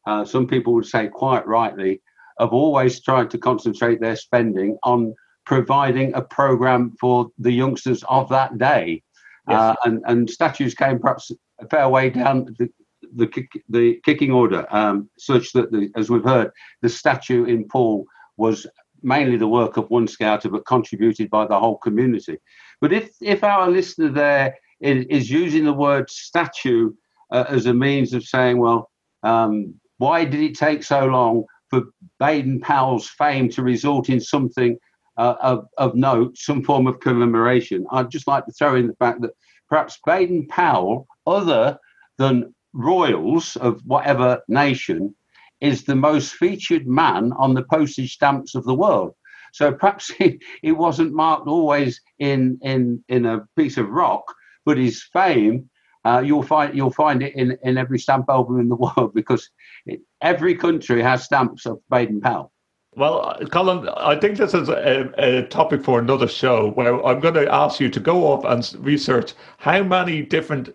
uh, 0.07 0.25
some 0.25 0.47
people 0.47 0.75
would 0.75 0.87
say 0.87 1.09
quite 1.09 1.47
rightly, 1.47 2.03
have 2.39 2.53
always 2.53 3.01
tried 3.01 3.31
to 3.31 3.39
concentrate 3.39 4.01
their 4.01 4.17
spending 4.17 4.79
on 4.83 5.15
providing 5.47 6.13
a 6.15 6.23
program 6.23 6.93
for 7.01 7.29
the 7.39 7.53
youngsters 7.53 8.05
of 8.09 8.29
that 8.31 8.59
day, 8.59 9.03
uh, 9.47 9.75
and 9.85 10.03
and 10.07 10.29
statues 10.29 10.75
came 10.75 10.99
perhaps 10.99 11.31
a 11.61 11.69
fair 11.69 11.89
way 11.89 12.11
down 12.11 12.55
the 12.59 12.69
the, 13.15 13.27
kick, 13.27 13.51
the 13.69 14.01
kicking 14.05 14.31
order, 14.31 14.67
um, 14.71 15.09
such 15.19 15.53
that 15.53 15.73
the, 15.73 15.91
as 15.97 16.11
we've 16.11 16.25
heard, 16.25 16.51
the 16.83 16.89
statue 16.89 17.45
in 17.45 17.67
Poole 17.67 18.05
was 18.37 18.67
mainly 19.03 19.37
the 19.37 19.49
work 19.49 19.77
of 19.77 19.91
one 19.91 20.07
scouter, 20.07 20.49
but 20.49 20.67
contributed 20.67 21.31
by 21.31 21.47
the 21.47 21.59
whole 21.59 21.79
community. 21.79 22.39
But 22.81 22.93
if 22.93 23.11
if 23.21 23.43
our 23.45 23.69
listener 23.69 24.11
there 24.11 24.55
is, 24.81 25.07
is 25.07 25.31
using 25.31 25.65
the 25.65 25.73
word 25.73 26.09
statue 26.11 26.93
uh, 27.33 27.45
as 27.49 27.67
a 27.67 27.75
means 27.75 28.13
of 28.13 28.25
saying, 28.25 28.59
well, 28.59 28.91
um, 29.23 29.75
why 29.99 30.25
did 30.25 30.41
it 30.41 30.57
take 30.57 30.83
so 30.83 31.07
long 31.07 31.45
for 31.69 31.83
Baden 32.19 32.61
Powell's 32.61 33.09
fame 33.09 33.49
to 33.51 33.63
result 33.63 34.09
in 34.09 34.21
something 34.21 34.79
uh, 35.17 35.35
of, 35.43 35.67
of 35.79 35.95
note, 35.95 36.37
some 36.37 36.63
form 36.63 36.87
of 36.87 37.01
commemoration? 37.01 37.87
I'd 37.91 38.11
just 38.11 38.27
like 38.27 38.47
to 38.47 38.53
throw 38.53 38.77
in 38.77 38.87
the 38.87 38.97
fact 38.97 39.21
that 39.23 39.33
perhaps 39.71 39.99
Baden 40.05 40.49
Powell, 40.49 41.07
other 41.27 41.79
than 42.19 42.55
royals 42.73 43.57
of 43.57 43.81
whatever 43.87 44.43
nation, 44.49 45.15
is 45.61 45.85
the 45.85 45.97
most 45.97 46.35
featured 46.35 46.87
man 46.87 47.33
on 47.39 47.55
the 47.55 47.63
postage 47.63 48.15
stamps 48.15 48.55
of 48.55 48.65
the 48.65 48.75
world. 48.75 49.15
So 49.53 49.73
perhaps 49.73 50.11
it, 50.21 50.39
it 50.63 50.73
wasn't 50.73 51.15
marked 51.15 51.47
always 51.47 52.01
in, 52.19 52.59
in, 52.63 53.03
in 53.09 53.27
a 53.27 53.47
piece 53.57 53.79
of 53.79 53.89
rock, 53.89 54.25
but 54.65 54.77
his 54.77 55.03
fame, 55.03 55.71
uh, 56.05 56.23
you'll 56.25 56.43
find 56.43 56.75
you'll 56.75 56.91
find 56.91 57.23
it 57.23 57.35
in, 57.37 57.59
in 57.63 57.77
every 57.77 57.99
stamp 57.99 58.25
album 58.31 58.59
in 58.59 58.69
the 58.69 58.77
world 58.97 59.13
because 59.15 59.51
it, 59.85 60.01
every 60.23 60.55
country 60.55 61.03
has 61.03 61.25
stamps 61.25 61.67
of 61.67 61.79
Baden 61.91 62.23
Powell. 62.23 62.53
Well, 62.97 63.25
uh, 63.25 63.47
Colin, 63.47 63.89
I 63.97 64.17
think 64.17 64.37
this 64.37 64.53
is 64.53 64.69
a, 64.69 65.13
a 65.17 65.43
topic 65.47 65.85
for 65.85 66.01
another 66.01 66.27
show 66.27 66.71
where 66.73 67.05
I'm 67.05 67.21
going 67.21 67.35
to 67.35 67.53
ask 67.53 67.79
you 67.79 67.89
to 67.89 68.01
go 68.01 68.27
off 68.27 68.45
and 68.45 68.85
research 68.85 69.35
how 69.59 69.83
many 69.85 70.23
different 70.23 70.75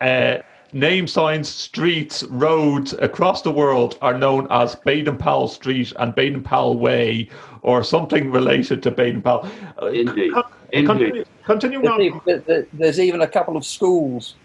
uh, 0.00 0.38
name 0.72 1.08
signs, 1.08 1.48
streets, 1.48 2.22
roads 2.24 2.92
across 2.94 3.42
the 3.42 3.50
world 3.50 3.98
are 4.00 4.16
known 4.16 4.46
as 4.50 4.76
Baden 4.76 5.16
Powell 5.16 5.48
Street 5.48 5.92
and 5.98 6.14
Baden 6.14 6.42
Powell 6.42 6.78
Way 6.78 7.28
or 7.62 7.82
something 7.82 8.30
related 8.30 8.82
to 8.84 8.92
Baden 8.92 9.22
Powell. 9.22 9.48
Uh, 9.82 9.86
Indeed. 9.86 10.32
Co- 10.32 10.44
continue, 10.72 11.24
continuing 11.44 11.88
on. 11.88 12.20
There's, 12.24 12.66
there's 12.72 13.00
even 13.00 13.22
a 13.22 13.28
couple 13.28 13.56
of 13.56 13.64
schools. 13.64 14.36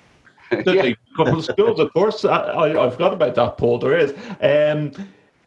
Yeah. 0.51 0.83
a 0.83 0.95
couple 1.17 1.39
of 1.39 1.43
schools, 1.43 1.79
of 1.79 1.91
course. 1.93 2.23
I, 2.23 2.85
I, 2.85 2.89
forgot 2.91 3.13
about 3.13 3.33
that, 3.33 3.57
Paul. 3.57 3.79
There 3.79 3.97
is. 3.97 4.13
Um, 4.41 4.91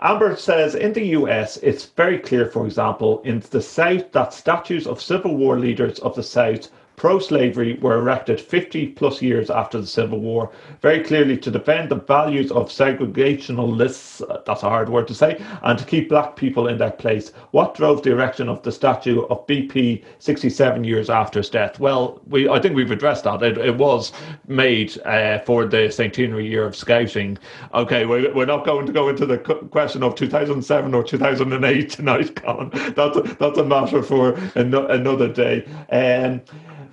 Amber 0.01 0.37
says 0.37 0.77
in 0.77 0.93
the 0.93 1.07
US, 1.07 1.57
it's 1.57 1.87
very 1.87 2.21
clear, 2.21 2.47
for 2.47 2.65
example, 2.65 3.21
in 3.23 3.43
the 3.51 3.61
South, 3.61 4.13
that 4.13 4.33
statues 4.33 4.87
of 4.87 5.03
Civil 5.03 5.37
War 5.37 5.59
leaders 5.59 5.99
of 5.99 6.15
the 6.15 6.23
South 6.23 6.71
pro 6.99 7.19
slavery 7.21 7.79
were 7.81 7.97
erected 7.99 8.41
50 8.41 8.89
plus 8.89 9.23
years 9.23 9.51
after 9.51 9.81
the 9.81 9.87
Civil 9.87 10.19
War, 10.19 10.51
very 10.83 11.03
clearly 11.03 11.39
to 11.39 11.51
defend 11.51 11.89
the 11.89 11.95
values 11.95 12.51
of 12.51 12.69
segregationalists, 12.69 14.21
uh, 14.29 14.43
that's 14.45 14.65
a 14.65 14.69
hard 14.69 14.89
word 14.89 15.07
to 15.07 15.15
say, 15.15 15.41
and 15.63 15.79
to 15.79 15.85
keep 15.85 16.09
black 16.09 16.35
people 16.35 16.67
in 16.67 16.77
their 16.77 16.91
place. 16.91 17.33
What 17.53 17.75
drove 17.75 18.03
the 18.03 18.11
erection 18.11 18.49
of 18.49 18.63
the 18.63 18.73
statue 18.73 19.23
of 19.27 19.47
BP 19.47 20.05
67 20.19 20.83
years 20.85 21.09
after 21.09 21.39
his 21.39 21.49
death? 21.49 21.79
Well, 21.79 22.21
we 22.27 22.49
I 22.49 22.59
think 22.61 22.75
we've 22.75 22.91
addressed 22.91 23.25
that. 23.25 23.43
It, 23.43 23.59
it 23.59 23.77
was 23.77 24.13
made 24.49 24.99
uh, 25.07 25.39
for 25.41 25.67
the 25.67 25.91
centenary 25.91 26.49
year 26.49 26.65
of 26.65 26.75
scouting. 26.75 27.39
Okay, 27.75 28.07
we're, 28.07 28.35
we're 28.35 28.47
not 28.47 28.65
going 28.65 28.87
to 28.87 28.93
go 28.93 29.09
into 29.09 29.25
the 29.25 29.39
question 29.39 30.03
of 30.03 30.17
2007 30.17 30.95
or 30.95 31.05
2008 31.05 31.91
tonight, 31.91 32.35
Colin. 32.43 32.71
That's 32.97 33.17
a, 33.17 33.23
that's 33.39 33.59
a 33.59 33.65
matter 33.65 34.03
for 34.03 34.35
an, 34.57 34.75
another 34.75 35.29
day. 35.29 35.65
Um, 35.91 36.43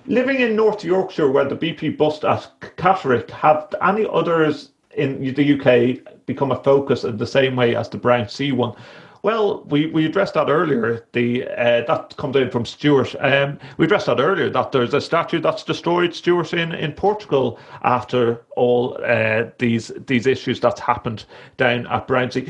Living 0.07 0.39
in 0.39 0.55
North 0.55 0.83
Yorkshire, 0.83 1.31
where 1.31 1.45
the 1.45 1.55
BP 1.55 1.97
bust 1.97 2.23
at 2.23 2.47
Catterick, 2.77 3.29
have 3.31 3.73
any 3.81 4.05
others 4.11 4.71
in 4.95 5.33
the 5.33 5.59
UK 5.59 6.25
become 6.25 6.51
a 6.51 6.63
focus 6.63 7.03
in 7.03 7.17
the 7.17 7.27
same 7.27 7.55
way 7.55 7.75
as 7.75 7.89
the 7.89 7.97
Brownsea 7.97 8.53
one? 8.53 8.75
Well, 9.23 9.63
we, 9.63 9.87
we 9.87 10.05
addressed 10.05 10.35
that 10.35 10.49
earlier. 10.49 11.07
The 11.13 11.47
uh, 11.47 11.81
that 11.87 12.15
comes 12.17 12.35
in 12.35 12.51
from 12.51 12.63
Stuart. 12.63 13.15
Um, 13.19 13.57
we 13.77 13.85
addressed 13.85 14.05
that 14.05 14.19
earlier 14.19 14.51
that 14.51 14.71
there's 14.71 14.93
a 14.93 15.01
statue 15.01 15.39
that's 15.39 15.63
destroyed 15.63 16.13
Stuart 16.13 16.53
in, 16.53 16.71
in 16.73 16.91
Portugal 16.91 17.59
after 17.81 18.45
all 18.55 18.99
uh, 19.03 19.45
these 19.57 19.91
these 20.05 20.27
issues 20.27 20.59
that's 20.59 20.79
happened 20.79 21.25
down 21.57 21.87
at 21.87 22.07
Brownsea. 22.07 22.47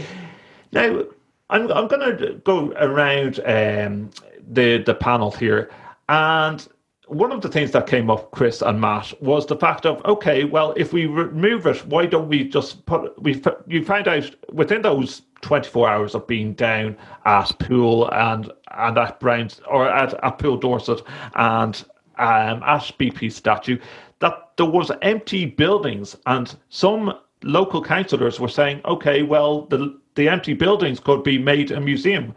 Now, 0.74 1.04
I'm 1.50 1.72
I'm 1.72 1.88
going 1.88 2.18
to 2.18 2.34
go 2.44 2.74
around 2.74 3.40
um, 3.46 4.10
the 4.52 4.80
the 4.80 4.96
panel 4.96 5.32
here, 5.32 5.72
and 6.10 6.68
one 7.08 7.32
of 7.32 7.42
the 7.42 7.50
things 7.50 7.72
that 7.72 7.88
came 7.88 8.10
up, 8.10 8.32
Chris 8.32 8.62
and 8.62 8.80
Matt, 8.80 9.14
was 9.22 9.46
the 9.46 9.56
fact 9.56 9.86
of 9.86 10.04
okay, 10.06 10.44
well, 10.44 10.74
if 10.76 10.94
we 10.94 11.06
remove 11.06 11.66
it, 11.66 11.86
why 11.86 12.06
don't 12.06 12.28
we 12.28 12.48
just 12.48 12.86
put? 12.86 13.22
We 13.22 13.42
you 13.68 13.84
find 13.84 14.08
out 14.08 14.36
within 14.52 14.82
those 14.82 15.22
twenty 15.42 15.70
four 15.70 15.90
hours 15.90 16.16
of 16.16 16.28
being 16.28 16.54
down 16.54 16.98
at 17.26 17.58
Poole 17.60 18.10
and 18.14 18.52
and 18.78 18.98
at 18.98 19.20
Brownsea 19.20 19.64
at, 19.72 20.14
at 20.24 20.40
Poole 20.40 20.58
Dorset 20.58 21.02
and 21.36 21.84
um, 22.18 22.64
at 22.64 22.92
BP 22.98 23.32
statue 23.32 23.78
that 24.20 24.52
there 24.58 24.66
was 24.66 24.92
empty 25.02 25.46
buildings 25.46 26.16
and 26.26 26.56
some 26.70 27.14
local 27.44 27.84
councillors 27.84 28.40
were 28.40 28.48
saying, 28.48 28.82
okay, 28.86 29.22
well, 29.22 29.62
the 29.68 30.00
the 30.16 30.30
empty 30.30 30.54
buildings 30.54 31.00
could 31.00 31.24
be 31.24 31.38
made 31.38 31.72
a 31.72 31.80
museum 31.80 32.34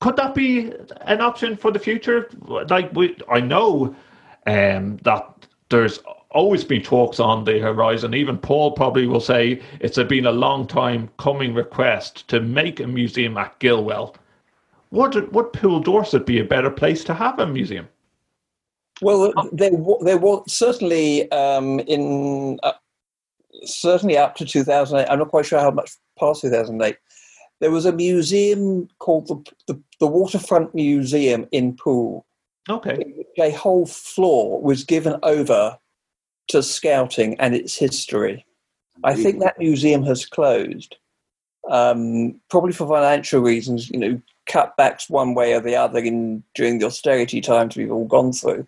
could 0.00 0.16
that 0.16 0.34
be 0.34 0.72
an 1.02 1.20
option 1.20 1.56
for 1.56 1.70
the 1.70 1.78
future? 1.78 2.28
Like 2.46 2.92
we, 2.94 3.16
I 3.30 3.40
know 3.40 3.94
um, 4.46 4.98
that 4.98 5.46
there's 5.70 5.98
always 6.30 6.64
been 6.64 6.82
talks 6.82 7.18
on 7.18 7.44
the 7.44 7.58
horizon. 7.58 8.14
Even 8.14 8.36
Paul 8.36 8.72
probably 8.72 9.06
will 9.06 9.20
say 9.20 9.60
it's 9.80 9.96
been 9.96 10.26
a 10.26 10.32
long 10.32 10.66
time 10.66 11.08
coming 11.18 11.54
request 11.54 12.28
to 12.28 12.40
make 12.40 12.80
a 12.80 12.86
museum 12.86 13.36
at 13.38 13.58
Gilwell. 13.58 14.14
Would 14.90 15.32
would 15.32 15.52
Poole 15.52 15.80
Dorset 15.80 16.26
be 16.26 16.38
a 16.38 16.44
better 16.44 16.70
place 16.70 17.02
to 17.04 17.14
have 17.14 17.38
a 17.38 17.46
museum? 17.46 17.88
Well, 19.02 19.32
there 19.52 19.72
there 20.02 20.18
was 20.18 20.44
certainly 20.46 21.30
um, 21.32 21.80
in 21.80 22.58
uh, 22.62 22.72
certainly 23.64 24.16
up 24.16 24.36
to 24.36 24.44
2008. 24.44 25.10
I'm 25.10 25.18
not 25.18 25.30
quite 25.30 25.46
sure 25.46 25.60
how 25.60 25.70
much 25.70 25.92
past 26.18 26.42
2008 26.42 26.96
there 27.60 27.70
was 27.70 27.86
a 27.86 27.92
museum 27.92 28.88
called 28.98 29.28
the, 29.28 29.52
the, 29.72 29.80
the 30.00 30.06
Waterfront 30.06 30.74
Museum 30.74 31.46
in 31.52 31.74
Poole. 31.74 32.26
Okay. 32.68 33.24
A 33.38 33.50
whole 33.52 33.86
floor 33.86 34.60
was 34.60 34.84
given 34.84 35.16
over 35.22 35.78
to 36.48 36.62
scouting 36.62 37.38
and 37.40 37.54
its 37.54 37.76
history. 37.76 38.44
I 39.04 39.14
think 39.14 39.40
that 39.40 39.58
museum 39.58 40.02
has 40.04 40.24
closed, 40.24 40.96
um, 41.70 42.40
probably 42.48 42.72
for 42.72 42.88
financial 42.88 43.40
reasons. 43.40 43.90
You 43.90 43.98
know, 43.98 44.22
cutbacks 44.48 45.10
one 45.10 45.34
way 45.34 45.52
or 45.52 45.60
the 45.60 45.76
other 45.76 45.98
in 45.98 46.42
during 46.54 46.78
the 46.78 46.86
austerity 46.86 47.40
times 47.40 47.76
we've 47.76 47.92
all 47.92 48.06
gone 48.06 48.32
through. 48.32 48.66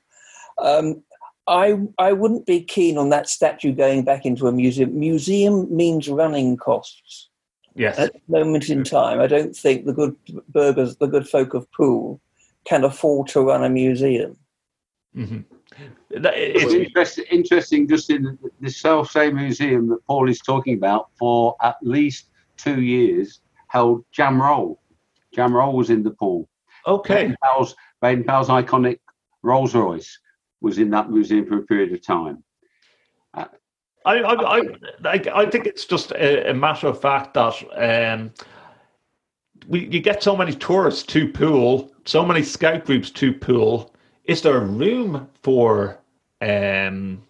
Um, 0.59 1.03
I 1.47 1.78
I 1.99 2.12
wouldn't 2.12 2.47
be 2.47 2.61
keen 2.61 2.99
on 2.99 3.09
that 3.09 3.28
statue 3.28 3.72
going 3.72 4.05
back 4.05 4.26
into 4.26 4.47
a 4.47 4.53
museum. 4.53 4.99
Museum 4.99 5.74
means 5.74 6.09
running 6.09 6.57
costs. 6.57 7.28
Yes. 7.79 7.97
At 7.99 8.12
the 8.12 8.20
moment 8.26 8.68
in 8.70 8.83
time, 8.83 9.20
I 9.20 9.29
don't 9.29 9.55
think 9.55 9.87
the 9.87 9.93
good 9.93 10.16
burghers, 10.49 10.97
the 10.97 11.07
good 11.07 11.29
folk 11.29 11.55
of 11.55 11.70
Poole, 11.70 12.20
can 12.64 12.83
afford 12.83 13.29
to 13.29 13.43
run 13.43 13.62
a 13.62 13.68
museum. 13.68 14.37
Mm-hmm. 15.16 15.41
It's 16.11 16.74
interesting, 16.74 17.24
interesting, 17.31 17.89
just 17.89 18.11
in 18.11 18.37
the 18.61 18.70
self 18.70 19.12
same 19.12 19.37
museum 19.37 19.89
that 19.91 20.05
Paul 20.07 20.29
is 20.29 20.41
talking 20.41 20.74
about 20.74 21.11
for 21.16 21.55
at 21.62 21.76
least 21.83 22.31
two 22.57 22.81
years 22.81 23.41
held 23.68 24.05
Jam 24.11 24.43
Roll. 24.43 24.81
Jam 25.33 25.55
Roll 25.55 25.74
was 25.74 25.91
in 25.91 26.03
the 26.03 26.11
Poole. 26.11 26.49
Okay. 26.87 27.35
Baden 28.01 28.24
Powell's, 28.24 28.49
iconic 28.49 28.99
Rolls 29.43 29.74
Royce 29.74 30.18
was 30.61 30.79
in 30.79 30.91
that 30.91 31.11
museum 31.11 31.47
for 31.47 31.59
a 31.59 31.62
period 31.62 31.93
of 31.93 32.05
time. 32.05 32.43
I, 34.09 34.21
I, 34.21 34.61
I, 35.05 35.23
I 35.35 35.47
think 35.51 35.67
it's 35.67 35.85
just 35.85 36.13
a, 36.13 36.51
a 36.51 36.55
matter 36.55 36.87
of 36.87 36.99
fact 36.99 37.35
that 37.35 37.55
um, 37.77 38.33
we 39.67 39.87
you 39.87 40.01
get 40.01 40.23
so 40.23 40.35
many 40.35 40.55
tourists 40.55 41.03
to 41.05 41.29
Poole, 41.29 41.93
so 42.07 42.25
many 42.25 42.43
scout 42.43 42.87
groups 42.87 43.11
to 43.11 43.35
Poole. 43.35 43.95
Is 44.25 44.41
there 44.41 44.61
room 44.61 45.29
for 45.43 45.99
um, 46.41 47.23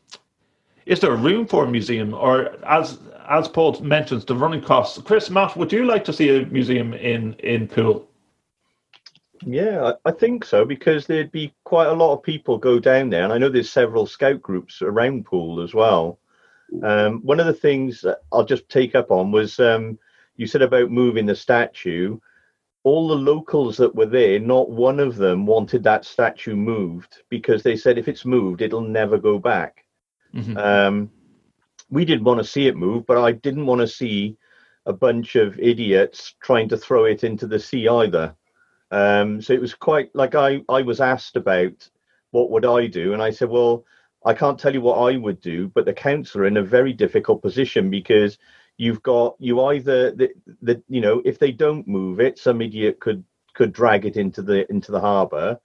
is 0.86 1.00
there 1.00 1.16
room 1.16 1.46
for 1.46 1.64
a 1.64 1.70
museum, 1.70 2.14
or 2.14 2.54
as 2.64 2.98
as 3.28 3.48
Paul 3.48 3.80
mentions, 3.80 4.24
the 4.24 4.36
running 4.36 4.62
costs? 4.62 5.02
Chris, 5.02 5.30
Matt, 5.30 5.56
would 5.56 5.72
you 5.72 5.84
like 5.84 6.04
to 6.04 6.12
see 6.12 6.28
a 6.30 6.46
museum 6.46 6.94
in 6.94 7.34
in 7.34 7.66
Poole? 7.66 8.08
Yeah, 9.44 9.92
I 10.04 10.12
think 10.12 10.44
so 10.44 10.64
because 10.64 11.06
there'd 11.06 11.32
be 11.32 11.52
quite 11.64 11.88
a 11.88 11.92
lot 11.92 12.14
of 12.14 12.22
people 12.22 12.56
go 12.56 12.78
down 12.78 13.10
there, 13.10 13.24
and 13.24 13.32
I 13.32 13.38
know 13.38 13.48
there's 13.48 13.70
several 13.70 14.06
scout 14.06 14.40
groups 14.42 14.80
around 14.80 15.26
Poole 15.26 15.60
as 15.60 15.74
well. 15.74 16.20
Um, 16.82 17.20
one 17.22 17.40
of 17.40 17.46
the 17.46 17.52
things 17.52 18.04
I'll 18.32 18.44
just 18.44 18.68
take 18.68 18.94
up 18.94 19.10
on 19.10 19.30
was 19.32 19.58
um, 19.58 19.98
you 20.36 20.46
said 20.46 20.62
about 20.62 20.90
moving 20.90 21.26
the 21.26 21.36
statue. 21.36 22.18
All 22.84 23.08
the 23.08 23.14
locals 23.14 23.76
that 23.78 23.94
were 23.94 24.06
there, 24.06 24.38
not 24.38 24.70
one 24.70 25.00
of 25.00 25.16
them 25.16 25.46
wanted 25.46 25.82
that 25.82 26.04
statue 26.04 26.56
moved 26.56 27.22
because 27.28 27.62
they 27.62 27.76
said 27.76 27.98
if 27.98 28.08
it's 28.08 28.24
moved, 28.24 28.62
it'll 28.62 28.80
never 28.80 29.18
go 29.18 29.38
back. 29.38 29.84
Mm-hmm. 30.34 30.56
Um, 30.56 31.10
we 31.90 32.04
didn't 32.04 32.24
want 32.24 32.38
to 32.38 32.44
see 32.44 32.66
it 32.66 32.76
move, 32.76 33.06
but 33.06 33.18
I 33.18 33.32
didn't 33.32 33.66
want 33.66 33.80
to 33.80 33.88
see 33.88 34.36
a 34.86 34.92
bunch 34.92 35.36
of 35.36 35.58
idiots 35.58 36.34
trying 36.40 36.68
to 36.68 36.76
throw 36.76 37.04
it 37.04 37.24
into 37.24 37.46
the 37.46 37.58
sea 37.58 37.88
either. 37.88 38.34
Um, 38.90 39.42
so 39.42 39.52
it 39.52 39.60
was 39.60 39.74
quite 39.74 40.14
like 40.14 40.34
I, 40.34 40.62
I 40.68 40.82
was 40.82 41.00
asked 41.00 41.36
about 41.36 41.88
what 42.30 42.50
would 42.50 42.64
I 42.64 42.86
do, 42.86 43.12
and 43.12 43.22
I 43.22 43.30
said, 43.30 43.48
well, 43.48 43.84
I 44.24 44.34
can't 44.34 44.58
tell 44.58 44.74
you 44.74 44.80
what 44.80 44.96
I 44.98 45.16
would 45.16 45.40
do, 45.40 45.68
but 45.68 45.84
the 45.84 45.92
council 45.92 46.40
are 46.40 46.46
in 46.46 46.56
a 46.56 46.62
very 46.62 46.92
difficult 46.92 47.42
position 47.42 47.90
because 47.90 48.38
you've 48.76 49.02
got 49.02 49.36
you 49.38 49.60
either 49.66 50.12
the, 50.12 50.30
the 50.62 50.82
you 50.88 51.00
know 51.00 51.22
if 51.24 51.38
they 51.38 51.52
don't 51.52 51.86
move 51.86 52.20
it, 52.20 52.38
some 52.38 52.60
idiot 52.60 53.00
could 53.00 53.24
could 53.54 53.72
drag 53.72 54.06
it 54.06 54.16
into 54.16 54.42
the 54.42 54.70
into 54.70 54.92
the 54.92 55.00
harbour. 55.00 55.58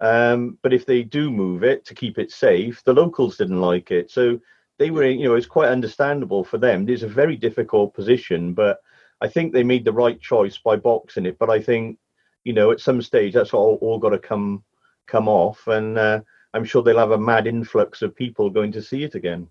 Um, 0.00 0.58
but 0.62 0.72
if 0.72 0.86
they 0.86 1.02
do 1.02 1.30
move 1.30 1.64
it 1.64 1.84
to 1.86 1.94
keep 1.94 2.18
it 2.18 2.30
safe, 2.30 2.82
the 2.84 2.94
locals 2.94 3.36
didn't 3.36 3.60
like 3.60 3.90
it, 3.90 4.10
so 4.10 4.40
they 4.78 4.90
were 4.90 5.04
you 5.04 5.24
know 5.24 5.34
it's 5.34 5.46
quite 5.46 5.68
understandable 5.68 6.44
for 6.44 6.58
them. 6.58 6.88
It's 6.88 7.02
a 7.02 7.08
very 7.08 7.36
difficult 7.36 7.94
position, 7.94 8.54
but 8.54 8.78
I 9.20 9.28
think 9.28 9.52
they 9.52 9.64
made 9.64 9.84
the 9.84 9.92
right 9.92 10.20
choice 10.20 10.58
by 10.58 10.76
boxing 10.76 11.26
it. 11.26 11.38
But 11.38 11.50
I 11.50 11.60
think 11.60 11.98
you 12.44 12.52
know 12.54 12.70
at 12.70 12.80
some 12.80 13.02
stage 13.02 13.34
that's 13.34 13.52
all, 13.54 13.78
all 13.82 13.98
got 13.98 14.10
to 14.10 14.18
come 14.18 14.64
come 15.06 15.28
off 15.28 15.66
and. 15.66 15.98
Uh, 15.98 16.20
I'm 16.54 16.64
sure 16.64 16.82
they'll 16.82 16.98
have 16.98 17.10
a 17.10 17.18
mad 17.18 17.46
influx 17.46 18.02
of 18.02 18.14
people 18.14 18.50
going 18.50 18.72
to 18.72 18.82
see 18.82 19.04
it 19.04 19.14
again. 19.14 19.48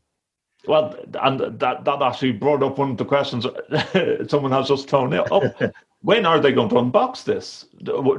Well, 0.65 0.95
and 1.21 1.39
that 1.59 1.85
that 1.85 2.01
actually 2.01 2.33
brought 2.33 2.63
up 2.63 2.77
one 2.77 2.91
of 2.91 2.97
the 2.97 3.05
questions 3.05 3.45
someone 4.29 4.51
has 4.51 4.67
just 4.67 4.89
thrown 4.89 5.13
up. 5.13 5.29
when 6.01 6.25
are 6.25 6.39
they 6.39 6.51
going 6.51 6.69
to 6.69 6.75
unbox 6.75 7.23
this? 7.23 7.65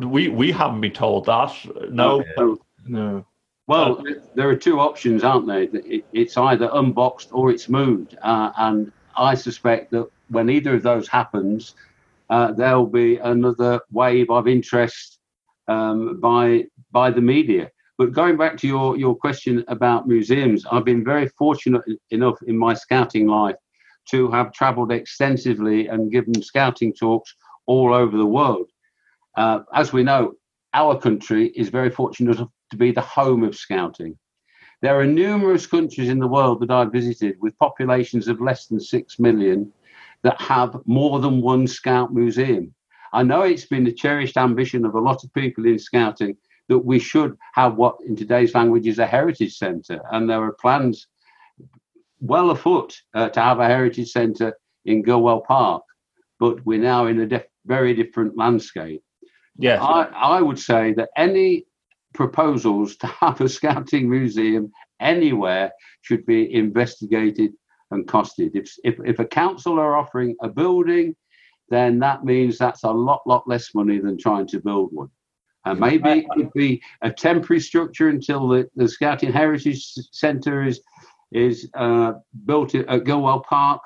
We 0.06 0.28
we 0.28 0.52
haven't 0.52 0.80
been 0.80 0.92
told 0.92 1.26
that. 1.26 1.52
No, 1.90 2.24
no. 2.36 2.58
no. 2.86 3.26
Well, 3.66 4.02
there 4.34 4.48
are 4.48 4.56
two 4.56 4.80
options, 4.80 5.24
aren't 5.24 5.46
there? 5.46 5.68
It's 6.14 6.38
either 6.38 6.70
unboxed 6.72 7.28
or 7.32 7.50
it's 7.50 7.68
moved, 7.68 8.16
uh, 8.22 8.50
and 8.56 8.90
I 9.16 9.34
suspect 9.34 9.90
that 9.90 10.08
when 10.30 10.48
either 10.48 10.74
of 10.74 10.82
those 10.82 11.06
happens, 11.06 11.74
uh, 12.30 12.52
there'll 12.52 12.86
be 12.86 13.16
another 13.18 13.80
wave 13.92 14.30
of 14.30 14.48
interest 14.48 15.18
um, 15.66 16.18
by 16.20 16.64
by 16.92 17.10
the 17.10 17.20
media. 17.20 17.70
But 17.98 18.12
going 18.12 18.36
back 18.36 18.56
to 18.58 18.68
your, 18.68 18.96
your 18.96 19.16
question 19.16 19.64
about 19.66 20.06
museums, 20.06 20.64
I've 20.70 20.84
been 20.84 21.04
very 21.04 21.26
fortunate 21.36 21.82
enough 22.10 22.38
in 22.46 22.56
my 22.56 22.72
scouting 22.74 23.26
life 23.26 23.56
to 24.10 24.30
have 24.30 24.52
traveled 24.52 24.92
extensively 24.92 25.88
and 25.88 26.12
given 26.12 26.40
scouting 26.40 26.94
talks 26.94 27.34
all 27.66 27.92
over 27.92 28.16
the 28.16 28.24
world. 28.24 28.70
Uh, 29.36 29.60
as 29.74 29.92
we 29.92 30.04
know, 30.04 30.34
our 30.74 30.96
country 30.96 31.48
is 31.56 31.70
very 31.70 31.90
fortunate 31.90 32.38
to 32.70 32.76
be 32.76 32.92
the 32.92 33.00
home 33.00 33.42
of 33.42 33.56
scouting. 33.56 34.16
There 34.80 34.98
are 34.98 35.04
numerous 35.04 35.66
countries 35.66 36.08
in 36.08 36.20
the 36.20 36.28
world 36.28 36.60
that 36.60 36.70
I've 36.70 36.92
visited 36.92 37.36
with 37.40 37.58
populations 37.58 38.28
of 38.28 38.40
less 38.40 38.66
than 38.66 38.78
6 38.78 39.18
million 39.18 39.72
that 40.22 40.40
have 40.40 40.76
more 40.86 41.18
than 41.18 41.40
one 41.40 41.66
scout 41.66 42.14
museum. 42.14 42.72
I 43.12 43.24
know 43.24 43.42
it's 43.42 43.66
been 43.66 43.84
the 43.84 43.92
cherished 43.92 44.36
ambition 44.36 44.84
of 44.84 44.94
a 44.94 45.00
lot 45.00 45.24
of 45.24 45.34
people 45.34 45.66
in 45.66 45.80
scouting 45.80 46.36
that 46.68 46.78
we 46.78 46.98
should 46.98 47.36
have 47.54 47.76
what 47.76 47.96
in 48.06 48.14
today's 48.16 48.54
language 48.54 48.86
is 48.86 48.98
a 48.98 49.06
heritage 49.06 49.56
centre, 49.56 50.00
and 50.12 50.28
there 50.28 50.42
are 50.42 50.52
plans 50.52 51.06
well 52.20 52.50
afoot 52.50 53.00
uh, 53.14 53.28
to 53.30 53.40
have 53.40 53.60
a 53.60 53.66
heritage 53.66 54.10
centre 54.10 54.54
in 54.84 55.02
Gilwell 55.02 55.44
Park, 55.44 55.82
but 56.38 56.64
we're 56.66 56.80
now 56.80 57.06
in 57.06 57.20
a 57.20 57.26
def- 57.26 57.46
very 57.66 57.94
different 57.94 58.36
landscape. 58.36 59.02
Yes. 59.56 59.80
I, 59.82 60.04
I 60.14 60.40
would 60.40 60.58
say 60.58 60.94
that 60.94 61.10
any 61.16 61.66
proposals 62.14 62.96
to 62.96 63.06
have 63.06 63.40
a 63.40 63.48
scouting 63.48 64.08
museum 64.08 64.70
anywhere 65.00 65.72
should 66.02 66.24
be 66.26 66.52
investigated 66.54 67.52
and 67.90 68.06
costed. 68.06 68.50
If, 68.54 68.74
if, 68.84 68.96
if 69.04 69.18
a 69.18 69.24
council 69.24 69.78
are 69.78 69.96
offering 69.96 70.36
a 70.42 70.48
building, 70.48 71.16
then 71.70 71.98
that 72.00 72.24
means 72.24 72.56
that's 72.56 72.84
a 72.84 72.90
lot, 72.90 73.22
lot 73.26 73.46
less 73.46 73.74
money 73.74 73.98
than 73.98 74.18
trying 74.18 74.46
to 74.48 74.60
build 74.60 74.90
one. 74.92 75.10
And 75.70 75.80
maybe 75.80 76.20
it 76.20 76.30
could 76.30 76.52
be 76.54 76.82
a 77.02 77.10
temporary 77.10 77.60
structure 77.60 78.08
until 78.08 78.48
the, 78.48 78.68
the 78.74 78.88
Scouting 78.88 79.32
Heritage 79.32 79.84
Centre 80.12 80.64
is 80.64 80.80
is 81.30 81.68
uh, 81.74 82.12
built 82.46 82.74
at 82.74 83.04
Gilwell 83.04 83.44
Park. 83.44 83.82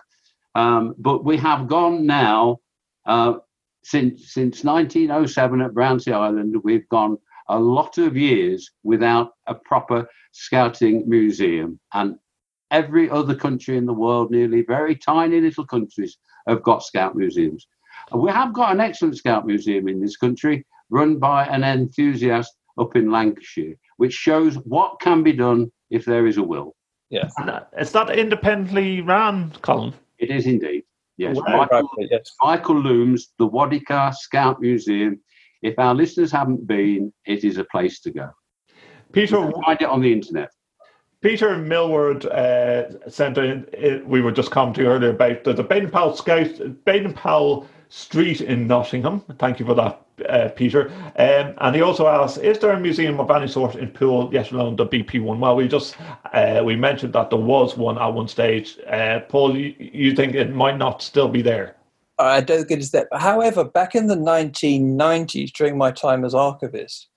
Um, 0.55 0.95
but 0.99 1.24
we 1.24 1.37
have 1.39 1.66
gone 1.66 2.07
now 2.07 2.59
uh, 3.07 3.35
since 3.83 4.33
since 4.33 4.64
1907 4.64 5.61
at 5.61 5.74
Brownsea 5.74 6.16
Island. 6.16 6.55
We've 6.62 6.89
gone 6.89 7.18
a 7.49 7.59
lot 7.59 7.99
of 7.99 8.16
years 8.16 8.70
without 8.85 9.33
a 9.49 9.55
proper 9.55 10.09
scouting 10.30 11.09
museum, 11.09 11.80
and 11.93 12.16
every 12.70 13.11
other 13.11 13.35
country 13.35 13.76
in 13.76 13.87
the 13.87 13.93
world, 13.93 14.30
nearly 14.30 14.62
very 14.62 14.95
tiny 14.95 15.41
little 15.41 15.66
countries, 15.66 16.18
have 16.47 16.62
got 16.62 16.85
scout 16.85 17.16
museums. 17.16 17.66
We 18.14 18.30
have 18.30 18.53
got 18.53 18.72
an 18.72 18.80
excellent 18.80 19.16
scout 19.16 19.47
museum 19.47 19.89
in 19.89 20.01
this 20.01 20.16
country, 20.16 20.64
run 20.93 21.18
by 21.18 21.47
an 21.47 21.64
enthusiast 21.64 22.53
up 22.78 22.95
in 22.95 23.11
Lancashire, 23.11 23.74
which 23.97 24.12
shows 24.12 24.55
what 24.59 25.01
can 25.01 25.22
be 25.22 25.32
done 25.32 25.72
if 25.90 26.05
there 26.05 26.26
is 26.26 26.36
a 26.36 26.43
will. 26.43 26.74
Yes. 27.11 27.34
Is 27.78 27.93
that 27.93 28.16
independently 28.16 29.01
ran, 29.01 29.53
Colin? 29.62 29.93
It 30.18 30.30
is 30.30 30.47
indeed. 30.47 30.84
Yes. 31.16 31.36
Wow. 31.36 31.57
Michael, 31.59 31.88
yes. 31.99 32.32
Michael 32.43 32.80
Looms, 32.80 33.32
the 33.38 33.49
Waddecar 33.49 34.14
Scout 34.14 34.61
Museum. 34.61 35.20
If 35.62 35.78
our 35.78 35.95
listeners 35.95 36.32
haven't 36.32 36.66
been, 36.66 37.12
it 37.26 37.45
is 37.45 37.59
a 37.59 37.64
place 37.64 38.01
to 38.01 38.11
go. 38.11 38.30
Peter, 39.12 39.51
find 39.64 39.80
it 39.80 39.88
on 39.88 40.01
the 40.01 40.12
internet. 40.12 40.51
Peter 41.20 41.57
Millward 41.57 42.26
uh, 42.26 43.09
sent 43.09 43.38
in, 43.38 43.66
it, 43.72 44.05
we 44.07 44.22
were 44.22 44.32
just 44.32 44.51
commenting 44.51 44.86
earlier 44.86 45.11
about 45.11 45.45
the, 45.45 45.53
the 45.53 45.62
Baden 45.62 45.90
Powell 45.90 46.16
Scout, 46.16 46.51
Baden 46.84 47.12
Powell 47.12 47.68
Street 47.95 48.40
in 48.40 48.66
Nottingham. 48.66 49.20
Thank 49.38 49.61
you 49.61 49.66
for 49.66 49.74
that, 49.74 50.01
uh, 50.26 50.49
Peter. 50.57 50.90
Um, 51.16 51.53
and 51.59 51.76
he 51.76 51.82
also 51.82 52.07
asked, 52.07 52.38
is 52.38 52.59
there 52.59 52.70
a 52.70 52.80
museum 52.80 53.20
of 53.20 53.30
any 53.30 53.47
sort 53.47 53.74
in 53.74 53.90
Poole, 53.90 54.30
yet 54.32 54.51
alone 54.51 54.76
the 54.76 54.86
BP 54.86 55.22
one? 55.22 55.40
Well, 55.40 55.57
we 55.57 55.68
just 55.68 55.97
uh, 56.32 56.62
we 56.64 56.74
mentioned 56.74 57.12
that 57.12 57.28
there 57.28 57.38
was 57.38 57.76
one 57.76 57.99
at 57.99 58.07
one 58.07 58.28
stage. 58.28 58.78
Uh, 58.88 59.20
Paul, 59.28 59.55
you, 59.59 59.74
you 59.78 60.16
think 60.16 60.34
it 60.34 60.55
might 60.55 60.78
not 60.78 61.03
still 61.03 61.28
be 61.28 61.43
there? 61.43 61.76
I 62.18 62.40
don't 62.40 62.66
think 62.66 62.80
it's 62.80 62.93
that. 62.93 63.09
However, 63.12 63.62
back 63.62 63.95
in 63.95 64.07
the 64.07 64.16
1990s, 64.16 65.53
during 65.53 65.76
my 65.76 65.90
time 65.90 66.24
as 66.24 66.34
archivist, 66.34 67.09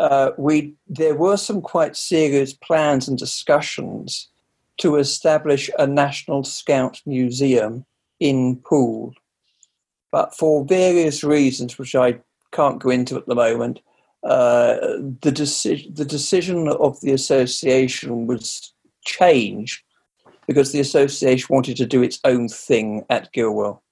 uh, 0.00 0.32
we 0.36 0.74
there 0.88 1.14
were 1.14 1.36
some 1.36 1.62
quite 1.62 1.96
serious 1.96 2.52
plans 2.52 3.06
and 3.06 3.16
discussions 3.16 4.30
to 4.78 4.96
establish 4.96 5.70
a 5.78 5.86
National 5.86 6.42
Scout 6.42 7.00
Museum 7.06 7.86
in 8.18 8.56
Poole. 8.56 9.14
But 10.10 10.34
for 10.34 10.64
various 10.64 11.22
reasons, 11.22 11.78
which 11.78 11.94
I 11.94 12.18
can't 12.52 12.80
go 12.80 12.90
into 12.90 13.16
at 13.16 13.26
the 13.26 13.34
moment, 13.34 13.80
uh, 14.24 14.76
the, 15.20 15.90
the 15.92 16.04
decision 16.04 16.68
of 16.68 17.00
the 17.00 17.12
association 17.12 18.26
was 18.26 18.72
changed 19.04 19.82
because 20.46 20.72
the 20.72 20.80
association 20.80 21.46
wanted 21.50 21.76
to 21.76 21.86
do 21.86 22.02
its 22.02 22.18
own 22.24 22.48
thing 22.48 23.04
at 23.10 23.32
Gilwell. 23.32 23.82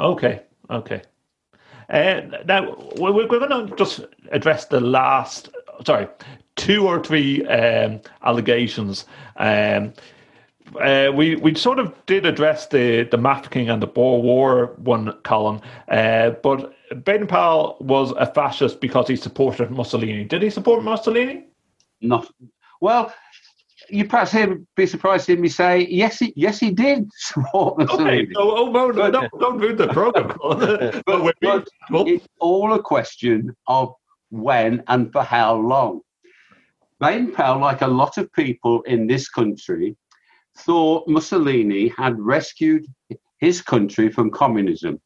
Okay, 0.00 0.42
okay. 0.70 1.02
Uh, 1.90 2.22
now 2.46 2.76
we're, 2.96 3.12
we're 3.12 3.28
going 3.28 3.68
to 3.68 3.76
just 3.76 4.00
address 4.32 4.64
the 4.66 4.80
last, 4.80 5.50
sorry, 5.86 6.08
two 6.56 6.86
or 6.86 7.02
three 7.02 7.46
um, 7.46 8.00
allegations. 8.24 9.04
Um, 9.36 9.92
uh, 10.80 11.10
we 11.14 11.36
we 11.36 11.54
sort 11.54 11.78
of 11.78 11.94
did 12.06 12.26
address 12.26 12.66
the 12.66 13.04
the 13.10 13.16
Mafeking 13.16 13.70
and 13.70 13.82
the 13.82 13.86
Boer 13.86 14.20
War 14.20 14.74
one 14.76 15.12
Colin, 15.22 15.60
uh, 15.88 16.30
but 16.42 16.74
Baden 17.04 17.26
Powell 17.26 17.76
was 17.80 18.12
a 18.12 18.26
fascist 18.26 18.80
because 18.80 19.08
he 19.08 19.16
supported 19.16 19.70
Mussolini. 19.70 20.24
Did 20.24 20.42
he 20.42 20.50
support 20.50 20.82
Mussolini? 20.82 21.46
Not 22.00 22.30
well. 22.80 23.12
You 23.88 24.04
perhaps 24.04 24.32
hear, 24.32 24.60
be 24.74 24.84
surprised 24.84 25.26
to 25.26 25.32
hear 25.32 25.40
me 25.40 25.48
say 25.48 25.86
yes. 25.88 26.18
He 26.18 26.32
yes 26.36 26.58
he 26.58 26.70
did 26.72 27.08
support 27.16 27.78
Mussolini. 27.78 28.22
Okay, 28.22 28.32
so 28.34 28.58
oh 28.58 28.70
no, 28.70 28.88
no, 28.88 29.10
don't, 29.10 29.30
don't 29.38 29.58
ruin 29.58 29.76
the 29.76 29.88
program. 29.88 30.28
but, 31.06 31.34
But, 31.40 31.68
but 31.90 32.08
it's 32.08 32.26
all 32.40 32.72
a 32.72 32.82
question 32.82 33.54
of 33.68 33.94
when 34.30 34.82
and 34.88 35.12
for 35.12 35.22
how 35.22 35.56
long. 35.56 36.00
Baden 36.98 37.32
Powell, 37.32 37.60
like 37.60 37.82
a 37.82 37.86
lot 37.86 38.16
of 38.16 38.32
people 38.32 38.80
in 38.82 39.06
this 39.06 39.28
country, 39.28 39.96
thought 40.58 41.08
Mussolini 41.08 41.88
had 41.96 42.18
rescued 42.18 42.86
his 43.38 43.60
country 43.60 44.10
from 44.10 44.30
communism. 44.30 45.00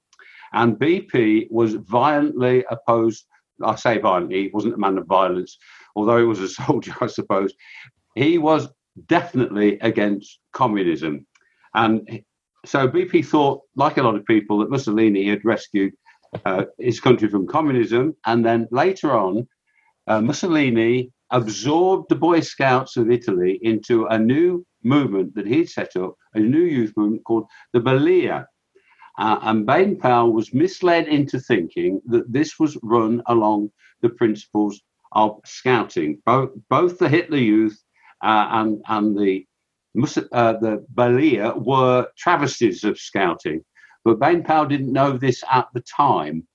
And 0.52 0.76
BP 0.76 1.48
was 1.50 1.74
violently 1.74 2.64
opposed. 2.70 3.24
I 3.62 3.76
say 3.76 3.98
violently, 3.98 4.44
he 4.44 4.50
wasn't 4.52 4.74
a 4.74 4.78
man 4.78 4.98
of 4.98 5.06
violence, 5.06 5.56
although 5.94 6.18
he 6.18 6.24
was 6.24 6.40
a 6.40 6.48
soldier, 6.62 6.94
I 7.00 7.06
suppose. 7.06 7.52
He 8.14 8.38
was 8.38 8.68
definitely 9.06 9.78
against 9.80 10.38
communism. 10.52 11.26
And 11.74 12.22
so 12.66 12.88
BP 12.88 13.24
thought, 13.24 13.62
like 13.76 13.96
a 13.96 14.02
lot 14.02 14.16
of 14.16 14.24
people, 14.26 14.58
that 14.58 14.70
Mussolini 14.70 15.28
had 15.28 15.44
rescued 15.44 15.92
uh, 16.44 16.64
his 16.78 17.00
country 17.00 17.28
from 17.28 17.46
communism. 17.46 18.14
And 18.26 18.44
then 18.44 18.68
later 18.70 19.16
on, 19.16 19.46
uh, 20.06 20.20
Mussolini 20.20 21.12
absorbed 21.30 22.08
the 22.08 22.16
Boy 22.16 22.40
Scouts 22.40 22.96
of 22.96 23.10
Italy 23.10 23.58
into 23.62 24.06
a 24.06 24.18
new 24.18 24.64
movement 24.82 25.34
that 25.34 25.46
he'd 25.46 25.68
set 25.68 25.96
up, 25.96 26.14
a 26.34 26.40
new 26.40 26.62
youth 26.62 26.92
movement 26.96 27.24
called 27.24 27.46
the 27.72 27.80
Balilla. 27.80 28.46
Uh, 29.18 29.38
and 29.42 29.66
Baden 29.66 29.96
Powell 29.96 30.32
was 30.32 30.54
misled 30.54 31.08
into 31.08 31.38
thinking 31.38 32.00
that 32.06 32.32
this 32.32 32.58
was 32.58 32.78
run 32.82 33.22
along 33.26 33.70
the 34.00 34.08
principles 34.08 34.80
of 35.12 35.40
scouting. 35.44 36.22
Both, 36.24 36.50
both 36.68 36.98
the 36.98 37.08
Hitler 37.08 37.38
Youth 37.38 37.82
uh, 38.22 38.46
and, 38.50 38.82
and 38.88 39.18
the, 39.18 39.46
uh, 40.32 40.52
the 40.54 40.86
Balilla 40.94 41.62
were 41.62 42.06
travesties 42.16 42.84
of 42.84 42.98
scouting. 42.98 43.64
But 44.04 44.20
Baden 44.20 44.44
Powell 44.44 44.66
didn't 44.66 44.92
know 44.92 45.16
this 45.16 45.42
at 45.50 45.68
the 45.74 45.82
time. 45.82 46.46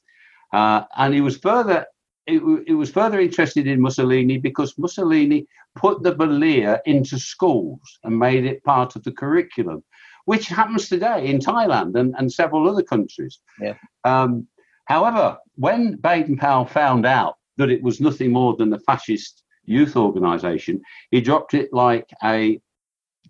Uh, 0.54 0.84
and 0.98 1.14
he 1.14 1.22
was 1.22 1.38
further 1.38 1.86
it, 2.28 2.42
it 2.68 2.74
was 2.74 2.92
further 2.92 3.20
interested 3.20 3.68
in 3.68 3.82
Mussolini 3.82 4.38
because 4.38 4.78
Mussolini 4.78 5.48
put 5.76 6.02
the 6.04 6.16
Balilla 6.16 6.80
into 6.86 7.20
schools 7.20 8.00
and 8.04 8.18
made 8.18 8.46
it 8.46 8.64
part 8.64 8.96
of 8.96 9.04
the 9.04 9.12
curriculum, 9.12 9.84
which 10.26 10.48
happens 10.48 10.90
today 10.90 11.28
in 11.28 11.40
Thailand 11.40 11.96
and, 12.00 12.16
and 12.18 12.32
several 12.32 12.68
other 12.70 12.84
countries. 12.84 13.40
Yeah. 13.62 13.76
Um, 14.04 14.48
however, 14.86 15.38
when 15.56 15.98
Baden 15.98 16.38
Powell 16.38 16.66
found 16.66 17.06
out 17.06 17.36
that 17.58 17.70
it 17.70 17.84
was 17.84 18.02
nothing 18.02 18.32
more 18.32 18.56
than 18.56 18.70
the 18.70 18.80
fascist 18.80 19.44
youth 19.66 19.96
organization, 19.96 20.82
he 21.12 21.22
dropped 21.22 21.54
it 21.54 21.72
like 21.72 22.10
a 22.24 22.60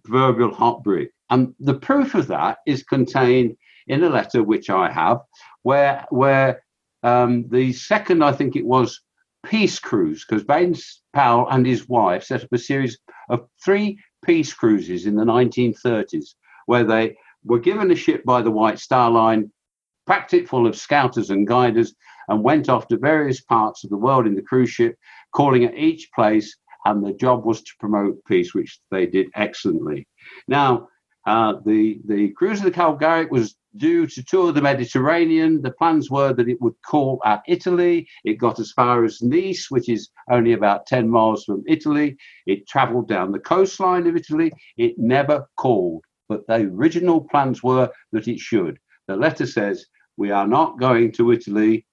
proverbial 0.03 0.53
hot 0.53 0.83
brick. 0.83 1.11
And 1.29 1.53
the 1.59 1.73
proof 1.73 2.15
of 2.15 2.27
that 2.27 2.59
is 2.65 2.83
contained 2.83 3.57
in 3.87 4.03
a 4.03 4.09
letter 4.09 4.43
which 4.43 4.69
I 4.69 4.91
have, 4.91 5.19
where 5.63 6.05
where 6.09 6.63
um, 7.05 7.47
the 7.49 7.71
second, 7.71 8.23
I 8.23 8.31
think 8.31 8.55
it 8.55 8.65
was, 8.65 9.01
peace 9.45 9.77
cruise, 9.77 10.25
because 10.27 10.43
Baden 10.43 10.75
Powell 11.13 11.47
and 11.49 11.65
his 11.65 11.87
wife 11.87 12.23
set 12.23 12.43
up 12.43 12.51
a 12.51 12.57
series 12.57 12.97
of 13.29 13.47
three 13.63 13.99
peace 14.25 14.51
cruises 14.53 15.05
in 15.05 15.15
the 15.15 15.23
1930s, 15.23 16.33
where 16.65 16.83
they 16.83 17.15
were 17.43 17.59
given 17.59 17.91
a 17.91 17.95
ship 17.95 18.25
by 18.25 18.41
the 18.41 18.49
White 18.49 18.79
Star 18.79 19.11
Line, 19.11 19.51
packed 20.07 20.33
it 20.33 20.49
full 20.49 20.65
of 20.65 20.75
scouters 20.75 21.29
and 21.29 21.47
guiders, 21.47 21.93
and 22.27 22.43
went 22.43 22.69
off 22.69 22.87
to 22.87 22.97
various 22.97 23.39
parts 23.39 23.83
of 23.83 23.91
the 23.91 23.97
world 23.97 24.25
in 24.25 24.33
the 24.33 24.41
cruise 24.41 24.71
ship, 24.71 24.95
calling 25.31 25.63
at 25.63 25.77
each 25.77 26.09
place, 26.15 26.57
and 26.85 27.05
the 27.05 27.13
job 27.13 27.45
was 27.45 27.61
to 27.61 27.71
promote 27.79 28.25
peace, 28.25 28.55
which 28.55 28.79
they 28.89 29.05
did 29.05 29.27
excellently. 29.35 30.07
Now, 30.47 30.87
uh, 31.27 31.53
the 31.65 31.99
the 32.05 32.29
cruise 32.29 32.59
of 32.59 32.65
the 32.65 32.71
Calgaric 32.71 33.29
was 33.29 33.55
due 33.78 34.07
to 34.07 34.23
tour 34.23 34.51
the 34.51 34.61
Mediterranean. 34.61 35.61
The 35.61 35.71
plans 35.71 36.09
were 36.09 36.34
that 36.34 36.47
it 36.47 36.61
would 36.61 36.76
call 36.86 37.21
at 37.26 37.43
Italy. 37.47 38.07
It 38.23 38.36
got 38.36 38.59
as 38.59 38.71
far 38.71 39.03
as 39.03 39.21
Nice, 39.21 39.67
which 39.69 39.89
is 39.89 40.09
only 40.30 40.53
about 40.53 40.86
10 40.86 41.09
miles 41.09 41.43
from 41.43 41.63
Italy. 41.67 42.17
It 42.45 42.67
traveled 42.67 43.07
down 43.07 43.32
the 43.32 43.39
coastline 43.39 44.07
of 44.07 44.15
Italy. 44.15 44.51
It 44.78 44.97
never 44.97 45.47
called, 45.57 46.03
but 46.30 46.45
the 46.47 46.55
original 46.55 47.21
plans 47.21 47.63
were 47.63 47.89
that 48.11 48.28
it 48.28 48.39
should. 48.39 48.80
The 49.07 49.15
letter 49.15 49.45
says, 49.45 49.86
We 50.17 50.32
are 50.32 50.47
not 50.47 50.80
going 50.80 51.11
to 51.13 51.32
Italy. 51.32 51.86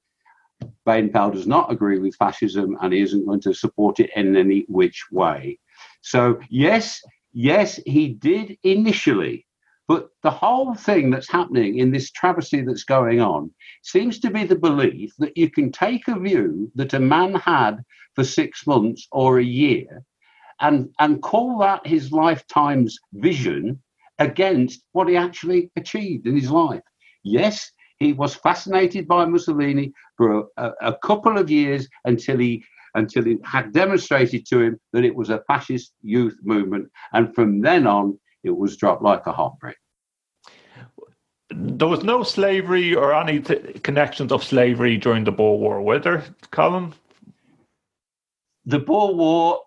Baden-Powell 0.87 1.33
does 1.33 1.47
not 1.47 1.73
agree 1.73 1.99
with 1.99 2.15
fascism 2.15 2.79
and 2.81 2.93
he 2.93 3.03
isn't 3.03 3.27
going 3.27 3.41
to 3.41 3.53
support 3.53 3.99
it 3.99 4.11
in 4.15 4.37
any 4.37 4.65
which 4.69 5.05
way. 5.11 5.59
So, 6.03 6.39
yes, 6.51 7.03
yes, 7.33 7.81
he 7.85 8.09
did 8.15 8.57
initially 8.63 9.45
but 9.89 10.09
the 10.23 10.31
whole 10.31 10.75
thing 10.75 11.11
that's 11.11 11.31
happening 11.31 11.79
in 11.79 11.91
this 11.91 12.11
travesty 12.11 12.63
that's 12.63 12.85
going 12.85 13.21
on 13.21 13.51
seems 13.83 14.21
to 14.21 14.31
be 14.31 14.45
the 14.45 14.57
belief 14.57 15.13
that 15.19 15.37
you 15.37 15.51
can 15.51 15.73
take 15.73 16.07
a 16.09 16.19
view 16.19 16.71
that 16.75 16.95
a 16.95 17.01
man 17.01 17.35
had 17.35 17.83
for 18.15 18.25
six 18.25 18.67
months 18.67 19.09
or 19.11 19.39
a 19.39 19.45
year 19.45 20.05
and, 20.61 20.89
and 21.01 21.23
call 21.23 21.59
that 21.59 21.87
his 21.87 22.13
lifetime's 22.13 22.99
vision 23.15 23.83
against 24.19 24.85
what 24.93 25.09
he 25.09 25.17
actually 25.17 25.71
achieved 25.77 26.27
in 26.27 26.37
his 26.37 26.51
life. 26.51 26.83
Yes, 27.25 27.73
he 27.99 28.13
was 28.13 28.35
fascinated 28.35 29.09
by 29.09 29.25
Mussolini 29.25 29.93
for 30.17 30.47
a, 30.57 30.71
a, 30.81 30.99
couple 30.99 31.39
of 31.39 31.51
years 31.51 31.89
until 32.05 32.39
he 32.39 32.65
until 32.95 33.25
he 33.25 33.39
had 33.43 33.73
demonstrated 33.73 34.45
to 34.47 34.61
him 34.61 34.81
that 34.93 35.05
it 35.05 35.15
was 35.15 35.31
a 35.31 35.43
fascist 35.49 35.95
youth 36.03 36.37
movement, 36.43 36.91
and 37.15 37.35
from 37.35 37.61
then 37.61 37.87
on 37.87 38.19
it 38.43 38.57
was 38.57 38.77
dropped 38.77 39.03
like 39.03 39.27
a 39.27 39.33
hot 39.33 39.59
brick 39.59 39.77
there 41.55 41.89
was 41.89 42.03
no 42.03 42.23
slavery 42.23 42.95
or 42.95 43.15
any 43.15 43.41
t- 43.41 43.57
connections 43.83 44.33
of 44.33 44.45
slavery 44.45 44.97
during 44.97 45.25
the 45.25 45.33
Boer 45.33 45.59
War, 45.59 45.83
were 45.83 45.99
there, 45.99 46.25
Colin? 46.51 46.95
The 48.65 48.79
Boer 48.79 49.15
War 49.15 49.61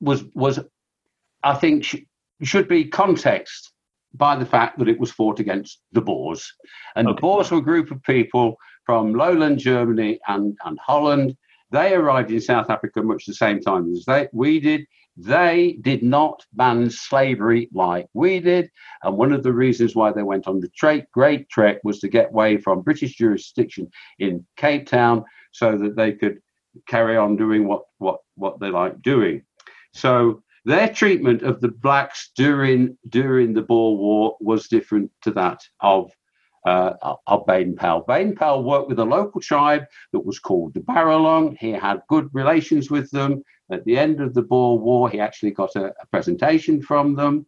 was 0.00 0.24
was, 0.34 0.60
I 1.42 1.54
think, 1.54 1.84
sh- 1.84 1.96
should 2.42 2.68
be 2.68 2.84
context 2.84 3.72
by 4.12 4.36
the 4.36 4.46
fact 4.46 4.78
that 4.78 4.88
it 4.88 5.00
was 5.00 5.10
fought 5.10 5.40
against 5.40 5.80
the 5.92 6.00
Boers, 6.00 6.52
and 6.96 7.08
okay. 7.08 7.14
the 7.14 7.20
Boers 7.20 7.50
were 7.50 7.58
a 7.58 7.62
group 7.62 7.90
of 7.90 8.02
people 8.02 8.56
from 8.84 9.14
lowland 9.14 9.58
Germany 9.58 10.18
and 10.28 10.56
and 10.64 10.78
Holland. 10.78 11.36
They 11.70 11.94
arrived 11.94 12.30
in 12.30 12.40
South 12.40 12.70
Africa 12.70 13.02
much 13.02 13.24
the 13.26 13.34
same 13.34 13.60
time 13.60 13.90
as 13.92 14.04
they 14.04 14.28
we 14.32 14.60
did. 14.60 14.86
They 15.16 15.78
did 15.80 16.02
not 16.02 16.44
ban 16.52 16.90
slavery 16.90 17.68
like 17.72 18.08
we 18.14 18.40
did. 18.40 18.70
And 19.02 19.16
one 19.16 19.32
of 19.32 19.42
the 19.42 19.52
reasons 19.52 19.94
why 19.94 20.12
they 20.12 20.22
went 20.22 20.48
on 20.48 20.60
the 20.60 20.68
tra- 20.76 21.06
Great 21.12 21.48
Trek 21.48 21.78
was 21.84 22.00
to 22.00 22.08
get 22.08 22.30
away 22.30 22.56
from 22.56 22.82
British 22.82 23.16
jurisdiction 23.16 23.90
in 24.18 24.44
Cape 24.56 24.86
Town 24.86 25.24
so 25.52 25.78
that 25.78 25.96
they 25.96 26.12
could 26.12 26.40
carry 26.88 27.16
on 27.16 27.36
doing 27.36 27.68
what, 27.68 27.82
what, 27.98 28.20
what 28.34 28.58
they 28.58 28.70
like 28.70 29.00
doing. 29.02 29.42
So 29.92 30.42
their 30.64 30.88
treatment 30.88 31.42
of 31.42 31.60
the 31.60 31.68
blacks 31.68 32.30
during 32.36 32.96
during 33.08 33.52
the 33.52 33.62
Boer 33.62 33.96
War 33.96 34.36
was 34.40 34.68
different 34.68 35.10
to 35.22 35.30
that 35.32 35.60
of 35.80 36.10
uh, 36.64 36.94
of 37.26 37.46
Baden 37.46 37.76
Powell. 37.76 38.04
Baden 38.06 38.34
Powell 38.34 38.64
worked 38.64 38.88
with 38.88 38.98
a 38.98 39.04
local 39.04 39.40
tribe 39.40 39.84
that 40.12 40.24
was 40.24 40.38
called 40.38 40.74
the 40.74 40.80
Barolong. 40.80 41.56
He 41.60 41.70
had 41.70 42.02
good 42.08 42.28
relations 42.32 42.90
with 42.90 43.10
them. 43.10 43.42
At 43.70 43.84
the 43.84 43.98
end 43.98 44.20
of 44.20 44.34
the 44.34 44.42
Boer 44.42 44.78
War, 44.78 45.08
he 45.08 45.20
actually 45.20 45.52
got 45.52 45.74
a, 45.76 45.86
a 45.86 46.06
presentation 46.10 46.82
from 46.82 47.14
them. 47.14 47.46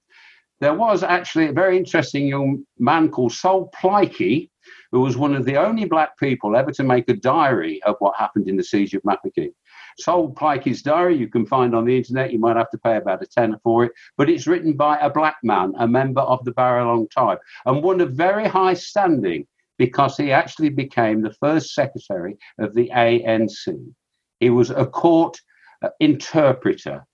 There 0.61 0.75
was 0.75 1.03
actually 1.03 1.49
a 1.49 1.53
very 1.53 1.77
interesting 1.77 2.27
young 2.27 2.65
man 2.79 3.11
called 3.11 3.33
Sol 3.33 3.71
Plaatje, 3.79 4.49
who 4.91 5.01
was 5.01 5.17
one 5.17 5.35
of 5.35 5.45
the 5.45 5.57
only 5.57 5.85
black 5.85 6.19
people 6.19 6.57
ever 6.57 6.73
to 6.73 6.83
make 6.83 7.09
a 7.09 7.15
diary 7.15 7.83
of 7.83 7.97
what 7.99 8.17
happened 8.17 8.49
in 8.49 8.57
the 8.57 8.65
siege 8.65 8.95
of 8.95 9.03
Mafeking. 9.03 9.53
Sol 9.99 10.33
Plaatje's 10.33 10.83
diary 10.83 11.17
you 11.17 11.29
can 11.29 11.47
find 11.47 11.75
on 11.75 11.85
the 11.85 11.97
internet. 11.97 12.33
You 12.33 12.39
might 12.39 12.57
have 12.57 12.71
to 12.71 12.79
pay 12.79 12.97
about 12.97 13.23
a 13.23 13.27
tenner 13.27 13.59
for 13.63 13.85
it, 13.85 13.93
but 14.17 14.29
it's 14.29 14.47
written 14.47 14.75
by 14.75 14.99
a 14.99 15.11
black 15.11 15.37
man, 15.43 15.73
a 15.79 15.89
member 15.89 16.21
of 16.21 16.45
the 16.45 16.53
Barolong 16.53 17.09
tribe, 17.11 17.39
and 17.65 17.83
one 17.83 18.01
of 18.01 18.13
very 18.13 18.47
high 18.47 18.75
standing 18.75 19.47
because 19.79 20.17
he 20.17 20.33
actually 20.33 20.71
became 20.71 21.21
the 21.21 21.35
first 21.35 21.75
secretary 21.75 22.37
of 22.59 22.75
the 22.75 22.91
ANC. 22.95 23.93
He 24.41 24.51
was 24.51 24.71
a 24.71 24.87
court 24.87 25.39
uh, 25.83 25.91
interpreter, 26.01 27.07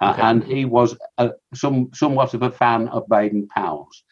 uh, 0.00 0.14
and 0.18 0.44
he 0.44 0.64
was 0.64 0.96
uh, 1.18 1.30
some 1.54 1.90
somewhat 1.92 2.34
of 2.34 2.42
a 2.42 2.50
fan 2.50 2.88
of 2.88 3.08
Baden 3.08 3.48
Powell's. 3.48 4.04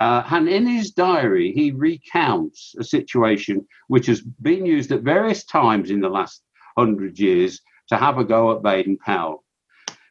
Uh, 0.00 0.22
and 0.30 0.48
in 0.48 0.66
his 0.66 0.92
diary, 0.92 1.52
he 1.52 1.72
recounts 1.72 2.74
a 2.78 2.84
situation 2.84 3.66
which 3.88 4.06
has 4.06 4.22
been 4.22 4.64
used 4.64 4.92
at 4.92 5.02
various 5.02 5.44
times 5.44 5.90
in 5.90 6.00
the 6.00 6.08
last 6.08 6.42
hundred 6.76 7.18
years 7.18 7.60
to 7.88 7.96
have 7.96 8.18
a 8.18 8.24
go 8.24 8.52
at 8.52 8.62
Baden 8.62 8.98
Powell. 8.98 9.44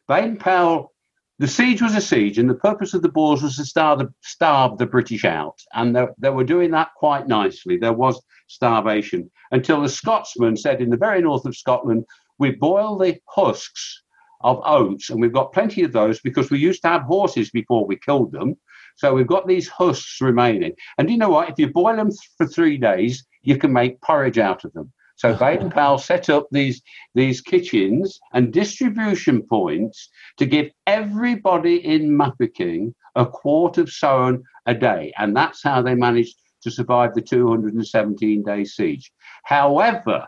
Baden 0.08 0.36
Powell, 0.36 0.92
the 1.38 1.48
siege 1.48 1.80
was 1.80 1.94
a 1.94 2.00
siege, 2.00 2.38
and 2.38 2.50
the 2.50 2.54
purpose 2.54 2.94
of 2.94 3.02
the 3.02 3.08
Boers 3.08 3.42
was 3.42 3.56
to 3.56 3.64
starve 3.64 4.00
the, 4.00 4.12
starve 4.22 4.76
the 4.76 4.86
British 4.86 5.24
out. 5.24 5.58
And 5.72 5.96
they, 5.96 6.06
they 6.18 6.30
were 6.30 6.44
doing 6.44 6.70
that 6.72 6.90
quite 6.96 7.28
nicely. 7.28 7.76
There 7.76 7.92
was 7.92 8.20
starvation 8.48 9.30
until 9.52 9.80
the 9.80 9.88
Scotsman 9.88 10.56
said 10.56 10.80
in 10.80 10.90
the 10.90 10.96
very 10.96 11.22
north 11.22 11.46
of 11.46 11.56
Scotland, 11.56 12.04
we 12.38 12.50
boil 12.50 12.98
the 12.98 13.18
husks 13.28 14.02
of 14.42 14.60
oats, 14.64 15.10
and 15.10 15.20
we've 15.20 15.32
got 15.32 15.52
plenty 15.52 15.82
of 15.82 15.92
those 15.92 16.20
because 16.20 16.50
we 16.50 16.58
used 16.58 16.82
to 16.82 16.88
have 16.88 17.02
horses 17.02 17.50
before 17.50 17.86
we 17.86 17.96
killed 17.96 18.32
them. 18.32 18.56
So 18.96 19.14
we've 19.14 19.26
got 19.26 19.46
these 19.46 19.68
husks 19.68 20.20
remaining. 20.20 20.72
And 20.98 21.10
you 21.10 21.16
know 21.16 21.30
what? 21.30 21.48
If 21.48 21.54
you 21.58 21.70
boil 21.70 21.96
them 21.96 22.10
for 22.36 22.46
three 22.46 22.76
days, 22.76 23.24
you 23.42 23.56
can 23.56 23.72
make 23.72 24.00
porridge 24.00 24.38
out 24.38 24.64
of 24.64 24.72
them. 24.72 24.92
So 25.20 25.34
Baden 25.34 25.68
Powell 25.68 25.98
set 25.98 26.30
up 26.30 26.46
these, 26.50 26.80
these 27.14 27.42
kitchens 27.42 28.18
and 28.32 28.54
distribution 28.54 29.42
points 29.42 30.08
to 30.38 30.46
give 30.46 30.70
everybody 30.86 31.84
in 31.84 32.16
Mafeking 32.16 32.94
a 33.14 33.26
quart 33.26 33.76
of 33.76 33.90
sowens 33.90 34.42
a 34.64 34.74
day. 34.74 35.12
And 35.18 35.36
that's 35.36 35.62
how 35.62 35.82
they 35.82 35.94
managed 35.94 36.40
to 36.62 36.70
survive 36.70 37.12
the 37.12 37.20
217 37.20 38.42
day 38.42 38.64
siege. 38.64 39.12
However, 39.44 40.26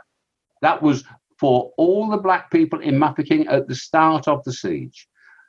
that 0.61 0.83
was 0.83 1.05
for 1.41 1.73
all 1.79 2.11
the 2.11 2.19
black 2.19 2.51
people 2.51 2.81
in 2.81 2.99
Mafeking 2.99 3.47
at 3.47 3.69
the 3.69 3.75
start 3.75 4.29
of 4.29 4.45
the 4.45 4.53
siege. 4.53 5.09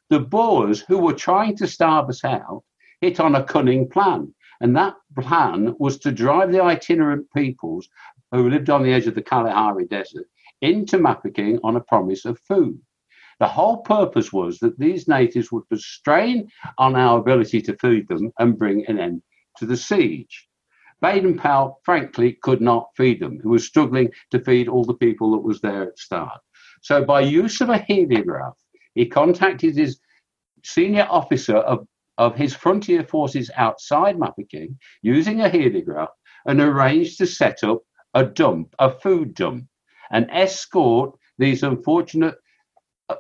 The 0.10 0.22
Boers, 0.22 0.80
who 0.80 1.00
were 1.00 1.12
trying 1.12 1.58
to 1.58 1.68
starve 1.68 2.08
us 2.08 2.24
out, 2.24 2.64
hit 3.02 3.20
on 3.20 3.36
a 3.36 3.44
cunning 3.44 3.90
plan. 3.90 4.34
And 4.62 4.74
that 4.78 4.96
plan 5.20 5.76
was 5.80 5.98
to 6.00 6.12
drive 6.14 6.54
the 6.54 6.64
itinerant 6.64 7.28
peoples 7.36 7.90
who 8.34 8.50
lived 8.50 8.70
on 8.70 8.84
the 8.84 8.92
edge 8.92 9.08
of 9.08 9.16
the 9.16 9.22
Kalahari 9.22 9.86
Desert 9.86 10.26
into 10.62 10.98
Mafeking 10.98 11.60
on 11.64 11.76
a 11.76 11.82
promise 11.82 12.26
of 12.26 12.40
food. 12.40 12.80
The 13.40 13.48
whole 13.48 13.78
purpose 13.78 14.34
was 14.34 14.60
that 14.60 14.78
these 14.80 15.08
natives 15.08 15.52
would 15.52 15.66
strain 15.76 16.50
on 16.78 16.96
our 16.96 17.20
ability 17.20 17.62
to 17.64 17.78
feed 17.78 18.08
them 18.08 18.32
and 18.40 18.58
bring 18.58 18.86
an 18.88 19.00
end 19.00 19.22
to 19.58 19.66
the 19.66 19.78
siege. 19.78 20.48
Baden 21.02 21.38
Powell, 21.38 21.82
frankly, 21.84 22.38
could 22.42 22.62
not 22.62 22.90
feed 22.96 23.20
them. 23.20 23.40
He 23.42 23.48
was 23.48 23.66
struggling 23.66 24.10
to 24.32 24.40
feed 24.40 24.68
all 24.68 24.86
the 24.86 24.94
people 24.94 25.32
that 25.32 25.44
was 25.44 25.60
there 25.62 25.84
at 25.90 26.00
start. 26.00 26.40
So, 26.82 27.04
by 27.04 27.22
use 27.22 27.60
of 27.62 27.70
a 27.70 27.80
heliograph, 27.80 28.54
he 28.96 29.06
contacted 29.06 29.76
his 29.76 30.00
senior 30.64 31.08
officer 31.10 31.58
of, 31.58 31.86
of 32.18 32.36
his 32.36 32.56
frontier 32.56 33.04
forces 33.04 33.52
outside 33.58 34.18
Mafeking 34.18 34.78
using 35.02 35.42
a 35.42 35.50
heliograph 35.50 36.12
and 36.46 36.62
arranged 36.62 37.18
to 37.18 37.28
set 37.28 37.64
up 37.64 37.82
a 38.14 38.26
dump, 38.26 38.76
a 38.80 38.90
food 38.90 39.34
dump, 39.34 39.68
and 40.12 40.30
escort 40.32 41.18
these 41.38 41.64
unfortunate, 41.64 42.36
uh, 43.10 43.16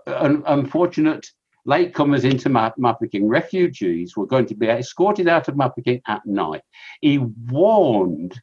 unfortunate 0.46 1.26
latecomers 1.68 2.30
into 2.30 2.50
Mafeking, 2.50 3.28
refugees, 3.28 4.16
were 4.18 4.26
going 4.26 4.46
to 4.48 4.56
be 4.56 4.68
escorted 4.68 5.28
out 5.28 5.48
of 5.48 5.56
Mafeking 5.56 6.02
at 6.08 6.26
night. 6.26 6.62
He 7.02 7.18
warned 7.18 8.40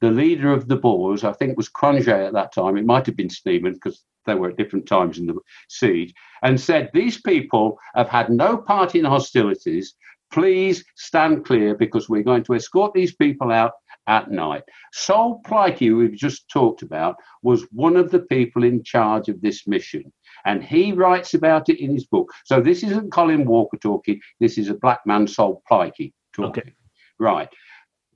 the 0.00 0.10
leader 0.10 0.52
of 0.52 0.68
the 0.68 0.76
Boers, 0.76 1.24
I 1.24 1.32
think 1.32 1.52
it 1.52 1.56
was 1.56 1.68
Cronje 1.68 2.26
at 2.26 2.32
that 2.32 2.52
time, 2.52 2.76
it 2.76 2.86
might 2.86 3.06
have 3.06 3.16
been 3.16 3.30
Snyman 3.30 3.74
because 3.74 4.04
they 4.26 4.34
were 4.34 4.50
at 4.50 4.56
different 4.56 4.86
times 4.86 5.18
in 5.18 5.26
the 5.26 5.36
siege, 5.68 6.14
and 6.42 6.60
said, 6.60 6.90
These 6.92 7.20
people 7.22 7.78
have 7.94 8.08
had 8.08 8.30
no 8.30 8.56
part 8.56 8.94
in 8.94 9.04
hostilities. 9.04 9.94
Please 10.30 10.84
stand 10.94 11.46
clear 11.46 11.74
because 11.74 12.08
we're 12.08 12.22
going 12.22 12.44
to 12.44 12.54
escort 12.54 12.92
these 12.92 13.14
people 13.14 13.50
out 13.50 13.72
at 14.08 14.30
night. 14.30 14.64
Sol 14.92 15.40
Plaatje, 15.46 15.96
we've 15.96 16.16
just 16.16 16.48
talked 16.48 16.82
about, 16.82 17.16
was 17.42 17.66
one 17.70 17.96
of 17.96 18.10
the 18.10 18.20
people 18.20 18.64
in 18.64 18.82
charge 18.82 19.28
of 19.28 19.40
this 19.40 19.66
mission. 19.66 20.10
And 20.44 20.64
he 20.64 20.92
writes 20.92 21.34
about 21.34 21.68
it 21.68 21.80
in 21.80 21.92
his 21.92 22.06
book. 22.06 22.32
So 22.44 22.60
this 22.60 22.82
isn't 22.82 23.12
Colin 23.12 23.44
Walker 23.44 23.76
talking, 23.76 24.20
this 24.40 24.58
is 24.58 24.68
a 24.68 24.74
black 24.74 25.00
man, 25.04 25.26
Sol 25.26 25.62
Plaatje, 25.70 26.12
talking. 26.32 26.62
Okay. 26.62 26.72
Right. 27.20 27.48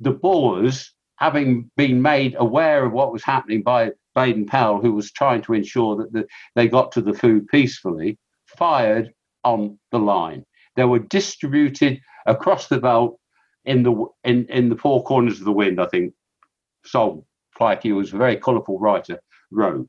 The 0.00 0.12
Boers, 0.12 0.92
having 1.16 1.70
been 1.76 2.00
made 2.00 2.34
aware 2.38 2.84
of 2.84 2.92
what 2.92 3.12
was 3.12 3.22
happening 3.22 3.62
by 3.62 3.92
Baden 4.14 4.46
Powell, 4.46 4.80
who 4.80 4.92
was 4.92 5.12
trying 5.12 5.42
to 5.42 5.54
ensure 5.54 5.96
that 5.96 6.12
the, 6.12 6.26
they 6.56 6.68
got 6.68 6.90
to 6.92 7.02
the 7.02 7.14
food 7.14 7.46
peacefully, 7.48 8.18
fired 8.46 9.12
on 9.44 9.78
the 9.90 9.98
line. 9.98 10.44
They 10.76 10.84
were 10.84 11.00
distributed 11.00 12.00
across 12.26 12.68
the 12.68 12.80
belt 12.80 13.18
in 13.64 13.82
the 13.82 14.06
in, 14.24 14.46
in 14.46 14.68
the 14.68 14.76
four 14.76 15.02
corners 15.04 15.38
of 15.38 15.44
the 15.44 15.52
wind. 15.52 15.80
I 15.80 15.86
think 15.86 16.14
Sol 16.84 17.26
Plaatje 17.58 17.94
was 17.94 18.12
a 18.12 18.16
very 18.16 18.36
colourful 18.36 18.78
writer, 18.78 19.20
wrote. 19.50 19.88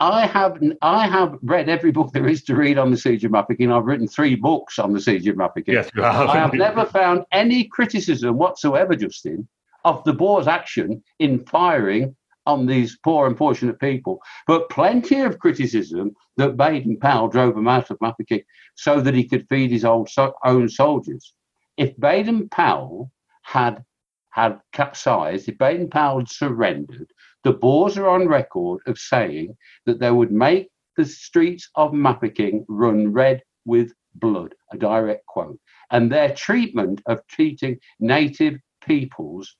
I 0.00 0.26
have 0.26 0.60
I 0.82 1.06
have 1.06 1.38
read 1.42 1.68
every 1.68 1.92
book 1.92 2.12
there 2.12 2.26
is 2.26 2.42
to 2.44 2.56
read 2.56 2.76
on 2.76 2.90
the 2.90 2.96
siege 2.96 3.24
of 3.24 3.30
Mafeking. 3.30 3.70
I've 3.70 3.84
written 3.84 4.08
three 4.08 4.34
books 4.34 4.78
on 4.80 4.92
the 4.92 5.00
siege 5.00 5.28
of 5.28 5.36
Mafeking. 5.36 5.74
Yes, 5.74 5.90
you 5.94 6.02
have. 6.02 6.28
I 6.28 6.38
have 6.38 6.54
never 6.54 6.84
found 6.84 7.24
any 7.30 7.64
criticism 7.68 8.36
whatsoever, 8.36 8.96
Justin, 8.96 9.48
of 9.84 10.02
the 10.02 10.12
Boers' 10.12 10.48
action 10.48 11.02
in 11.20 11.44
firing 11.46 12.16
on 12.46 12.66
these 12.66 12.98
poor, 13.04 13.28
unfortunate 13.28 13.78
people, 13.78 14.20
but 14.48 14.68
plenty 14.68 15.20
of 15.20 15.38
criticism 15.38 16.10
that 16.36 16.56
Baden 16.56 16.98
Powell 16.98 17.28
drove 17.28 17.56
him 17.56 17.68
out 17.68 17.90
of 17.90 17.98
Mafeking 18.00 18.42
so 18.74 19.00
that 19.00 19.14
he 19.14 19.28
could 19.28 19.46
feed 19.48 19.70
his 19.70 19.84
old 19.84 20.08
so- 20.08 20.34
own 20.44 20.68
soldiers. 20.68 21.34
If 21.76 21.98
Baden 21.98 22.48
Powell 22.48 23.10
had 23.42 23.84
had 24.30 24.60
capsized, 24.72 25.48
if 25.48 25.58
Baden 25.58 25.90
Powell 25.90 26.20
had 26.20 26.28
surrendered, 26.28 27.12
the 27.44 27.52
Boers 27.52 27.98
are 27.98 28.08
on 28.08 28.28
record 28.28 28.80
of 28.86 28.98
saying 28.98 29.56
that 29.84 29.98
they 30.00 30.10
would 30.10 30.32
make 30.32 30.70
the 30.96 31.04
streets 31.04 31.68
of 31.74 31.92
Mafeking 31.92 32.64
run 32.68 33.12
red 33.12 33.42
with 33.64 33.92
blood, 34.14 34.54
a 34.72 34.78
direct 34.78 35.26
quote. 35.26 35.58
And 35.90 36.10
their 36.10 36.34
treatment 36.34 37.02
of 37.06 37.26
treating 37.26 37.78
native 38.00 38.58
peoples 38.84 39.56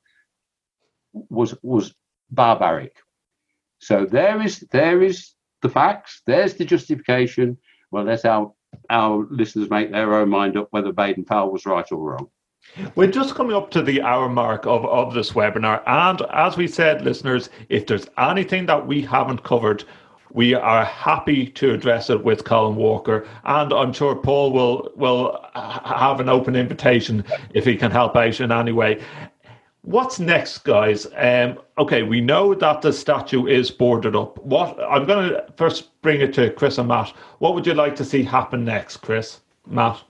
was 1.12 1.54
was 1.62 1.94
barbaric. 2.30 2.96
So 3.78 4.06
there 4.06 4.40
is 4.40 4.60
there 4.70 5.02
is 5.02 5.34
the 5.60 5.68
facts, 5.68 6.22
there's 6.26 6.54
the 6.54 6.64
justification. 6.64 7.58
Well, 7.90 8.04
let 8.04 8.24
our 8.24 8.52
our 8.90 9.26
listeners 9.30 9.70
make 9.70 9.90
their 9.90 10.14
own 10.14 10.28
mind 10.28 10.56
up 10.56 10.68
whether 10.70 10.92
Baden 10.92 11.24
Powell 11.24 11.52
was 11.52 11.66
right 11.66 11.90
or 11.90 11.98
wrong. 11.98 12.28
We're 12.94 13.10
just 13.10 13.34
coming 13.34 13.56
up 13.56 13.70
to 13.72 13.82
the 13.82 14.02
hour 14.02 14.28
mark 14.28 14.66
of, 14.66 14.84
of 14.86 15.14
this 15.14 15.32
webinar. 15.32 15.82
And 15.86 16.22
as 16.32 16.56
we 16.56 16.68
said, 16.68 17.02
listeners, 17.02 17.50
if 17.68 17.86
there's 17.86 18.06
anything 18.18 18.66
that 18.66 18.86
we 18.86 19.02
haven't 19.02 19.42
covered, 19.42 19.84
we 20.30 20.54
are 20.54 20.84
happy 20.84 21.46
to 21.46 21.74
address 21.74 22.08
it 22.08 22.24
with 22.24 22.44
Colin 22.44 22.76
Walker. 22.76 23.26
And 23.44 23.72
I'm 23.72 23.92
sure 23.92 24.14
Paul 24.14 24.52
will, 24.52 24.90
will 24.96 25.44
have 25.54 26.20
an 26.20 26.28
open 26.28 26.56
invitation 26.56 27.24
if 27.52 27.64
he 27.64 27.76
can 27.76 27.90
help 27.90 28.16
out 28.16 28.40
in 28.40 28.50
any 28.50 28.72
way. 28.72 29.02
What's 29.84 30.20
next, 30.20 30.58
guys? 30.58 31.08
Um, 31.16 31.58
okay, 31.76 32.04
we 32.04 32.20
know 32.20 32.54
that 32.54 32.82
the 32.82 32.92
statue 32.92 33.46
is 33.46 33.68
boarded 33.68 34.14
up. 34.14 34.38
What 34.38 34.78
I'm 34.80 35.06
going 35.06 35.30
to 35.30 35.44
first 35.56 36.00
bring 36.02 36.20
it 36.20 36.32
to 36.34 36.50
Chris 36.52 36.78
and 36.78 36.86
Matt. 36.86 37.08
What 37.40 37.54
would 37.54 37.66
you 37.66 37.74
like 37.74 37.96
to 37.96 38.04
see 38.04 38.22
happen 38.22 38.64
next, 38.64 38.98
Chris? 38.98 39.40
Matt? 39.66 40.00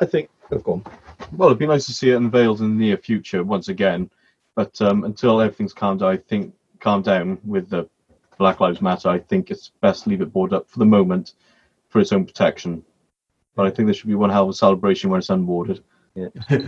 I 0.00 0.06
think. 0.06 0.30
Oh, 0.50 0.58
go 0.58 0.72
on. 0.72 0.84
Well, 1.32 1.50
it'd 1.50 1.58
be 1.58 1.66
nice 1.66 1.84
to 1.86 1.92
see 1.92 2.10
it 2.12 2.16
unveiled 2.16 2.60
in 2.60 2.78
the 2.78 2.84
near 2.86 2.96
future 2.96 3.44
once 3.44 3.68
again. 3.68 4.10
But 4.54 4.80
um, 4.80 5.04
until 5.04 5.40
everything's 5.40 5.74
calmed 5.74 6.00
down, 6.00 6.12
I 6.12 6.16
think 6.16 6.54
calmed 6.80 7.04
down 7.04 7.38
with 7.44 7.68
the 7.68 7.86
Black 8.38 8.60
Lives 8.60 8.80
Matter, 8.80 9.10
I 9.10 9.18
think 9.18 9.50
it's 9.50 9.70
best 9.82 10.04
to 10.04 10.10
leave 10.10 10.22
it 10.22 10.32
boarded 10.32 10.56
up 10.56 10.70
for 10.70 10.78
the 10.78 10.86
moment 10.86 11.34
for 11.90 12.00
its 12.00 12.12
own 12.12 12.24
protection. 12.24 12.82
But 13.54 13.66
I 13.66 13.70
think 13.70 13.86
there 13.86 13.94
should 13.94 14.08
be 14.08 14.14
one 14.14 14.30
hell 14.30 14.44
of 14.44 14.48
a 14.48 14.54
celebration 14.54 15.10
when 15.10 15.18
it's 15.18 15.28
unboarded. 15.28 15.80
Yeah. 16.14 16.28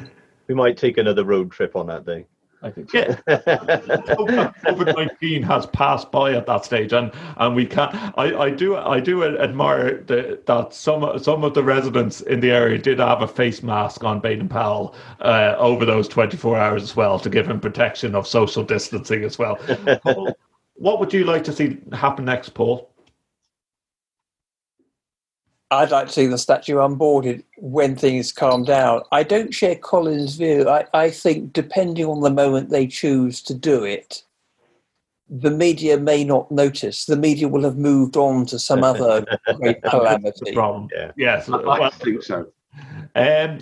we 0.49 0.55
might 0.55 0.77
take 0.77 0.99
another 0.99 1.25
road 1.25 1.51
trip 1.51 1.77
on 1.77 1.87
that 1.87 2.05
day. 2.05 2.27
I 2.63 2.71
think 2.71 2.91
so. 2.91 2.99
Yeah. 2.99 3.17
COVID 3.29 4.97
nineteen 4.97 5.43
has 5.43 5.67
passed 5.67 6.11
by 6.11 6.33
at 6.33 6.47
that 6.47 6.65
stage, 6.65 6.93
and 6.93 7.13
and 7.37 7.55
we 7.55 7.67
can't. 7.67 7.95
I, 8.17 8.35
I 8.37 8.51
do 8.51 8.77
I 8.77 8.99
do 8.99 9.25
admire 9.25 10.03
the, 10.03 10.41
that 10.47 10.73
some 10.73 11.19
some 11.19 11.45
of 11.45 11.55
the 11.55 11.63
residents 11.63 12.23
in 12.23 12.41
the 12.41 12.51
area 12.51 12.79
did 12.79 12.99
have 12.99 13.23
a 13.23 13.29
face 13.29 13.63
mask 13.63 14.05
on 14.05 14.21
Baden 14.21 14.49
Powell 14.49 14.95
uh, 15.21 15.55
over 15.59 15.85
those 15.85 16.09
twenty 16.09 16.37
four 16.37 16.57
hours 16.57 16.83
as 16.83 16.97
well 16.97 17.19
to 17.21 17.31
give 17.31 17.49
him 17.49 17.61
protection 17.61 18.15
of 18.15 18.27
social 18.27 18.63
distancing 18.63 19.23
as 19.23 19.39
well. 19.39 19.57
Paul, 20.03 20.35
what 20.75 20.99
would 20.99 21.13
you 21.13 21.25
like 21.25 21.45
to 21.45 21.53
see 21.53 21.79
happen 21.93 22.25
next, 22.25 22.51
Paul? 22.51 22.91
I'd 25.71 25.91
like 25.91 26.07
to 26.07 26.13
see 26.13 26.27
the 26.27 26.39
statue 26.39 26.77
unboarded 26.77 27.43
when 27.59 27.97
things 27.97 28.31
calm 28.31 28.63
down. 28.65 29.03
I 29.11 29.25
don't 29.25 29.53
share 29.53 29.75
Colin's 29.75 30.37
view. 30.37 30.69
I, 30.69 30.85
I 30.95 31.11
think, 31.11 31.53
depending 31.53 32.07
on 32.07 32.21
the 32.21 32.31
moment 32.31 32.71
they 32.71 32.87
choose 32.87 33.43
to 33.43 33.55
do 33.55 33.83
it, 33.83 34.23
the 35.29 35.51
media 35.51 35.99
may 35.99 36.23
not 36.23 36.51
notice. 36.53 37.07
The 37.07 37.17
media 37.17 37.49
will 37.49 37.65
have 37.65 37.79
moved 37.79 38.17
on 38.17 38.47
to 38.47 38.61
some 38.61 38.85
other 38.85 39.25
great 39.57 39.83
calamity. 39.83 40.53
Problem. 40.53 40.89
Yeah. 40.95 41.11
Yes, 41.17 41.49
I 41.49 41.57
well, 41.57 41.91
think 41.91 42.23
so. 42.23 42.47
Um, 43.17 43.61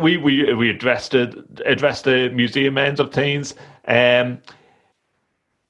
we 0.00 0.18
we 0.18 0.52
we 0.54 0.70
addressed 0.70 1.14
it, 1.14 1.34
addressed 1.64 2.04
the 2.04 2.30
museum 2.30 2.78
ends 2.78 3.00
of 3.00 3.12
things. 3.12 3.54
Um, 3.88 4.38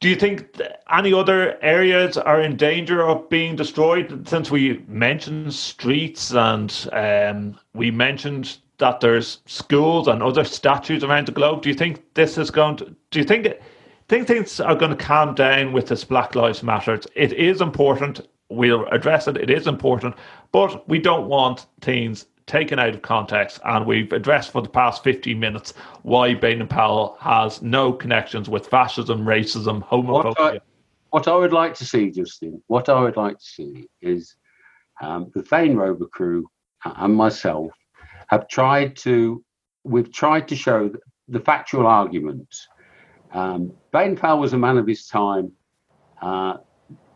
do 0.00 0.08
you 0.10 0.16
think 0.16 0.60
any 0.92 1.12
other 1.12 1.58
areas 1.62 2.18
are 2.18 2.40
in 2.40 2.56
danger 2.56 3.02
of 3.02 3.28
being 3.30 3.56
destroyed? 3.56 4.28
Since 4.28 4.50
we 4.50 4.84
mentioned 4.88 5.54
streets 5.54 6.34
and 6.34 6.88
um, 6.92 7.58
we 7.74 7.90
mentioned 7.90 8.58
that 8.78 9.00
there's 9.00 9.40
schools 9.46 10.06
and 10.06 10.22
other 10.22 10.44
statues 10.44 11.02
around 11.02 11.26
the 11.26 11.32
globe, 11.32 11.62
do 11.62 11.70
you 11.70 11.74
think 11.74 12.02
this 12.14 12.36
is 12.36 12.50
going 12.50 12.76
to? 12.76 12.94
Do 13.10 13.18
you 13.18 13.24
think 13.24 13.48
think 14.08 14.26
things 14.26 14.60
are 14.60 14.76
going 14.76 14.96
to 14.96 15.04
calm 15.04 15.34
down 15.34 15.72
with 15.72 15.88
this 15.88 16.04
Black 16.04 16.34
Lives 16.34 16.62
Matter? 16.62 17.00
It 17.14 17.32
is 17.32 17.62
important. 17.62 18.20
We'll 18.50 18.86
address 18.88 19.26
it. 19.26 19.38
It 19.38 19.50
is 19.50 19.66
important, 19.66 20.14
but 20.52 20.86
we 20.88 20.98
don't 20.98 21.26
want 21.26 21.66
things 21.80 22.26
taken 22.46 22.78
out 22.78 22.94
of 22.94 23.02
context. 23.02 23.60
And 23.64 23.86
we've 23.86 24.12
addressed 24.12 24.52
for 24.52 24.62
the 24.62 24.68
past 24.68 25.02
15 25.04 25.38
minutes 25.38 25.74
why 26.02 26.34
Baden 26.34 26.68
Powell 26.68 27.16
has 27.20 27.62
no 27.62 27.92
connections 27.92 28.48
with 28.48 28.66
fascism, 28.68 29.24
racism, 29.24 29.86
homophobia. 29.86 30.24
What 30.24 30.40
I, 30.40 30.60
what 31.10 31.28
I 31.28 31.34
would 31.34 31.52
like 31.52 31.74
to 31.74 31.84
see, 31.84 32.10
Justin, 32.10 32.62
what 32.68 32.88
I 32.88 33.00
would 33.00 33.16
like 33.16 33.38
to 33.38 33.44
see 33.44 33.88
is 34.00 34.36
um, 35.00 35.30
the 35.34 35.42
Thane 35.42 35.76
Rover 35.76 36.06
crew 36.06 36.48
and 36.84 37.14
myself 37.14 37.72
have 38.28 38.48
tried 38.48 38.96
to, 38.96 39.42
we've 39.84 40.12
tried 40.12 40.48
to 40.48 40.56
show 40.56 40.90
the 41.28 41.40
factual 41.40 41.86
arguments. 41.86 42.68
Um, 43.32 43.72
Baden 43.92 44.16
Powell 44.16 44.40
was 44.40 44.52
a 44.52 44.58
man 44.58 44.78
of 44.78 44.86
his 44.86 45.06
time. 45.06 45.52
Uh, 46.22 46.58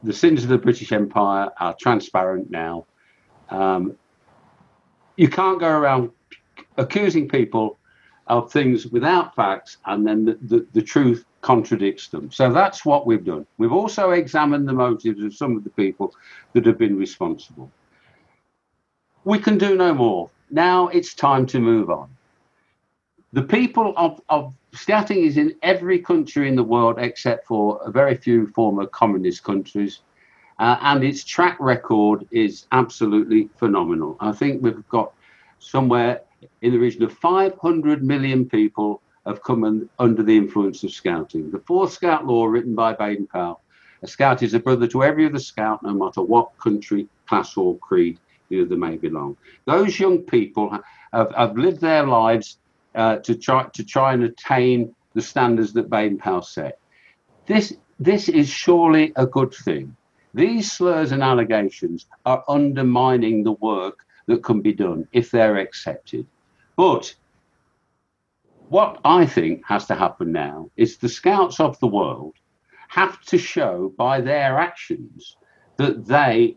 the 0.03 0.13
sins 0.13 0.43
of 0.43 0.49
the 0.49 0.59
British 0.59 0.93
Empire 0.93 1.51
are 1.59 1.75
transparent 1.79 2.51
now. 2.51 2.87
Um, 3.51 3.97
you 5.21 5.29
can't 5.29 5.61
go 5.61 5.69
around 5.69 6.11
accusing 6.79 7.29
people 7.29 7.79
of 8.29 8.51
things 8.51 8.87
without 8.87 9.37
facts 9.37 9.77
and 9.85 10.07
then 10.07 10.25
the, 10.25 10.39
the, 10.41 10.67
the, 10.73 10.81
truth 10.81 11.27
contradicts 11.43 12.09
them. 12.09 12.31
So 12.31 12.51
that's 12.51 12.87
what 12.87 13.07
we've 13.07 13.25
done. 13.25 13.47
We've 13.59 13.73
also 13.73 14.13
examined 14.13 14.67
the 14.67 14.73
motives 14.73 15.23
of 15.23 15.35
some 15.35 15.59
of 15.59 15.65
the 15.65 15.69
people 15.71 16.15
that 16.55 16.65
have 16.65 16.79
been 16.79 16.97
responsible. 16.97 17.71
We 19.25 19.39
can 19.39 19.59
do 19.59 19.77
no 19.77 19.93
more. 19.93 20.31
Now 20.51 20.89
it's 20.89 21.13
time 21.13 21.45
to 21.49 21.59
move 21.59 21.91
on. 21.91 22.09
The 23.35 23.43
people 23.43 23.93
of, 23.99 24.23
of 24.31 24.55
scouting 24.73 25.23
is 25.23 25.37
in 25.37 25.55
every 25.63 25.99
country 25.99 26.49
in 26.49 26.57
the 26.57 26.65
world 26.65 26.99
except 26.99 27.47
for 27.47 27.79
a 27.85 27.91
very 27.91 28.17
few 28.17 28.47
former 28.55 28.87
communist 28.87 29.45
countries. 29.45 30.01
Uh, 30.61 30.77
and 30.83 31.03
its 31.03 31.25
track 31.25 31.57
record 31.59 32.29
is 32.31 32.67
absolutely 32.73 33.49
phenomenal. 33.57 34.15
I 34.21 34.33
think 34.33 34.63
we've 34.63 34.87
got 34.91 35.15
somewhere 35.59 36.21
in 36.61 36.73
the 36.73 36.79
region 36.79 37.03
of 37.03 37.15
500 37.15 38.05
million 38.05 38.45
people 38.47 39.01
have 39.25 39.43
come 39.43 39.65
in, 39.65 39.89
under 39.99 40.23
the 40.23 40.37
influence 40.37 40.85
of 40.85 40.93
scouting. 40.93 41.51
The 41.51 41.61
fourth 41.61 41.93
scout 41.93 42.27
law 42.27 42.45
written 42.45 42.75
by 42.75 42.93
Baden 42.93 43.27
Powell. 43.27 43.63
A 44.03 44.07
scout 44.07 44.43
is 44.43 44.53
a 44.53 44.61
brother 44.61 44.87
to 44.89 45.03
every 45.03 45.25
other 45.25 45.39
scout, 45.39 45.83
no 45.83 45.95
matter 45.95 46.21
what 46.21 46.57
country, 46.59 47.09
class, 47.27 47.57
or 47.57 47.79
creed 47.79 48.19
the 48.51 48.61
other 48.63 48.77
may 48.77 48.99
belong. 48.99 49.39
Those 49.65 49.99
young 49.99 50.19
people 50.19 50.77
have, 51.15 51.35
have 51.35 51.57
lived 51.57 51.81
their 51.81 52.07
lives 52.07 52.59
uh, 52.95 53.17
to 53.17 53.35
try 53.35 53.67
to 53.73 53.83
try 53.83 54.13
and 54.13 54.25
attain 54.25 54.95
the 55.15 55.23
standards 55.23 55.73
that 55.73 55.89
Baden 55.89 56.19
Powell 56.19 56.43
set. 56.43 56.79
This 57.47 57.73
this 57.99 58.29
is 58.29 58.49
surely 58.51 59.13
a 59.17 59.27
good 59.27 59.55
thing. 59.55 59.97
These 60.35 60.71
slurs 60.71 61.13
and 61.13 61.23
allegations 61.23 62.07
are 62.25 62.45
undermining 62.49 63.43
the 63.43 63.53
work 63.53 64.05
that 64.27 64.45
can 64.45 64.61
be 64.61 64.73
done 64.73 65.09
if 65.13 65.31
they're 65.31 65.57
accepted. 65.59 66.27
But 66.77 67.15
what 68.69 69.01
I 69.05 69.27
think 69.27 69.65
has 69.67 69.87
to 69.87 69.95
happen 69.97 70.31
now 70.31 70.71
is 70.77 70.97
the 70.97 71.09
scouts 71.09 71.59
of 71.59 71.79
the 71.81 71.89
world 71.89 72.35
have 72.89 73.21
to 73.23 73.39
show 73.39 73.93
by 73.97 74.21
their 74.21 74.59
actions 74.59 75.37
that 75.77 76.07
they 76.07 76.57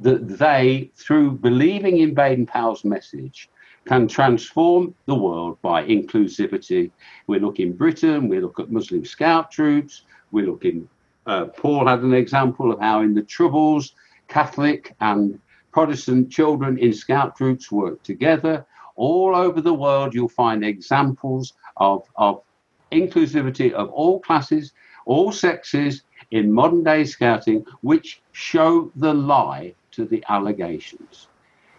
that 0.00 0.38
they, 0.38 0.90
through 0.94 1.32
believing 1.32 1.98
in 1.98 2.14
Baden 2.14 2.46
Powell's 2.46 2.84
message, 2.84 3.48
can 3.84 4.06
transform 4.06 4.94
the 5.06 5.14
world 5.14 5.60
by 5.60 5.84
inclusivity. 5.84 6.92
We 7.26 7.40
look 7.40 7.58
in 7.58 7.72
Britain, 7.72 8.28
we 8.28 8.38
look 8.38 8.60
at 8.60 8.70
Muslim 8.70 9.04
scout 9.04 9.50
troops, 9.50 10.02
we 10.30 10.46
look 10.46 10.64
in 10.64 10.88
uh, 11.28 11.44
Paul 11.44 11.86
had 11.86 12.00
an 12.00 12.14
example 12.14 12.72
of 12.72 12.80
how 12.80 13.02
in 13.02 13.14
the 13.14 13.22
Troubles, 13.22 13.92
Catholic 14.28 14.94
and 15.00 15.38
Protestant 15.72 16.30
children 16.32 16.78
in 16.78 16.92
scout 16.92 17.36
groups 17.36 17.70
work 17.70 18.02
together. 18.02 18.66
All 18.96 19.36
over 19.36 19.60
the 19.60 19.74
world, 19.74 20.14
you'll 20.14 20.28
find 20.28 20.64
examples 20.64 21.52
of, 21.76 22.08
of 22.16 22.42
inclusivity 22.90 23.72
of 23.72 23.90
all 23.90 24.20
classes, 24.20 24.72
all 25.04 25.30
sexes 25.30 26.02
in 26.30 26.50
modern 26.50 26.82
day 26.82 27.04
scouting, 27.04 27.64
which 27.82 28.22
show 28.32 28.90
the 28.96 29.12
lie 29.12 29.74
to 29.92 30.06
the 30.06 30.24
allegations. 30.30 31.28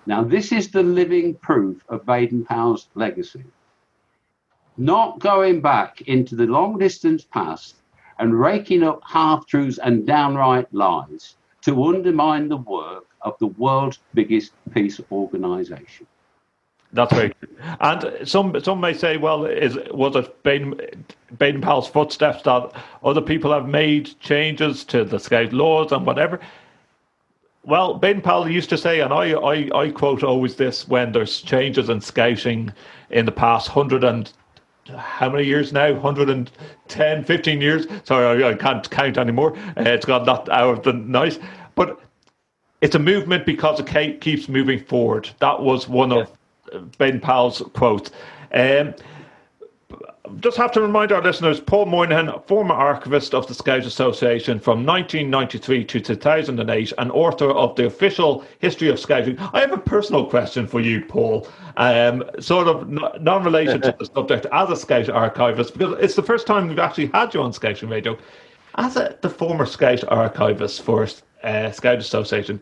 Now, 0.06 0.24
this 0.24 0.52
is 0.52 0.70
the 0.70 0.84
living 0.84 1.34
proof 1.36 1.84
of 1.90 2.06
Baden 2.06 2.46
Powell's 2.46 2.88
legacy. 2.94 3.44
Not 4.78 5.20
going 5.20 5.60
back 5.60 6.02
into 6.02 6.36
the 6.36 6.46
long 6.46 6.78
distance 6.78 7.26
past 7.26 7.79
and 8.20 8.40
raking 8.40 8.84
up 8.84 9.02
half 9.04 9.48
truths 9.48 9.80
and 9.84 10.06
downright 10.06 10.72
lies 10.74 11.36
to 11.62 11.84
undermine 11.84 12.48
the 12.48 12.58
work 12.58 13.06
of 13.22 13.38
the 13.40 13.48
world's 13.48 14.00
biggest 14.14 14.54
peace 14.74 15.00
organization. 15.12 16.06
That's 16.92 17.14
very 17.14 17.30
true. 17.30 17.50
And 17.80 18.28
some 18.28 18.60
some 18.62 18.80
may 18.80 18.94
say, 18.94 19.18
well, 19.18 19.46
is 19.46 19.78
was 19.92 20.16
it 20.16 20.44
Baden, 20.44 21.06
Baden 21.38 21.62
Powell's 21.62 21.88
footsteps 21.88 22.44
that 22.44 22.72
other 23.04 23.22
people 23.22 23.52
have 23.52 23.68
made 23.68 24.20
changes 24.20 24.84
to 24.86 25.04
the 25.04 25.20
scout 25.20 25.54
laws 25.54 25.92
and 25.92 26.06
whatever? 26.06 26.40
Well, 27.64 27.94
Baden 27.94 28.24
Powell 28.24 28.50
used 28.50 28.70
to 28.70 28.78
say, 28.78 29.02
and 29.02 29.14
I, 29.14 29.34
I, 29.34 29.70
I 29.76 29.92
quote 29.92 30.24
always 30.24 30.56
this 30.56 30.88
when 30.88 31.12
there's 31.12 31.42
changes 31.42 31.90
in 31.90 32.02
scouting 32.02 32.74
in 33.12 33.26
the 33.26 33.32
past 33.32 33.68
hundred 33.68 34.04
and 34.04 34.32
how 34.98 35.30
many 35.30 35.44
years 35.44 35.72
now? 35.74 35.94
110, 35.94 37.24
15 37.24 37.62
years. 37.62 37.88
Sorry, 38.04 38.44
I, 38.44 38.50
I 38.50 38.54
can't 38.56 38.90
count 38.90 39.18
anymore. 39.18 39.58
Uh, 39.78 39.84
it's 39.86 40.06
got 40.06 40.26
that 40.26 40.50
out 40.50 40.78
of 40.78 40.84
the 40.84 40.94
night. 40.94 41.40
But 41.76 42.00
it's 42.82 42.96
a 42.96 43.00
movement 43.00 43.46
because 43.46 43.80
it 43.80 44.22
keeps 44.22 44.50
moving 44.50 44.84
forward. 44.84 45.30
That 45.40 45.62
was 45.62 45.88
one 45.88 46.12
of 46.12 46.32
Baden 46.98 47.20
Powell's 47.20 47.62
quote. 47.74 48.12
Um, 48.54 48.94
just 50.40 50.58
have 50.58 50.72
to 50.74 50.82
remind 50.82 51.12
our 51.12 51.22
listeners 51.22 51.60
Paul 51.60 51.86
Moynihan, 51.86 52.32
former 52.48 52.74
archivist 52.74 53.34
of 53.34 53.48
the 53.48 53.54
Scout 53.54 53.86
Association 53.86 54.60
from 54.60 54.86
1993 54.86 55.86
to 55.86 56.00
2008, 56.00 56.94
and 56.98 57.12
author 57.12 57.50
of 57.52 57.76
the 57.76 57.86
official 57.86 58.44
history 58.60 58.90
of 58.90 59.00
scouting. 59.00 59.38
I 59.54 59.60
have 59.60 59.72
a 59.72 59.78
personal 59.78 60.26
question 60.26 60.68
for 60.68 60.80
you, 60.80 61.04
Paul, 61.06 61.48
um, 61.78 62.24
sort 62.40 62.68
of 62.68 62.90
non 62.90 63.44
related 63.44 63.84
to 63.84 63.96
the 63.98 64.06
subject 64.14 64.46
as 64.52 64.70
a 64.70 64.76
Scout 64.76 65.10
archivist, 65.10 65.74
because 65.74 65.98
it's 66.00 66.16
the 66.16 66.24
first 66.24 66.48
time 66.48 66.68
we've 66.68 66.80
actually 66.80 67.08
had 67.08 67.34
you 67.34 67.42
on 67.42 67.54
Scouting 67.54 67.90
Radio. 67.90 68.18
As 68.76 68.96
a, 68.96 69.18
the 69.22 69.30
former 69.30 69.66
Scout 69.66 70.04
archivist 70.08 70.82
for 70.82 71.08
uh, 71.44 71.72
Scout 71.72 71.98
Association, 71.98 72.62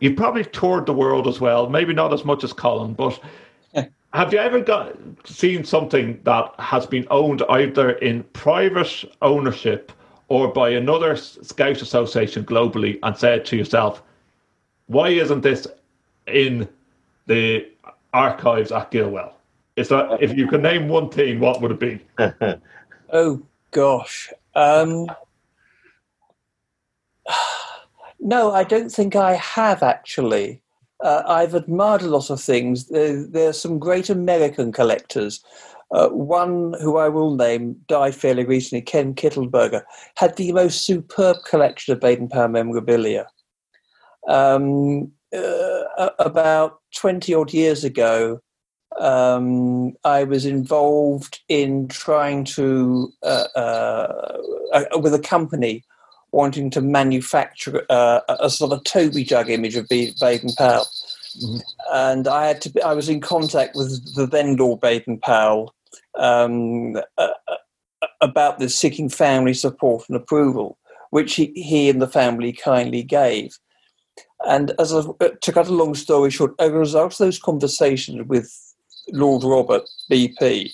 You've 0.00 0.16
probably 0.16 0.44
toured 0.44 0.86
the 0.86 0.92
world 0.92 1.26
as 1.26 1.40
well, 1.40 1.68
maybe 1.68 1.92
not 1.92 2.12
as 2.12 2.24
much 2.24 2.44
as 2.44 2.52
Colin, 2.52 2.94
but 2.94 3.18
have 4.14 4.32
you 4.32 4.38
ever 4.38 4.60
got 4.60 4.96
seen 5.24 5.64
something 5.64 6.20
that 6.24 6.54
has 6.58 6.86
been 6.86 7.06
owned 7.10 7.42
either 7.50 7.90
in 7.90 8.22
private 8.32 9.04
ownership 9.20 9.92
or 10.28 10.48
by 10.48 10.70
another 10.70 11.16
Scout 11.16 11.82
association 11.82 12.44
globally 12.44 12.98
and 13.02 13.16
said 13.16 13.44
to 13.46 13.56
yourself, 13.56 14.02
why 14.86 15.08
isn't 15.08 15.42
this 15.42 15.66
in 16.26 16.68
the 17.26 17.68
archives 18.14 18.72
at 18.72 18.90
Gilwell? 18.90 19.32
Is 19.76 19.88
that 19.88 20.22
if 20.22 20.36
you 20.36 20.48
could 20.48 20.62
name 20.62 20.88
one 20.88 21.10
thing, 21.10 21.38
what 21.38 21.60
would 21.60 21.70
it 21.70 21.80
be? 21.80 22.00
oh 23.12 23.42
gosh. 23.70 24.32
Um, 24.54 25.06
no, 28.20 28.52
I 28.52 28.64
don't 28.64 28.90
think 28.90 29.16
I 29.16 29.34
have 29.34 29.82
actually. 29.82 30.62
Uh, 31.02 31.22
I've 31.26 31.54
admired 31.54 32.02
a 32.02 32.08
lot 32.08 32.30
of 32.30 32.40
things. 32.40 32.88
There, 32.88 33.24
there 33.24 33.50
are 33.50 33.54
some 33.54 33.78
great 33.78 34.10
American 34.10 34.72
collectors. 34.72 35.40
Uh, 35.90 36.08
one 36.08 36.74
who 36.80 36.98
I 36.98 37.08
will 37.08 37.34
name 37.34 37.76
died 37.86 38.14
fairly 38.14 38.44
recently, 38.44 38.82
Ken 38.82 39.14
Kittelberger, 39.14 39.82
had 40.16 40.36
the 40.36 40.52
most 40.52 40.82
superb 40.82 41.36
collection 41.48 41.92
of 41.92 42.00
Baden 42.00 42.28
Powell 42.28 42.48
memorabilia. 42.48 43.26
Um, 44.28 45.12
uh, 45.34 46.10
about 46.18 46.80
20 46.96 47.32
odd 47.32 47.52
years 47.54 47.84
ago, 47.84 48.40
um, 48.98 49.92
I 50.04 50.24
was 50.24 50.44
involved 50.44 51.40
in 51.48 51.88
trying 51.88 52.44
to, 52.44 53.12
uh, 53.22 53.46
uh, 53.54 54.38
uh 54.72 54.98
with 54.98 55.14
a 55.14 55.18
company, 55.18 55.84
wanting 56.32 56.70
to 56.70 56.80
manufacture 56.80 57.84
uh, 57.88 58.20
a 58.28 58.50
sort 58.50 58.72
of 58.72 58.84
Toby 58.84 59.24
jug 59.24 59.50
image 59.50 59.76
of 59.76 59.88
Baden 59.88 60.52
Powell. 60.56 60.86
Mm-hmm. 61.36 61.58
And 61.92 62.28
I 62.28 62.46
had 62.46 62.60
to. 62.62 62.70
Be, 62.70 62.82
I 62.82 62.94
was 62.94 63.08
in 63.08 63.20
contact 63.20 63.76
with 63.76 64.14
the 64.14 64.26
then 64.26 64.56
Lord 64.56 64.80
Baden 64.80 65.18
Powell 65.18 65.74
um, 66.18 66.96
uh, 67.16 67.28
about 68.20 68.58
this, 68.58 68.78
seeking 68.78 69.08
family 69.08 69.54
support 69.54 70.04
and 70.08 70.16
approval, 70.16 70.78
which 71.10 71.34
he, 71.34 71.52
he 71.54 71.88
and 71.88 72.02
the 72.02 72.08
family 72.08 72.52
kindly 72.52 73.02
gave. 73.02 73.58
And 74.46 74.72
as 74.78 74.92
a, 74.92 75.02
to 75.40 75.52
cut 75.52 75.68
a 75.68 75.72
long 75.72 75.94
story 75.94 76.30
short, 76.30 76.54
as 76.58 76.70
a 76.70 76.72
result 76.72 77.12
of 77.12 77.18
those 77.18 77.38
conversations 77.38 78.26
with 78.26 78.52
Lord 79.12 79.42
Robert 79.44 79.88
BP, 80.10 80.72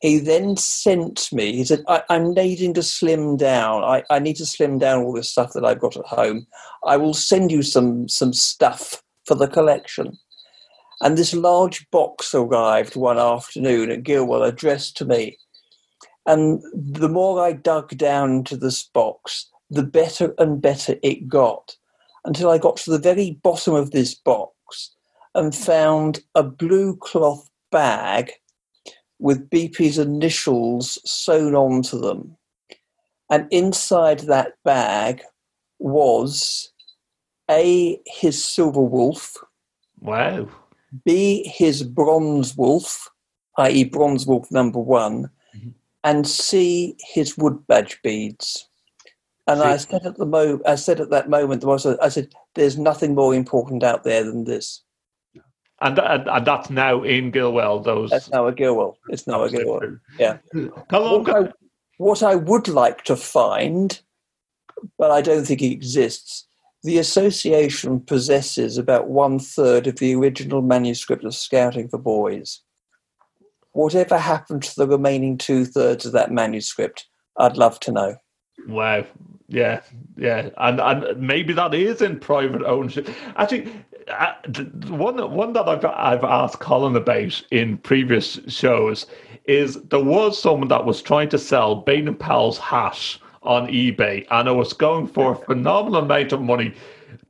he 0.00 0.18
then 0.18 0.56
sent 0.56 1.32
me, 1.32 1.56
he 1.56 1.64
said, 1.64 1.82
I, 1.88 2.02
am 2.08 2.32
needing 2.32 2.72
to 2.74 2.82
slim 2.82 3.36
down. 3.36 3.82
I, 3.82 4.04
I 4.10 4.20
need 4.20 4.36
to 4.36 4.46
slim 4.46 4.78
down 4.78 5.02
all 5.02 5.12
this 5.12 5.30
stuff 5.30 5.52
that 5.54 5.64
I've 5.64 5.80
got 5.80 5.96
at 5.96 6.06
home. 6.06 6.46
I 6.84 6.96
will 6.96 7.14
send 7.14 7.50
you 7.50 7.62
some, 7.62 8.08
some 8.08 8.32
stuff 8.32 9.02
for 9.24 9.34
the 9.34 9.48
collection. 9.48 10.16
And 11.00 11.16
this 11.16 11.34
large 11.34 11.88
box 11.90 12.32
arrived 12.34 12.96
one 12.96 13.18
afternoon 13.18 13.90
at 13.90 14.04
Gilwell 14.04 14.44
addressed 14.44 14.96
to 14.98 15.04
me. 15.04 15.36
And 16.26 16.62
the 16.74 17.08
more 17.08 17.42
I 17.42 17.52
dug 17.52 17.96
down 17.96 18.30
into 18.30 18.56
this 18.56 18.84
box, 18.84 19.48
the 19.70 19.82
better 19.82 20.34
and 20.38 20.62
better 20.62 20.96
it 21.02 21.28
got 21.28 21.76
until 22.24 22.50
I 22.50 22.58
got 22.58 22.76
to 22.78 22.90
the 22.90 22.98
very 22.98 23.38
bottom 23.42 23.74
of 23.74 23.90
this 23.90 24.14
box 24.14 24.94
and 25.34 25.54
found 25.54 26.20
a 26.34 26.42
blue 26.42 26.96
cloth 26.96 27.48
bag 27.70 28.32
with 29.18 29.50
BP's 29.50 29.98
initials 29.98 30.98
sewn 31.04 31.54
onto 31.54 31.98
them. 32.00 32.36
And 33.30 33.46
inside 33.50 34.20
that 34.20 34.54
bag 34.64 35.22
was 35.78 36.72
A, 37.50 38.00
his 38.06 38.42
silver 38.42 38.80
wolf. 38.80 39.36
Wow. 40.00 40.48
B, 41.04 41.44
his 41.46 41.82
bronze 41.82 42.56
wolf, 42.56 43.08
i.e., 43.58 43.84
bronze 43.84 44.26
wolf 44.26 44.50
number 44.50 44.78
one. 44.78 45.30
Mm-hmm. 45.54 45.70
And 46.04 46.26
C, 46.26 46.96
his 47.12 47.36
wood 47.36 47.66
badge 47.66 48.00
beads. 48.02 48.68
And 49.46 49.62
I 49.62 49.78
said 49.78 50.04
at 50.04 50.16
the 50.16 50.26
mo- 50.26 50.60
I 50.66 50.74
said 50.74 51.00
at 51.00 51.10
that 51.10 51.30
moment, 51.30 51.62
there 51.62 51.70
was, 51.70 51.86
I 51.86 52.10
said, 52.10 52.34
"There's 52.54 52.76
nothing 52.76 53.14
more 53.14 53.34
important 53.34 53.82
out 53.82 54.04
there 54.04 54.22
than 54.22 54.44
this." 54.44 54.82
And, 55.80 55.98
and, 55.98 56.28
and 56.28 56.46
that's 56.46 56.70
now 56.70 57.02
in 57.02 57.30
Gilwell. 57.30 57.80
Those 57.80 58.10
that's 58.10 58.30
now 58.30 58.46
a 58.46 58.52
Gilwell. 58.52 58.98
It's 59.08 59.26
now 59.26 59.44
a 59.44 59.50
Gilwell. 59.50 59.98
Yeah. 60.18 60.38
What 60.90 61.28
I, 61.28 61.52
what 61.98 62.22
I 62.22 62.34
would 62.34 62.66
like 62.66 63.04
to 63.04 63.16
find, 63.16 64.00
but 64.98 65.10
I 65.10 65.22
don't 65.22 65.44
think 65.44 65.62
it 65.62 65.70
exists. 65.70 66.46
The 66.82 66.98
association 66.98 68.00
possesses 68.00 68.78
about 68.78 69.08
one 69.08 69.38
third 69.38 69.86
of 69.86 69.96
the 69.96 70.14
original 70.14 70.62
manuscript 70.62 71.24
of 71.24 71.34
Scouting 71.34 71.88
for 71.88 71.98
Boys. 71.98 72.60
Whatever 73.72 74.18
happened 74.18 74.62
to 74.64 74.74
the 74.76 74.88
remaining 74.88 75.38
two 75.38 75.64
thirds 75.64 76.06
of 76.06 76.12
that 76.12 76.32
manuscript, 76.32 77.06
I'd 77.36 77.56
love 77.56 77.78
to 77.80 77.92
know. 77.92 78.16
Wow. 78.66 79.04
Yeah, 79.48 79.80
yeah, 80.18 80.50
and 80.58 80.78
and 80.78 81.18
maybe 81.18 81.54
that 81.54 81.72
is 81.72 82.02
in 82.02 82.20
private 82.20 82.62
ownership. 82.64 83.08
Actually, 83.36 83.72
uh, 84.08 84.34
one 84.88 85.16
one 85.32 85.54
that 85.54 85.66
I've 85.66 85.84
I've 85.86 86.24
asked 86.24 86.60
Colin 86.60 86.94
about 86.96 87.42
in 87.50 87.78
previous 87.78 88.38
shows 88.48 89.06
is 89.46 89.82
there 89.84 90.04
was 90.04 90.40
someone 90.40 90.68
that 90.68 90.84
was 90.84 91.00
trying 91.00 91.30
to 91.30 91.38
sell 91.38 91.76
Baden 91.76 92.16
Powell's 92.16 92.58
hat 92.58 93.16
on 93.42 93.68
eBay, 93.68 94.26
and 94.30 94.48
it 94.48 94.52
was 94.52 94.74
going 94.74 95.06
for 95.06 95.32
a 95.32 95.36
phenomenal 95.36 96.02
amount 96.02 96.32
of 96.32 96.42
money. 96.42 96.74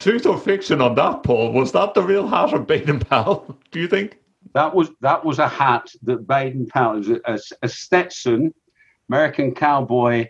Truth 0.01 0.27
or 0.27 0.39
fiction 0.39 0.81
on 0.81 0.97
that, 0.97 1.23
Paul? 1.23 1.53
Was 1.53 1.71
that 1.73 1.95
the 1.95 2.03
real 2.03 2.27
hat 2.27 2.53
of 2.53 2.67
Baden 2.67 2.99
Powell? 2.99 3.57
Do 3.71 3.79
you 3.79 3.87
think? 3.87 4.19
That 4.55 4.75
was 4.75 4.91
that 5.03 5.25
was 5.25 5.39
a 5.39 5.47
hat 5.47 5.89
that 6.03 6.27
Baden 6.27 6.67
Powell, 6.67 7.05
a, 7.27 7.39
a 7.63 7.69
Stetson, 7.69 8.53
American 9.09 9.55
cowboy 9.55 10.29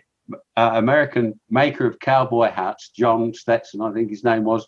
uh, 0.57 0.71
American 0.73 1.39
maker 1.49 1.85
of 1.85 1.99
cowboy 1.99 2.51
hats, 2.51 2.89
John 2.89 3.33
Stetson, 3.33 3.81
I 3.81 3.91
think 3.91 4.09
his 4.09 4.23
name 4.23 4.43
was, 4.43 4.67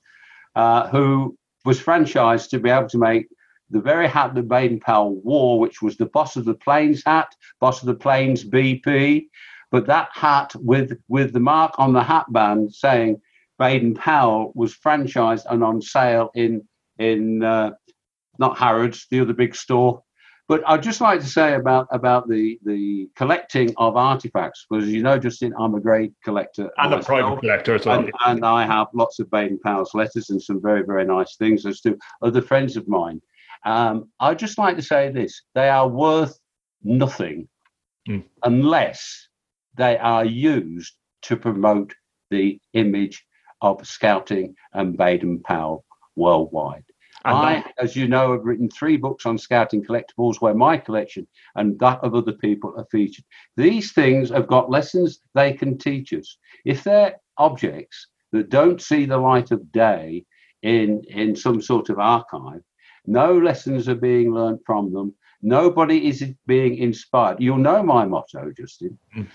uh, 0.56 0.88
who 0.90 1.38
was 1.66 1.80
franchised 1.80 2.50
to 2.50 2.60
be 2.60 2.70
able 2.70 2.90
to 2.90 2.98
make 2.98 3.28
the 3.70 3.80
very 3.80 4.08
hat 4.08 4.36
that 4.36 4.50
Baden 4.50 4.80
Powell 4.80 5.22
wore, 5.22 5.60
which 5.60 5.82
was 5.82 5.98
the 5.98 6.08
Boss 6.08 6.36
of 6.36 6.46
the 6.46 6.54
Plains 6.54 7.04
hat, 7.06 7.34
Boss 7.60 7.82
of 7.82 7.88
the 7.88 7.96
Plains 7.96 8.44
BP, 8.44 9.28
But 9.72 9.88
that 9.88 10.10
hat 10.14 10.54
with 10.56 11.00
with 11.08 11.32
the 11.32 11.40
mark 11.40 11.74
on 11.78 11.94
the 11.94 12.04
hat 12.04 12.26
band 12.30 12.74
saying 12.74 13.22
Baden 13.58 13.94
Powell 13.94 14.52
was 14.56 14.76
franchised 14.76 15.46
and 15.50 15.64
on 15.64 15.82
sale 15.82 16.32
in 16.36 16.68
in 17.00 17.44
uh, 17.44 17.72
not 18.38 18.58
Harrods, 18.58 19.08
the 19.10 19.22
other 19.22 19.34
big 19.34 19.56
store. 19.56 20.04
But 20.52 20.64
I'd 20.68 20.84
just 20.84 21.00
like 21.00 21.22
to 21.22 21.26
say 21.26 21.54
about 21.54 21.88
about 21.94 22.28
the 22.28 22.60
the 22.66 23.10
collecting 23.16 23.74
of 23.78 23.96
artifacts, 23.96 24.66
because 24.70 24.86
you 24.90 25.02
know, 25.02 25.18
Justin, 25.18 25.54
I'm 25.58 25.76
a 25.76 25.80
great 25.80 26.12
collector 26.26 26.70
and 26.78 26.94
a 26.94 27.02
private 27.02 27.40
collector 27.40 27.76
as 27.76 27.86
well. 27.86 28.00
And, 28.00 28.12
and, 28.26 28.46
I 28.46 28.66
have 28.66 28.88
lots 28.94 29.20
of 29.20 29.32
Baden 29.32 29.60
Powell's 29.64 29.94
letters 29.94 30.30
and 30.30 30.44
some 30.44 30.62
very 30.62 30.84
very 30.84 31.06
nice 31.06 31.38
things, 31.38 31.66
as 31.66 31.80
do 31.80 31.98
other 32.22 32.42
friends 32.42 32.76
of 32.76 32.86
mine. 32.90 33.22
Um, 33.64 34.10
I'd 34.20 34.40
just 34.40 34.58
like 34.58 34.76
to 34.76 34.82
say 34.82 35.10
this: 35.10 35.42
they 35.56 35.70
are 35.70 35.88
worth 35.88 36.38
nothing 36.84 37.48
mm. 38.10 38.22
unless 38.44 39.30
they 39.78 39.98
are 40.00 40.26
used 40.26 40.96
to 41.22 41.38
promote 41.38 41.96
the 42.30 42.60
image 42.74 43.26
of 43.62 43.88
scouting 43.88 44.56
and 44.74 44.98
Baden 44.98 45.44
Powell 45.44 45.86
worldwide. 46.18 46.84
And 47.24 47.38
I, 47.38 47.64
as 47.78 47.96
you 47.96 48.08
know, 48.08 48.32
have 48.32 48.46
written 48.46 48.70
three 48.70 48.98
books 48.98 49.26
on 49.26 49.38
scouting 49.38 49.84
collectibles 49.84 50.42
where 50.42 50.56
my 50.56 50.78
collection 50.78 51.28
and 51.56 51.78
that 51.80 52.00
of 52.04 52.16
other 52.16 52.32
people 52.32 52.74
are 52.78 52.88
featured. 52.92 53.26
These 53.58 53.92
things 53.92 54.30
have 54.30 54.48
got 54.48 54.72
lessons 54.72 55.20
they 55.36 55.54
can 55.54 55.78
teach 55.78 56.14
us. 56.14 56.38
If 56.66 56.84
they're 56.84 57.18
objects 57.38 58.08
that 58.32 58.50
don't 58.50 58.82
see 58.82 59.06
the 59.06 59.18
light 59.18 59.52
of 59.52 59.72
day 59.72 60.26
in, 60.64 61.04
in 61.10 61.36
some 61.36 61.62
sort 61.62 61.90
of 61.90 62.00
archive, 62.00 62.62
no 63.06 63.38
lessons 63.38 63.88
are 63.88 63.96
being 63.96 64.34
learned 64.34 64.60
from 64.66 64.92
them. 64.92 65.14
Nobody 65.44 66.08
is 66.08 66.24
being 66.46 66.78
inspired. 66.78 67.40
You'll 67.40 67.58
know 67.58 67.82
my 67.84 68.06
motto, 68.06 68.52
Justin. 68.56 68.98
Mm. 69.16 69.28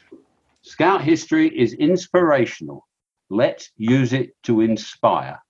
Scout 0.62 1.02
history 1.02 1.48
is 1.56 1.74
inspirational. 1.74 2.86
Let's 3.30 3.70
use 3.76 4.12
it 4.12 4.30
to 4.44 4.60
inspire. 4.60 5.40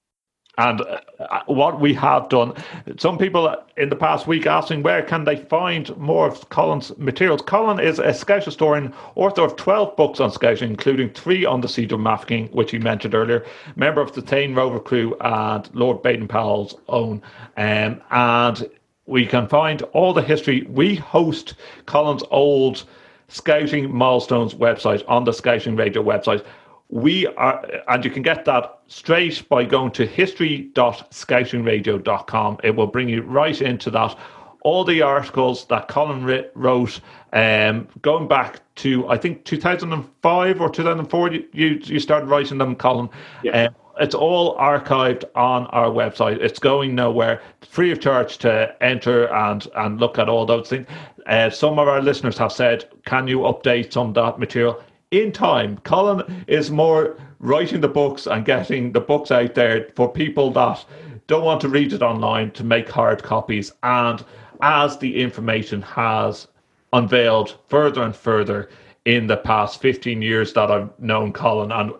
And 0.58 0.80
uh, 0.80 1.40
what 1.46 1.80
we 1.80 1.92
have 1.94 2.28
done, 2.30 2.54
some 2.96 3.18
people 3.18 3.54
in 3.76 3.90
the 3.90 3.96
past 3.96 4.26
week 4.26 4.46
asking 4.46 4.82
where 4.82 5.02
can 5.02 5.24
they 5.24 5.36
find 5.36 5.94
more 5.98 6.26
of 6.26 6.48
Colin's 6.48 6.96
materials. 6.96 7.42
Colin 7.42 7.78
is 7.78 7.98
a 7.98 8.14
Scout 8.14 8.44
historian, 8.44 8.94
author 9.16 9.42
of 9.42 9.56
12 9.56 9.96
books 9.96 10.18
on 10.18 10.30
Scouting, 10.30 10.70
including 10.70 11.10
three 11.10 11.44
on 11.44 11.60
the 11.60 11.68
siege 11.68 11.92
of 11.92 12.00
Mafeking, 12.00 12.48
which 12.52 12.70
he 12.70 12.78
mentioned 12.78 13.14
earlier, 13.14 13.44
member 13.76 14.00
of 14.00 14.12
the 14.12 14.22
Thane 14.22 14.54
Rover 14.54 14.80
crew 14.80 15.14
and 15.20 15.68
Lord 15.74 16.02
Baden 16.02 16.28
Powell's 16.28 16.74
own. 16.88 17.22
Um, 17.58 18.00
and 18.10 18.68
we 19.06 19.26
can 19.26 19.48
find 19.48 19.82
all 19.92 20.14
the 20.14 20.22
history. 20.22 20.66
We 20.70 20.96
host 20.96 21.54
Colin's 21.84 22.24
old 22.30 22.84
Scouting 23.28 23.94
Milestones 23.94 24.54
website 24.54 25.02
on 25.08 25.24
the 25.24 25.32
Scouting 25.32 25.76
Radio 25.76 26.02
website 26.02 26.44
we 26.88 27.26
are, 27.26 27.64
and 27.88 28.04
you 28.04 28.10
can 28.10 28.22
get 28.22 28.44
that 28.44 28.78
straight 28.86 29.48
by 29.48 29.64
going 29.64 29.90
to 29.92 30.06
history.scoutingradio.com. 30.06 32.58
It 32.62 32.76
will 32.76 32.86
bring 32.86 33.08
you 33.08 33.22
right 33.22 33.60
into 33.60 33.90
that. 33.90 34.16
All 34.62 34.84
the 34.84 35.02
articles 35.02 35.66
that 35.66 35.88
Colin 35.88 36.24
wrote, 36.54 37.00
um, 37.32 37.88
going 38.02 38.28
back 38.28 38.60
to 38.76 39.08
I 39.08 39.16
think 39.16 39.44
2005 39.44 40.60
or 40.60 40.68
2004, 40.68 41.32
you 41.32 41.80
you 41.82 41.98
started 42.00 42.26
writing 42.26 42.58
them, 42.58 42.76
Colin. 42.76 43.08
Yeah. 43.42 43.66
Um, 43.66 43.74
it's 43.98 44.14
all 44.14 44.58
archived 44.58 45.24
on 45.34 45.64
our 45.68 45.88
website. 45.88 46.36
It's 46.42 46.58
going 46.58 46.94
nowhere. 46.94 47.40
Free 47.62 47.90
of 47.92 48.00
charge 48.00 48.36
to 48.38 48.74
enter 48.82 49.32
and 49.32 49.66
and 49.76 50.00
look 50.00 50.18
at 50.18 50.28
all 50.28 50.44
those 50.46 50.68
things. 50.68 50.86
Uh, 51.26 51.50
some 51.50 51.78
of 51.78 51.88
our 51.88 52.02
listeners 52.02 52.38
have 52.38 52.52
said, 52.52 52.84
"Can 53.04 53.26
you 53.26 53.40
update 53.40 53.92
some 53.92 54.08
of 54.08 54.14
that 54.14 54.38
material?" 54.38 54.82
In 55.10 55.32
time. 55.32 55.78
Colin 55.78 56.44
is 56.46 56.70
more 56.70 57.16
writing 57.38 57.80
the 57.80 57.88
books 57.88 58.26
and 58.26 58.44
getting 58.44 58.92
the 58.92 59.00
books 59.00 59.30
out 59.30 59.54
there 59.54 59.88
for 59.94 60.10
people 60.10 60.50
that 60.52 60.84
don't 61.26 61.44
want 61.44 61.60
to 61.60 61.68
read 61.68 61.92
it 61.92 62.02
online 62.02 62.50
to 62.52 62.64
make 62.64 62.88
hard 62.88 63.22
copies. 63.22 63.72
And 63.82 64.24
as 64.60 64.98
the 64.98 65.20
information 65.20 65.82
has 65.82 66.48
unveiled 66.92 67.58
further 67.68 68.02
and 68.02 68.14
further 68.14 68.70
in 69.04 69.26
the 69.26 69.36
past 69.36 69.80
15 69.80 70.22
years 70.22 70.52
that 70.54 70.70
I've 70.70 70.98
known 70.98 71.32
Colin, 71.32 71.70
and 71.72 71.92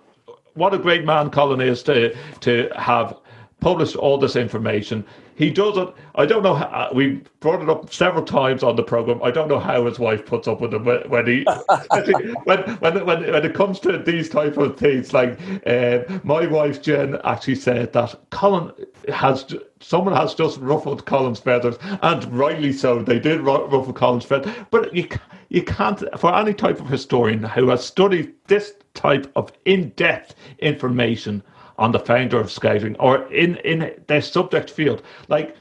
what 0.54 0.74
a 0.74 0.78
great 0.78 1.04
man 1.04 1.30
Colin 1.30 1.60
is 1.60 1.82
to 1.84 2.16
to 2.40 2.70
have 2.76 3.16
published 3.60 3.96
all 3.96 4.18
this 4.18 4.36
information 4.36 5.04
he 5.36 5.50
does 5.50 5.76
it. 5.76 5.94
I 6.14 6.24
don't 6.24 6.42
know. 6.42 6.54
How, 6.54 6.64
uh, 6.66 6.90
we 6.94 7.20
brought 7.40 7.62
it 7.62 7.68
up 7.68 7.92
several 7.92 8.24
times 8.24 8.62
on 8.62 8.74
the 8.74 8.82
program. 8.82 9.22
I 9.22 9.30
don't 9.30 9.48
know 9.48 9.58
how 9.58 9.84
his 9.84 9.98
wife 9.98 10.24
puts 10.24 10.48
up 10.48 10.62
with 10.62 10.72
him 10.72 10.84
when, 10.84 11.26
he 11.26 11.44
when, 12.44 12.62
when 12.78 13.04
when 13.04 13.32
when 13.32 13.44
it 13.44 13.54
comes 13.54 13.78
to 13.80 13.98
these 13.98 14.30
type 14.30 14.56
of 14.56 14.78
things. 14.78 15.12
Like 15.12 15.38
uh, 15.66 15.98
my 16.24 16.46
wife 16.46 16.80
Jen 16.80 17.18
actually 17.24 17.56
said 17.56 17.92
that 17.92 18.18
Colin 18.30 18.72
has 19.12 19.54
someone 19.80 20.16
has 20.16 20.34
just 20.34 20.58
ruffled 20.58 21.04
Colin's 21.04 21.40
feathers, 21.40 21.76
and 22.02 22.24
rightly 22.32 22.72
so. 22.72 23.02
They 23.02 23.18
did 23.18 23.42
ruffle 23.42 23.92
Colin's 23.92 24.24
feathers, 24.24 24.54
but 24.70 24.94
you 24.94 25.06
you 25.50 25.62
can't 25.62 26.02
for 26.18 26.34
any 26.34 26.54
type 26.54 26.80
of 26.80 26.88
historian 26.88 27.42
who 27.42 27.68
has 27.68 27.84
studied 27.84 28.32
this 28.46 28.72
type 28.94 29.30
of 29.36 29.52
in-depth 29.66 30.34
information 30.60 31.42
on 31.78 31.92
the 31.92 31.98
founder 31.98 32.38
of 32.38 32.50
scouting 32.50 32.96
or 32.96 33.30
in, 33.32 33.56
in 33.58 33.92
their 34.06 34.22
subject 34.22 34.70
field. 34.70 35.02
Like, 35.28 35.56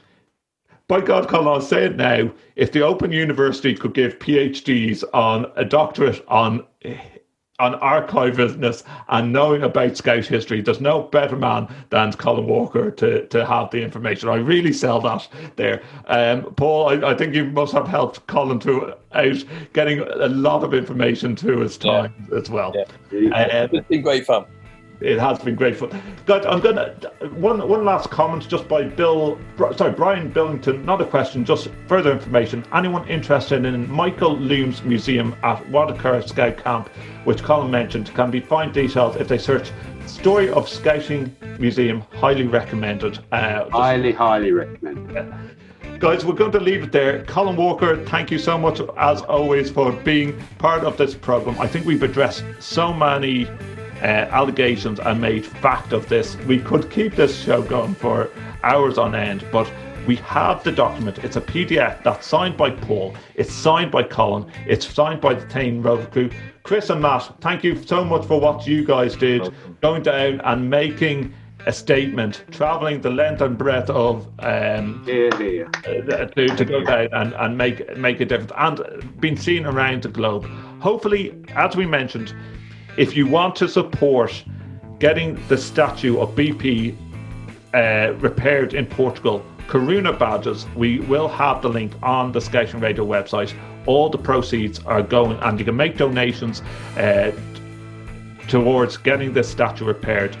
by 0.88 1.00
God, 1.00 1.28
Colin, 1.28 1.48
I'll 1.48 1.60
say 1.60 1.84
it 1.86 1.96
now. 1.96 2.30
If 2.54 2.70
the 2.70 2.82
Open 2.82 3.10
University 3.10 3.74
could 3.74 3.92
give 3.92 4.20
PhDs 4.20 5.02
on 5.12 5.50
a 5.56 5.64
doctorate 5.64 6.24
on 6.28 6.64
on 7.58 7.72
archivishness 7.80 8.82
and 9.08 9.32
knowing 9.32 9.62
about 9.62 9.96
Scout 9.96 10.26
history, 10.26 10.60
there's 10.60 10.80
no 10.80 11.04
better 11.04 11.36
man 11.36 11.66
than 11.88 12.12
Colin 12.12 12.46
Walker 12.46 12.90
to, 12.90 13.26
to 13.28 13.46
have 13.46 13.70
the 13.70 13.82
information. 13.82 14.28
I 14.28 14.36
really 14.36 14.72
sell 14.72 15.00
that 15.00 15.26
there. 15.56 15.82
Um, 16.06 16.54
Paul, 16.54 16.88
I, 16.88 17.12
I, 17.12 17.14
think 17.14 17.34
you 17.34 17.46
must 17.46 17.72
have 17.72 17.88
helped 17.88 18.26
Colin 18.26 18.58
to 18.60 18.94
out 19.12 19.44
getting 19.72 20.00
a 20.00 20.28
lot 20.28 20.64
of 20.64 20.74
information 20.74 21.34
to 21.36 21.60
his 21.60 21.78
time 21.78 22.12
yeah. 22.30 22.38
as 22.38 22.50
well. 22.50 22.74
Yeah. 23.10 23.30
Um, 23.30 23.70
it's 23.72 23.88
been 23.88 24.02
great 24.02 24.26
fun 24.26 24.44
it 25.00 25.18
has 25.18 25.38
been 25.38 25.54
great 25.54 25.76
fun. 25.76 25.90
God, 26.24 26.46
I'm 26.46 26.60
gonna 26.60 26.94
one 27.34 27.66
one 27.68 27.84
last 27.84 28.10
comment 28.10 28.48
just 28.48 28.66
by 28.68 28.84
Bill. 28.84 29.38
Sorry, 29.76 29.92
Brian 29.92 30.30
Billington. 30.30 30.84
Not 30.84 31.00
a 31.00 31.04
question, 31.04 31.44
just 31.44 31.68
further 31.86 32.12
information. 32.12 32.64
Anyone 32.72 33.06
interested 33.08 33.64
in 33.64 33.90
Michael 33.90 34.36
Loomes 34.36 34.84
Museum 34.84 35.34
at 35.42 35.62
Waddecar 35.66 36.26
Scout 36.26 36.56
Camp, 36.56 36.88
which 37.24 37.42
Colin 37.42 37.70
mentioned, 37.70 38.14
can 38.14 38.30
be 38.30 38.40
find 38.40 38.72
details 38.72 39.16
if 39.16 39.28
they 39.28 39.38
search 39.38 39.70
"Story 40.06 40.50
of 40.50 40.68
Scouting 40.68 41.36
Museum." 41.58 42.02
Highly 42.12 42.46
recommended. 42.46 43.18
Uh, 43.32 43.60
just, 43.60 43.72
highly, 43.72 44.12
highly 44.12 44.52
recommended. 44.52 45.14
Yeah. 45.14 45.38
Guys, 45.98 46.26
we're 46.26 46.34
going 46.34 46.52
to 46.52 46.60
leave 46.60 46.82
it 46.82 46.92
there. 46.92 47.24
Colin 47.24 47.56
Walker, 47.56 48.04
thank 48.04 48.30
you 48.30 48.38
so 48.38 48.58
much 48.58 48.82
as 48.98 49.22
always 49.22 49.70
for 49.70 49.92
being 49.92 50.38
part 50.58 50.84
of 50.84 50.98
this 50.98 51.14
program. 51.14 51.58
I 51.58 51.66
think 51.66 51.86
we've 51.86 52.02
addressed 52.02 52.44
so 52.58 52.92
many 52.92 53.48
uh, 54.02 54.28
allegations 54.30 55.00
and 55.00 55.20
made 55.20 55.44
fact 55.44 55.92
of 55.92 56.08
this. 56.08 56.36
We 56.46 56.58
could 56.58 56.90
keep 56.90 57.14
this 57.14 57.42
show 57.42 57.62
going 57.62 57.94
for 57.94 58.30
hours 58.62 58.98
on 58.98 59.14
end, 59.14 59.44
but 59.50 59.70
we 60.06 60.16
have 60.16 60.62
the 60.62 60.72
document. 60.72 61.18
It's 61.18 61.36
a 61.36 61.40
PDF 61.40 62.02
that's 62.02 62.26
signed 62.26 62.56
by 62.56 62.70
Paul. 62.70 63.16
It's 63.34 63.52
signed 63.52 63.90
by 63.90 64.04
Colin. 64.04 64.50
It's 64.66 64.86
signed 64.86 65.20
by 65.20 65.34
the 65.34 65.46
Thane 65.46 65.82
Rover 65.82 66.06
crew. 66.06 66.30
Chris 66.62 66.90
and 66.90 67.00
Matt, 67.00 67.32
thank 67.40 67.64
you 67.64 67.82
so 67.84 68.04
much 68.04 68.26
for 68.26 68.40
what 68.40 68.66
you 68.66 68.84
guys 68.84 69.16
did, 69.16 69.52
going 69.80 70.02
down 70.02 70.40
and 70.42 70.68
making 70.68 71.34
a 71.66 71.72
statement, 71.72 72.44
traveling 72.52 73.00
the 73.00 73.10
length 73.10 73.40
and 73.40 73.58
breadth 73.58 73.90
of 73.90 74.26
um, 74.38 75.04
yeah, 75.06 75.36
yeah. 75.40 75.64
Uh, 75.84 76.26
to, 76.26 76.46
to 76.46 76.64
go 76.64 76.84
down 76.84 77.08
and, 77.12 77.34
and 77.34 77.58
make 77.58 77.96
make 77.96 78.20
a 78.20 78.24
difference, 78.24 78.52
and 78.56 79.20
being 79.20 79.36
seen 79.36 79.66
around 79.66 80.02
the 80.02 80.08
globe. 80.08 80.44
Hopefully, 80.80 81.34
as 81.56 81.74
we 81.74 81.84
mentioned, 81.84 82.32
if 82.96 83.16
you 83.16 83.26
want 83.26 83.54
to 83.56 83.68
support 83.68 84.44
getting 84.98 85.38
the 85.48 85.58
statue 85.58 86.18
of 86.18 86.34
BP 86.34 86.96
uh, 87.74 88.14
repaired 88.14 88.74
in 88.74 88.86
Portugal, 88.86 89.44
Coruna 89.68 90.16
badges, 90.16 90.66
we 90.76 91.00
will 91.00 91.28
have 91.28 91.60
the 91.60 91.68
link 91.68 91.92
on 92.02 92.32
the 92.32 92.40
Scouting 92.40 92.80
Radio 92.80 93.04
website. 93.04 93.54
All 93.86 94.08
the 94.08 94.18
proceeds 94.18 94.78
are 94.86 95.02
going, 95.02 95.38
and 95.40 95.58
you 95.58 95.64
can 95.64 95.76
make 95.76 95.96
donations 95.96 96.62
uh, 96.96 97.32
towards 98.48 98.96
getting 98.96 99.32
this 99.32 99.48
statue 99.48 99.84
repaired. 99.84 100.36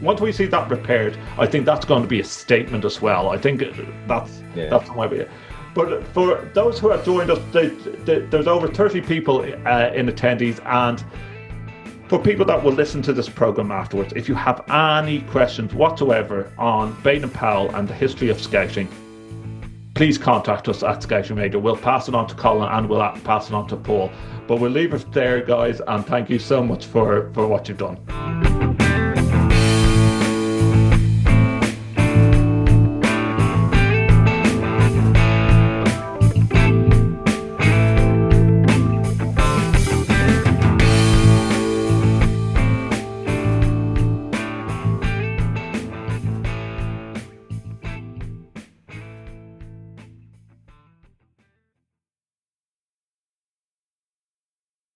Once 0.00 0.20
we 0.20 0.32
see 0.32 0.46
that 0.46 0.70
repaired, 0.70 1.18
I 1.38 1.46
think 1.46 1.66
that's 1.66 1.84
going 1.84 2.02
to 2.02 2.08
be 2.08 2.20
a 2.20 2.24
statement 2.24 2.84
as 2.84 3.02
well. 3.02 3.28
I 3.28 3.38
think 3.38 3.62
that's 4.08 4.42
yeah. 4.54 4.68
that's 4.68 4.88
my 4.90 5.06
way. 5.06 5.28
But 5.74 6.06
for 6.08 6.50
those 6.54 6.78
who 6.78 6.90
have 6.90 7.04
joined 7.04 7.30
us, 7.30 7.38
they, 7.52 7.68
they, 7.68 8.20
there's 8.20 8.46
over 8.46 8.68
30 8.68 9.00
people 9.00 9.40
uh, 9.40 9.90
in 9.94 10.06
attendees, 10.06 10.60
and 10.66 11.02
for 12.12 12.18
people 12.18 12.44
that 12.44 12.62
will 12.62 12.74
listen 12.74 13.00
to 13.00 13.14
this 13.14 13.26
program 13.26 13.72
afterwards, 13.72 14.12
if 14.14 14.28
you 14.28 14.34
have 14.34 14.62
any 14.70 15.22
questions 15.22 15.72
whatsoever 15.72 16.52
on 16.58 16.92
Baden 17.02 17.24
and 17.24 17.32
Powell 17.32 17.74
and 17.74 17.88
the 17.88 17.94
history 17.94 18.28
of 18.28 18.38
scouting, 18.38 18.86
please 19.94 20.18
contact 20.18 20.68
us 20.68 20.82
at 20.82 21.02
Scouting 21.02 21.36
Radio. 21.36 21.58
We'll 21.58 21.74
pass 21.74 22.08
it 22.08 22.14
on 22.14 22.26
to 22.26 22.34
Colin 22.34 22.68
and 22.70 22.86
we'll 22.86 23.00
pass 23.24 23.48
it 23.48 23.54
on 23.54 23.66
to 23.68 23.76
Paul. 23.76 24.12
But 24.46 24.56
we'll 24.56 24.70
leave 24.70 24.92
it 24.92 25.10
there, 25.10 25.40
guys, 25.40 25.80
and 25.88 26.04
thank 26.04 26.28
you 26.28 26.38
so 26.38 26.62
much 26.62 26.84
for, 26.84 27.32
for 27.32 27.48
what 27.48 27.66
you've 27.66 27.78
done. 27.78 28.81